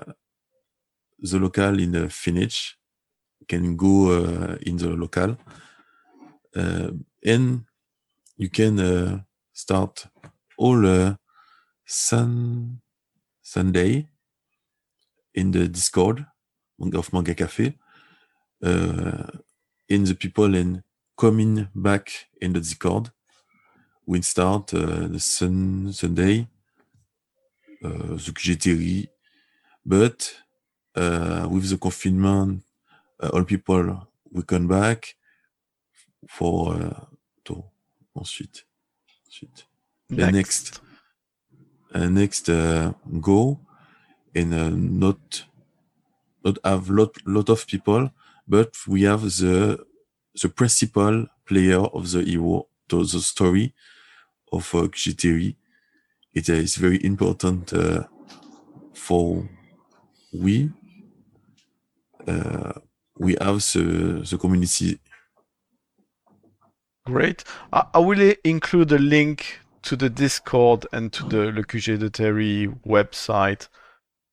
the 1.18 1.38
local 1.38 1.78
in 1.80 2.08
Finnish 2.08 2.76
can 3.48 3.76
go 3.76 4.12
uh, 4.12 4.56
in 4.62 4.76
the 4.76 4.90
local. 4.90 5.36
Uh, 6.54 6.90
and 7.24 7.64
you 8.36 8.48
can 8.50 8.78
uh, 8.78 9.20
start 9.52 10.06
all 10.56 10.86
uh, 10.86 11.14
sun, 11.84 12.80
Sunday 13.42 14.11
in 15.34 15.50
the 15.50 15.68
Discord 15.68 16.24
of 16.94 17.12
Manga 17.12 17.34
Cafe. 17.34 17.74
Uh, 18.62 19.26
in 19.88 20.04
the 20.04 20.14
people 20.14 20.54
and 20.54 20.82
coming 21.16 21.68
back 21.74 22.10
in 22.40 22.52
the 22.52 22.60
Discord. 22.60 23.10
We 24.06 24.22
start 24.22 24.74
uh, 24.74 25.08
the 25.08 25.20
sun, 25.20 25.92
Sunday, 25.92 26.48
uh, 27.84 28.16
the 28.24 28.32
GTRI, 28.32 29.08
but 29.84 30.34
uh, 30.96 31.46
with 31.50 31.68
the 31.68 31.76
confinement, 31.76 32.62
uh, 33.22 33.28
all 33.32 33.44
people 33.44 34.08
we 34.32 34.42
come 34.42 34.66
back 34.66 35.14
for 36.28 36.74
uh, 36.74 37.04
to 37.44 37.64
ensuite, 38.16 38.64
ensuite. 39.26 39.64
The 40.08 40.32
next, 40.32 40.80
uh, 41.94 42.08
next 42.08 42.48
uh, 42.48 42.92
go 43.20 43.60
and 44.34 44.54
uh, 44.54 44.70
not 44.70 45.44
not 46.44 46.58
have 46.64 46.90
lot 46.90 47.16
lot 47.26 47.48
of 47.48 47.66
people, 47.66 48.10
but 48.48 48.76
we 48.86 49.02
have 49.02 49.22
the 49.22 49.84
the 50.40 50.48
principal 50.48 51.26
player 51.46 51.80
of 51.80 52.10
the 52.10 52.22
hero 52.22 52.66
to 52.88 53.04
the 53.04 53.20
story 53.20 53.74
of 54.52 54.74
uh. 54.74 55.56
It 56.34 56.48
is 56.48 56.76
very 56.76 57.04
important 57.04 57.72
uh, 57.72 58.04
for 58.94 59.48
we 60.32 60.70
uh, 62.26 62.72
we 63.18 63.36
have 63.40 63.58
the, 63.72 64.26
the 64.28 64.38
community 64.38 64.98
Great. 67.04 67.42
I, 67.72 67.84
I 67.94 67.98
will 67.98 68.34
include 68.44 68.92
a 68.92 68.98
link 68.98 69.58
to 69.82 69.96
the 69.96 70.08
Discord 70.08 70.86
and 70.92 71.12
to 71.12 71.24
the 71.24 71.50
Le 71.50 71.64
QG 71.64 71.98
de 71.98 72.08
Terry 72.08 72.68
website 72.86 73.68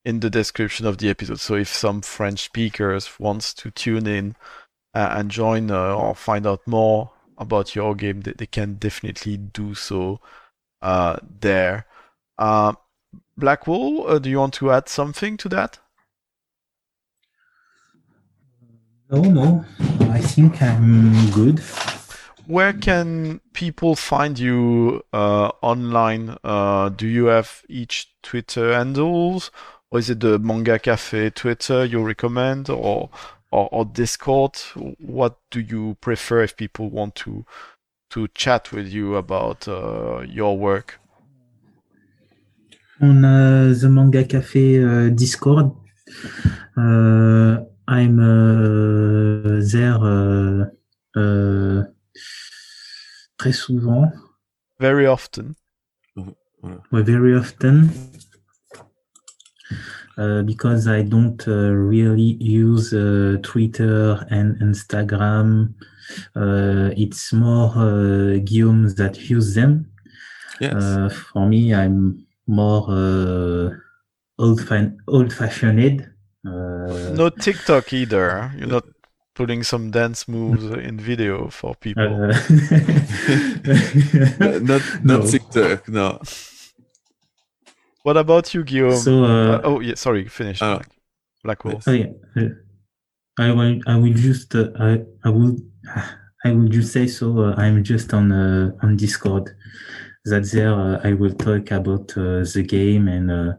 in 0.06 0.20
the 0.20 0.30
description 0.30 0.86
of 0.86 0.98
the 0.98 1.10
episode. 1.10 1.40
So 1.40 1.56
if 1.56 1.68
some 1.68 2.02
French 2.02 2.44
speakers 2.44 3.20
wants 3.20 3.54
to 3.56 3.72
tune 3.72 4.08
in 4.08 4.36
uh, 4.94 5.10
and 5.12 5.30
join 5.30 5.72
uh, 5.72 5.96
or 5.96 6.16
find 6.16 6.48
out 6.48 6.66
more 6.66 7.12
about 7.38 7.76
your 7.76 7.96
game, 7.96 8.22
they, 8.22 8.34
they 8.34 8.46
can 8.46 8.76
definitely 8.76 9.38
do 9.38 9.76
so 9.76 10.20
uh, 10.82 11.18
there. 11.40 11.86
Uh, 12.38 12.74
BlackWall, 13.40 14.10
uh, 14.10 14.20
do 14.20 14.30
you 14.30 14.40
want 14.40 14.54
to 14.56 14.72
add 14.72 14.90
something 14.90 15.38
to 15.38 15.50
that? 15.50 15.80
No, 19.12 19.22
no. 19.22 19.66
I 20.12 20.20
think 20.20 20.62
I'm 20.62 21.32
good. 21.32 21.60
Where 22.46 22.74
can 22.74 23.42
people 23.54 23.96
find 23.96 24.38
you 24.38 25.04
uh, 25.14 25.52
online? 25.62 26.38
Uh, 26.44 26.90
do 26.90 27.08
you 27.08 27.26
have 27.26 27.64
each 27.70 28.12
Twitter 28.24 28.74
handles, 28.74 29.52
or 29.92 30.00
is 30.00 30.10
it 30.10 30.20
the 30.20 30.40
Manga 30.40 30.78
Cafe 30.80 31.32
Twitter 31.32 31.86
you 31.86 32.04
recommend, 32.04 32.70
or 32.70 33.10
or, 33.52 33.70
or 33.72 33.86
Discord? 33.86 34.58
What 35.00 35.38
do 35.52 35.60
you 35.60 35.98
prefer 36.02 36.44
if 36.44 36.56
people 36.56 36.90
want 36.90 37.16
to 37.16 37.46
to 38.12 38.28
chat 38.34 38.72
with 38.72 38.88
you 38.88 39.16
about 39.16 39.68
uh, 39.68 40.22
your 40.22 40.58
work? 40.58 41.00
On 43.02 43.24
uh, 43.24 43.74
the 43.80 43.90
Manga 43.90 44.24
Cafe 44.26 44.84
uh, 44.84 45.10
Discord, 45.10 45.72
uh, 46.78 47.58
I'm 47.88 48.20
uh, 48.20 49.62
there 49.72 49.96
uh, 49.96 50.66
uh, 51.16 51.84
très 53.38 53.54
souvent, 53.54 54.12
Very 54.80 55.08
often. 55.08 55.56
very 56.92 57.34
often, 57.36 57.90
uh, 60.18 60.42
because 60.44 60.88
I 60.88 61.02
don't 61.04 61.42
uh, 61.48 61.72
really 61.74 62.38
use 62.40 62.94
uh, 62.94 63.38
Twitter 63.42 64.26
and 64.30 64.58
Instagram. 64.60 65.74
Uh, 66.36 66.90
it's 66.98 67.32
more 67.34 67.72
uh, 67.78 68.40
Guillaume 68.44 68.90
that 68.96 69.18
use 69.30 69.56
them. 69.56 69.86
yes 70.60 70.74
Uh, 70.74 71.10
for 71.10 71.48
me, 71.48 71.74
I'm 71.74 72.26
more 72.48 72.86
uh, 72.90 73.70
old 74.38 74.62
fan- 74.68 74.98
old 75.08 75.32
fashioned. 75.34 76.08
Uh, 76.46 77.14
No 77.16 77.30
TikTok 77.30 77.94
either. 77.94 78.52
You're 78.58 78.68
not 78.78 78.86
putting 79.36 79.64
some 79.64 79.92
dance 79.92 80.28
moves 80.28 80.66
in 80.66 81.00
video 81.00 81.50
for 81.50 81.76
people. 81.76 82.04
uh, 82.04 82.34
not 84.72 84.82
No. 85.04 85.18
not 85.18 85.28
TikTok 85.28 85.88
no 85.88 86.20
what 88.04 88.18
about 88.18 88.54
you, 88.54 88.64
Guillaume? 88.64 88.98
so 88.98 89.24
Uh, 89.24 89.28
uh, 89.28 89.62
oh 89.64 89.80
yeah, 89.80 89.96
sorry, 89.96 90.28
finish. 90.28 90.62
Ah. 90.62 90.78
Black- 90.78 91.60
BlackWall. 91.64 91.82
oh, 91.88 91.92
yeah, 91.92 92.12
uh, 92.36 92.50
I 93.40 93.52
will 93.54 93.80
I 93.88 93.96
will 93.96 94.14
just 94.14 94.54
uh, 94.56 94.70
I 94.80 95.02
I 95.24 95.30
will 95.30 95.56
I 96.46 96.52
will 96.52 96.68
just 96.70 96.92
say 96.94 97.08
so. 97.08 97.28
Uh, 97.40 97.56
I'm 97.58 97.84
just 97.84 98.14
on 98.14 98.32
uh, 98.32 98.72
on 98.84 98.98
Discord. 98.98 99.50
That 100.26 100.44
there 100.52 100.74
uh, 100.74 101.00
I 101.04 101.14
will 101.14 101.34
talk 101.34 101.72
about 101.72 102.12
uh, 102.18 102.44
the 102.54 102.64
game 102.68 103.08
and 103.08 103.32
uh, 103.32 103.54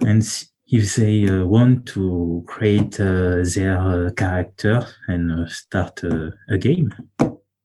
and 0.00 0.22
if 0.66 0.94
they 0.96 1.26
uh, 1.28 1.44
want 1.46 1.86
to 1.94 2.44
create 2.46 3.00
uh, 3.00 3.42
their 3.54 3.78
uh, 3.78 4.10
character 4.12 4.86
and 5.08 5.32
uh, 5.32 5.46
start 5.48 6.04
uh, 6.04 6.30
a 6.50 6.58
game. 6.58 6.92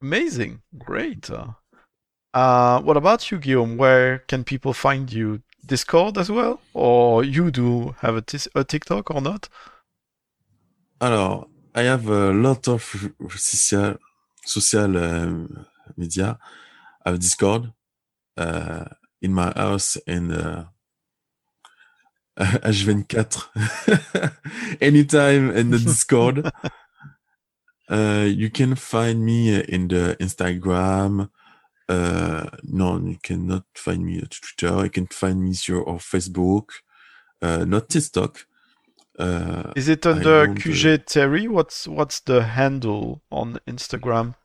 Amazing, 0.02 0.62
great. 0.78 1.30
Uh, 1.30 1.48
uh, 2.34 2.82
what 2.82 2.96
about 2.98 3.30
you, 3.32 3.40
Guillaume? 3.40 3.78
Where 3.78 4.20
can 4.28 4.44
people 4.44 4.74
find 4.74 5.12
you? 5.12 5.42
Discord 5.68 6.18
as 6.18 6.32
well, 6.32 6.60
or 6.74 7.24
you 7.24 7.52
do 7.52 7.96
have 8.00 8.16
a, 8.16 8.24
a 8.56 8.64
TikTok 8.64 9.12
or 9.12 9.22
not? 9.22 9.50
Alors, 11.00 11.48
I 11.76 11.84
have 11.84 12.08
a 12.10 12.32
lot 12.32 12.68
of 12.68 12.84
social 13.36 13.98
social 14.44 14.98
um, 14.98 15.66
media. 15.96 16.40
I 17.06 17.12
have 17.12 17.20
Discord 17.20 17.72
uh, 18.38 18.86
in 19.22 19.34
my 19.34 19.52
house 19.56 19.98
and 20.08 20.34
uh, 20.34 20.64
H24 22.40 24.32
anytime 24.82 25.52
in 25.52 25.70
the 25.72 25.80
Discord. 25.80 26.52
uh, 27.90 28.26
you 28.28 28.50
can 28.50 28.76
find 28.76 29.24
me 29.24 29.56
in 29.62 29.88
the 29.88 30.16
Instagram. 30.20 31.30
Uh, 31.90 32.50
no, 32.64 33.00
you 33.00 33.18
cannot 33.24 33.64
find 33.76 34.06
me 34.06 34.20
at 34.20 34.32
Twitter. 34.32 34.84
You 34.84 34.90
can 34.90 35.08
find 35.08 35.42
me 35.42 35.54
sur 35.54 35.88
on 35.88 36.00
Facebook. 36.00 36.70
Uh, 37.42 37.66
not 37.66 37.90
TikTok. 37.90 38.46
Uh, 39.20 39.72
Is 39.76 39.88
it 39.90 40.06
under 40.06 40.44
uh, 40.44 40.48
QG 40.48 41.06
Terry? 41.06 41.48
What's 41.48 41.88
what's 41.88 42.20
the 42.22 42.44
handle 42.44 43.22
on 43.32 43.60
Instagram? 43.68 44.36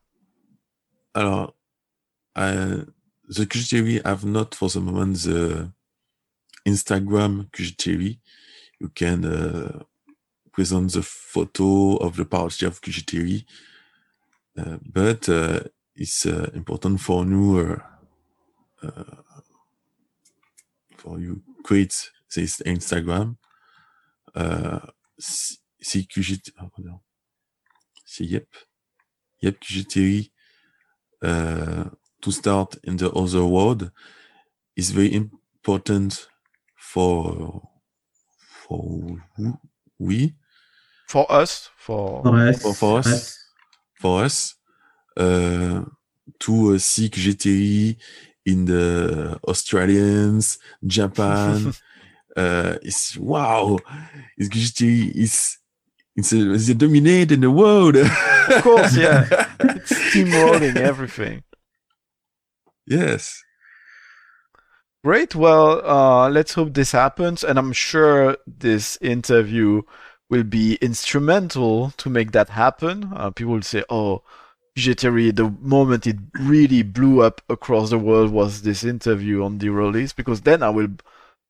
Alors, 1.14 1.55
uh, 2.36 2.84
the 3.28 3.47
QGTV 3.47 4.05
have 4.07 4.24
not 4.24 4.55
for 4.55 4.68
the 4.70 4.80
moment 4.80 5.22
the 5.24 5.72
Instagram 6.66 7.51
QGTV. 7.51 8.18
You 8.80 8.88
can 8.95 9.24
uh, 9.24 9.82
present 10.53 10.93
the 10.93 11.03
photo 11.03 11.97
of 11.97 12.16
the 12.16 12.24
party 12.24 12.66
of 12.66 12.80
QGTV 12.80 13.45
Uh, 14.59 14.76
but 14.84 15.28
it's 15.95 16.26
uh, 16.26 16.51
important 16.55 17.01
for 17.01 17.24
you 17.24 17.84
uh, 18.82 18.86
uh, 18.86 19.22
for 20.97 21.18
you 21.20 21.43
create 21.64 22.11
this 22.34 22.61
Instagram. 22.64 23.36
Uh, 24.34 24.80
si- 25.18 25.59
si 25.80 26.07
oh, 26.61 26.68
pardon. 26.68 27.01
c'est 28.05 28.24
Yep, 28.24 28.47
Yep 29.43 29.59
QGTI 29.61 30.30
uh, 31.22 31.84
to 32.20 32.30
start 32.30 32.76
in 32.84 32.97
the 32.97 33.11
other 33.12 33.45
world 33.45 33.90
is 34.76 34.90
very 34.90 35.12
important 35.14 36.28
for 36.76 37.68
for 38.68 39.18
we 39.99 40.34
For 41.09 41.30
us, 41.30 41.68
for 41.76 42.22
For 42.22 42.36
us, 42.38 42.62
For- 42.62 42.74
for 42.74 42.99
us. 43.01 43.07
us. 43.07 43.38
for 44.01 44.24
us 44.24 44.55
to 45.17 46.75
uh, 46.75 46.79
seek 46.79 47.13
GTE 47.13 47.97
in 48.45 48.65
the 48.65 49.39
Australians, 49.45 50.59
Japan. 50.85 51.73
uh, 52.37 52.77
it's 52.83 53.17
wow, 53.17 53.79
it's 54.37 54.49
GTE 54.49 55.15
is 55.15 55.59
it's, 56.15 56.33
a, 56.33 56.53
it's 56.53 56.69
a 56.69 56.75
dominate 56.75 57.33
in 57.33 57.41
the 57.41 57.51
world. 57.51 57.97
Of 57.97 58.63
course, 58.63 58.97
yeah. 58.97 59.27
it's 59.61 59.93
steamrolling 59.93 60.77
everything. 60.77 61.43
yes. 62.87 63.43
Great. 65.05 65.35
Well, 65.35 65.85
uh, 65.85 66.29
let's 66.29 66.55
hope 66.55 66.75
this 66.75 66.93
happens, 66.93 67.43
and 67.43 67.59
I'm 67.59 67.73
sure 67.73 68.37
this 68.47 68.99
interview 69.01 69.83
will 70.31 70.45
be 70.45 70.77
instrumental 70.77 71.91
to 71.97 72.09
make 72.09 72.31
that 72.33 72.51
happen. 72.51 73.11
Uh, 73.13 73.31
people 73.31 73.55
will 73.55 73.63
say, 73.63 73.83
"Oh, 73.91 74.23
PJ 74.77 75.37
the 75.37 75.55
moment 75.61 76.07
it 76.07 76.16
really 76.35 76.83
blew 76.83 77.23
up 77.23 77.41
across 77.49 77.91
the 77.91 77.99
world 77.99 78.33
was 78.33 78.62
this 78.62 78.85
interview 78.85 79.45
on 79.45 79.59
the 79.59 79.68
release," 79.68 80.12
because 80.12 80.43
then 80.43 80.62
I 80.62 80.70
will, 80.70 80.89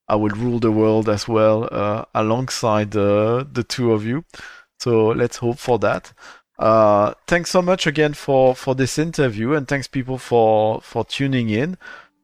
I 0.08 0.16
will 0.16 0.30
rule 0.30 0.58
the 0.58 0.72
world 0.72 1.08
as 1.08 1.28
well 1.28 1.68
uh, 1.70 2.04
alongside 2.14 2.96
uh, 2.96 3.44
the 3.50 3.64
two 3.66 3.92
of 3.92 4.04
you. 4.04 4.24
So 4.80 5.08
let's 5.08 5.36
hope 5.36 5.58
for 5.58 5.78
that. 5.78 6.12
Uh, 6.58 7.14
thanks 7.26 7.50
so 7.50 7.62
much 7.62 7.86
again 7.86 8.14
for 8.14 8.54
for 8.54 8.74
this 8.74 8.98
interview, 8.98 9.54
and 9.54 9.66
thanks 9.68 9.86
people 9.86 10.18
for 10.18 10.80
for 10.80 11.04
tuning 11.04 11.50
in. 11.50 11.76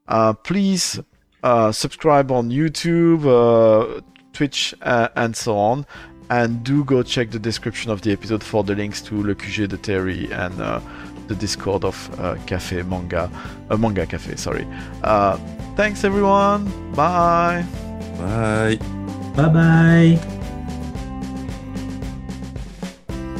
Uh, 0.09 0.33
please 0.33 1.01
uh, 1.43 1.71
subscribe 1.71 2.31
on 2.33 2.51
YouTube, 2.51 3.25
uh, 3.27 4.01
Twitch, 4.33 4.75
and 4.83 5.37
so 5.37 5.57
on. 5.57 5.87
And 6.31 6.63
do 6.63 6.85
go 6.85 7.03
check 7.03 7.31
the 7.31 7.39
description 7.39 7.91
of 7.91 8.03
the 8.03 8.13
episode 8.13 8.45
for 8.45 8.63
the 8.63 8.75
links 8.75 9.01
to 9.03 9.23
Le 9.23 9.35
QG 9.35 9.69
de 9.69 9.79
Terry 9.79 10.31
and 10.31 10.61
uh, 10.61 10.81
the 11.27 11.35
Discord 11.35 11.85
of 11.85 12.21
uh, 12.21 12.37
Cafe 12.47 12.83
Manga, 12.83 13.31
uh, 13.71 13.77
Manga 13.77 14.07
K'Fé. 14.07 14.39
Sorry. 14.39 14.67
Uh, 15.03 15.39
thanks 15.77 16.05
everyone. 16.05 16.65
Bye. 16.93 17.65
Bye. 18.19 18.79
Bye 19.37 19.49
bye. 19.49 20.19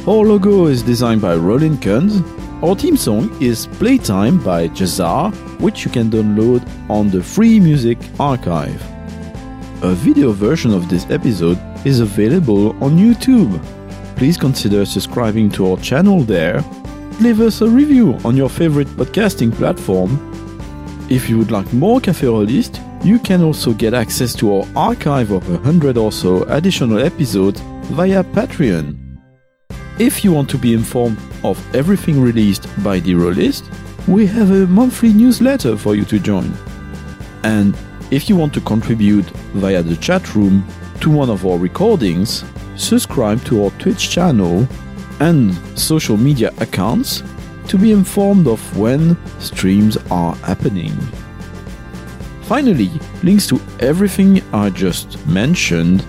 Our 0.07 0.25
logo 0.25 0.65
is 0.65 0.81
designed 0.81 1.21
by 1.21 1.35
Rollin 1.35 1.77
Kunz. 1.77 2.23
Our 2.63 2.75
theme 2.75 2.97
song 2.97 3.29
is 3.41 3.67
Playtime 3.67 4.43
by 4.43 4.67
Jazar, 4.69 5.31
which 5.59 5.85
you 5.85 5.91
can 5.91 6.09
download 6.09 6.67
on 6.89 7.09
the 7.09 7.21
Free 7.21 7.59
Music 7.59 7.97
Archive. 8.19 8.81
A 9.83 9.93
video 9.93 10.31
version 10.31 10.73
of 10.73 10.89
this 10.89 11.05
episode 11.09 11.57
is 11.85 11.99
available 11.99 12.71
on 12.83 12.97
YouTube. 12.97 13.63
Please 14.15 14.37
consider 14.37 14.85
subscribing 14.85 15.49
to 15.51 15.71
our 15.71 15.77
channel 15.77 16.21
there. 16.21 16.63
Leave 17.21 17.41
us 17.41 17.61
a 17.61 17.69
review 17.69 18.13
on 18.23 18.35
your 18.35 18.49
favorite 18.49 18.87
podcasting 18.89 19.53
platform. 19.53 20.17
If 21.09 21.29
you 21.29 21.37
would 21.37 21.51
like 21.51 21.71
more 21.73 21.99
Café 21.99 22.31
Rolistes, 22.31 22.79
you 23.03 23.17
can 23.19 23.41
also 23.41 23.73
get 23.73 23.93
access 23.93 24.35
to 24.35 24.53
our 24.53 24.67
archive 24.75 25.31
of 25.31 25.49
a 25.49 25.57
hundred 25.59 25.97
or 25.97 26.11
so 26.11 26.43
additional 26.43 26.99
episodes 26.99 27.61
via 27.91 28.23
Patreon. 28.23 28.97
If 29.99 30.23
you 30.23 30.31
want 30.31 30.49
to 30.51 30.57
be 30.57 30.73
informed 30.73 31.17
of 31.43 31.57
everything 31.75 32.21
released 32.21 32.67
by 32.83 32.99
the 32.99 33.15
Rolistes, 33.15 33.67
we 34.07 34.25
have 34.27 34.51
a 34.51 34.67
monthly 34.67 35.13
newsletter 35.13 35.77
for 35.77 35.95
you 35.95 36.05
to 36.05 36.19
join. 36.19 36.53
And 37.43 37.77
if 38.11 38.29
you 38.29 38.35
want 38.35 38.53
to 38.55 38.61
contribute 38.61 39.25
via 39.53 39.81
the 39.83 39.95
chat 39.97 40.35
room 40.35 40.65
to 41.01 41.09
one 41.09 41.29
of 41.29 41.45
our 41.45 41.57
recordings, 41.57 42.43
subscribe 42.75 43.43
to 43.45 43.65
our 43.65 43.71
Twitch 43.71 44.09
channel 44.09 44.67
and 45.19 45.53
social 45.77 46.17
media 46.17 46.53
accounts 46.59 47.23
to 47.67 47.77
be 47.77 47.91
informed 47.91 48.47
of 48.47 48.77
when 48.77 49.17
streams 49.39 49.97
are 50.09 50.35
happening. 50.37 50.91
Finally, 52.43 52.89
links 53.23 53.45
to 53.47 53.61
everything 53.79 54.41
I 54.53 54.69
just 54.69 55.23
mentioned 55.27 56.05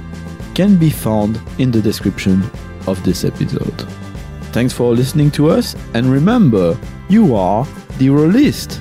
can 0.55 0.77
be 0.77 0.91
found 0.91 1.41
in 1.59 1.71
the 1.71 1.83
description 1.83 2.43
of 2.87 3.03
this 3.05 3.25
episode. 3.25 3.81
Thanks 4.53 4.73
for 4.73 4.95
listening 4.95 5.31
to 5.33 5.51
us, 5.51 5.77
and 5.95 6.07
remember, 6.07 6.77
you 7.09 7.37
are 7.37 7.67
the 7.99 8.09
Rolistes. 8.09 8.81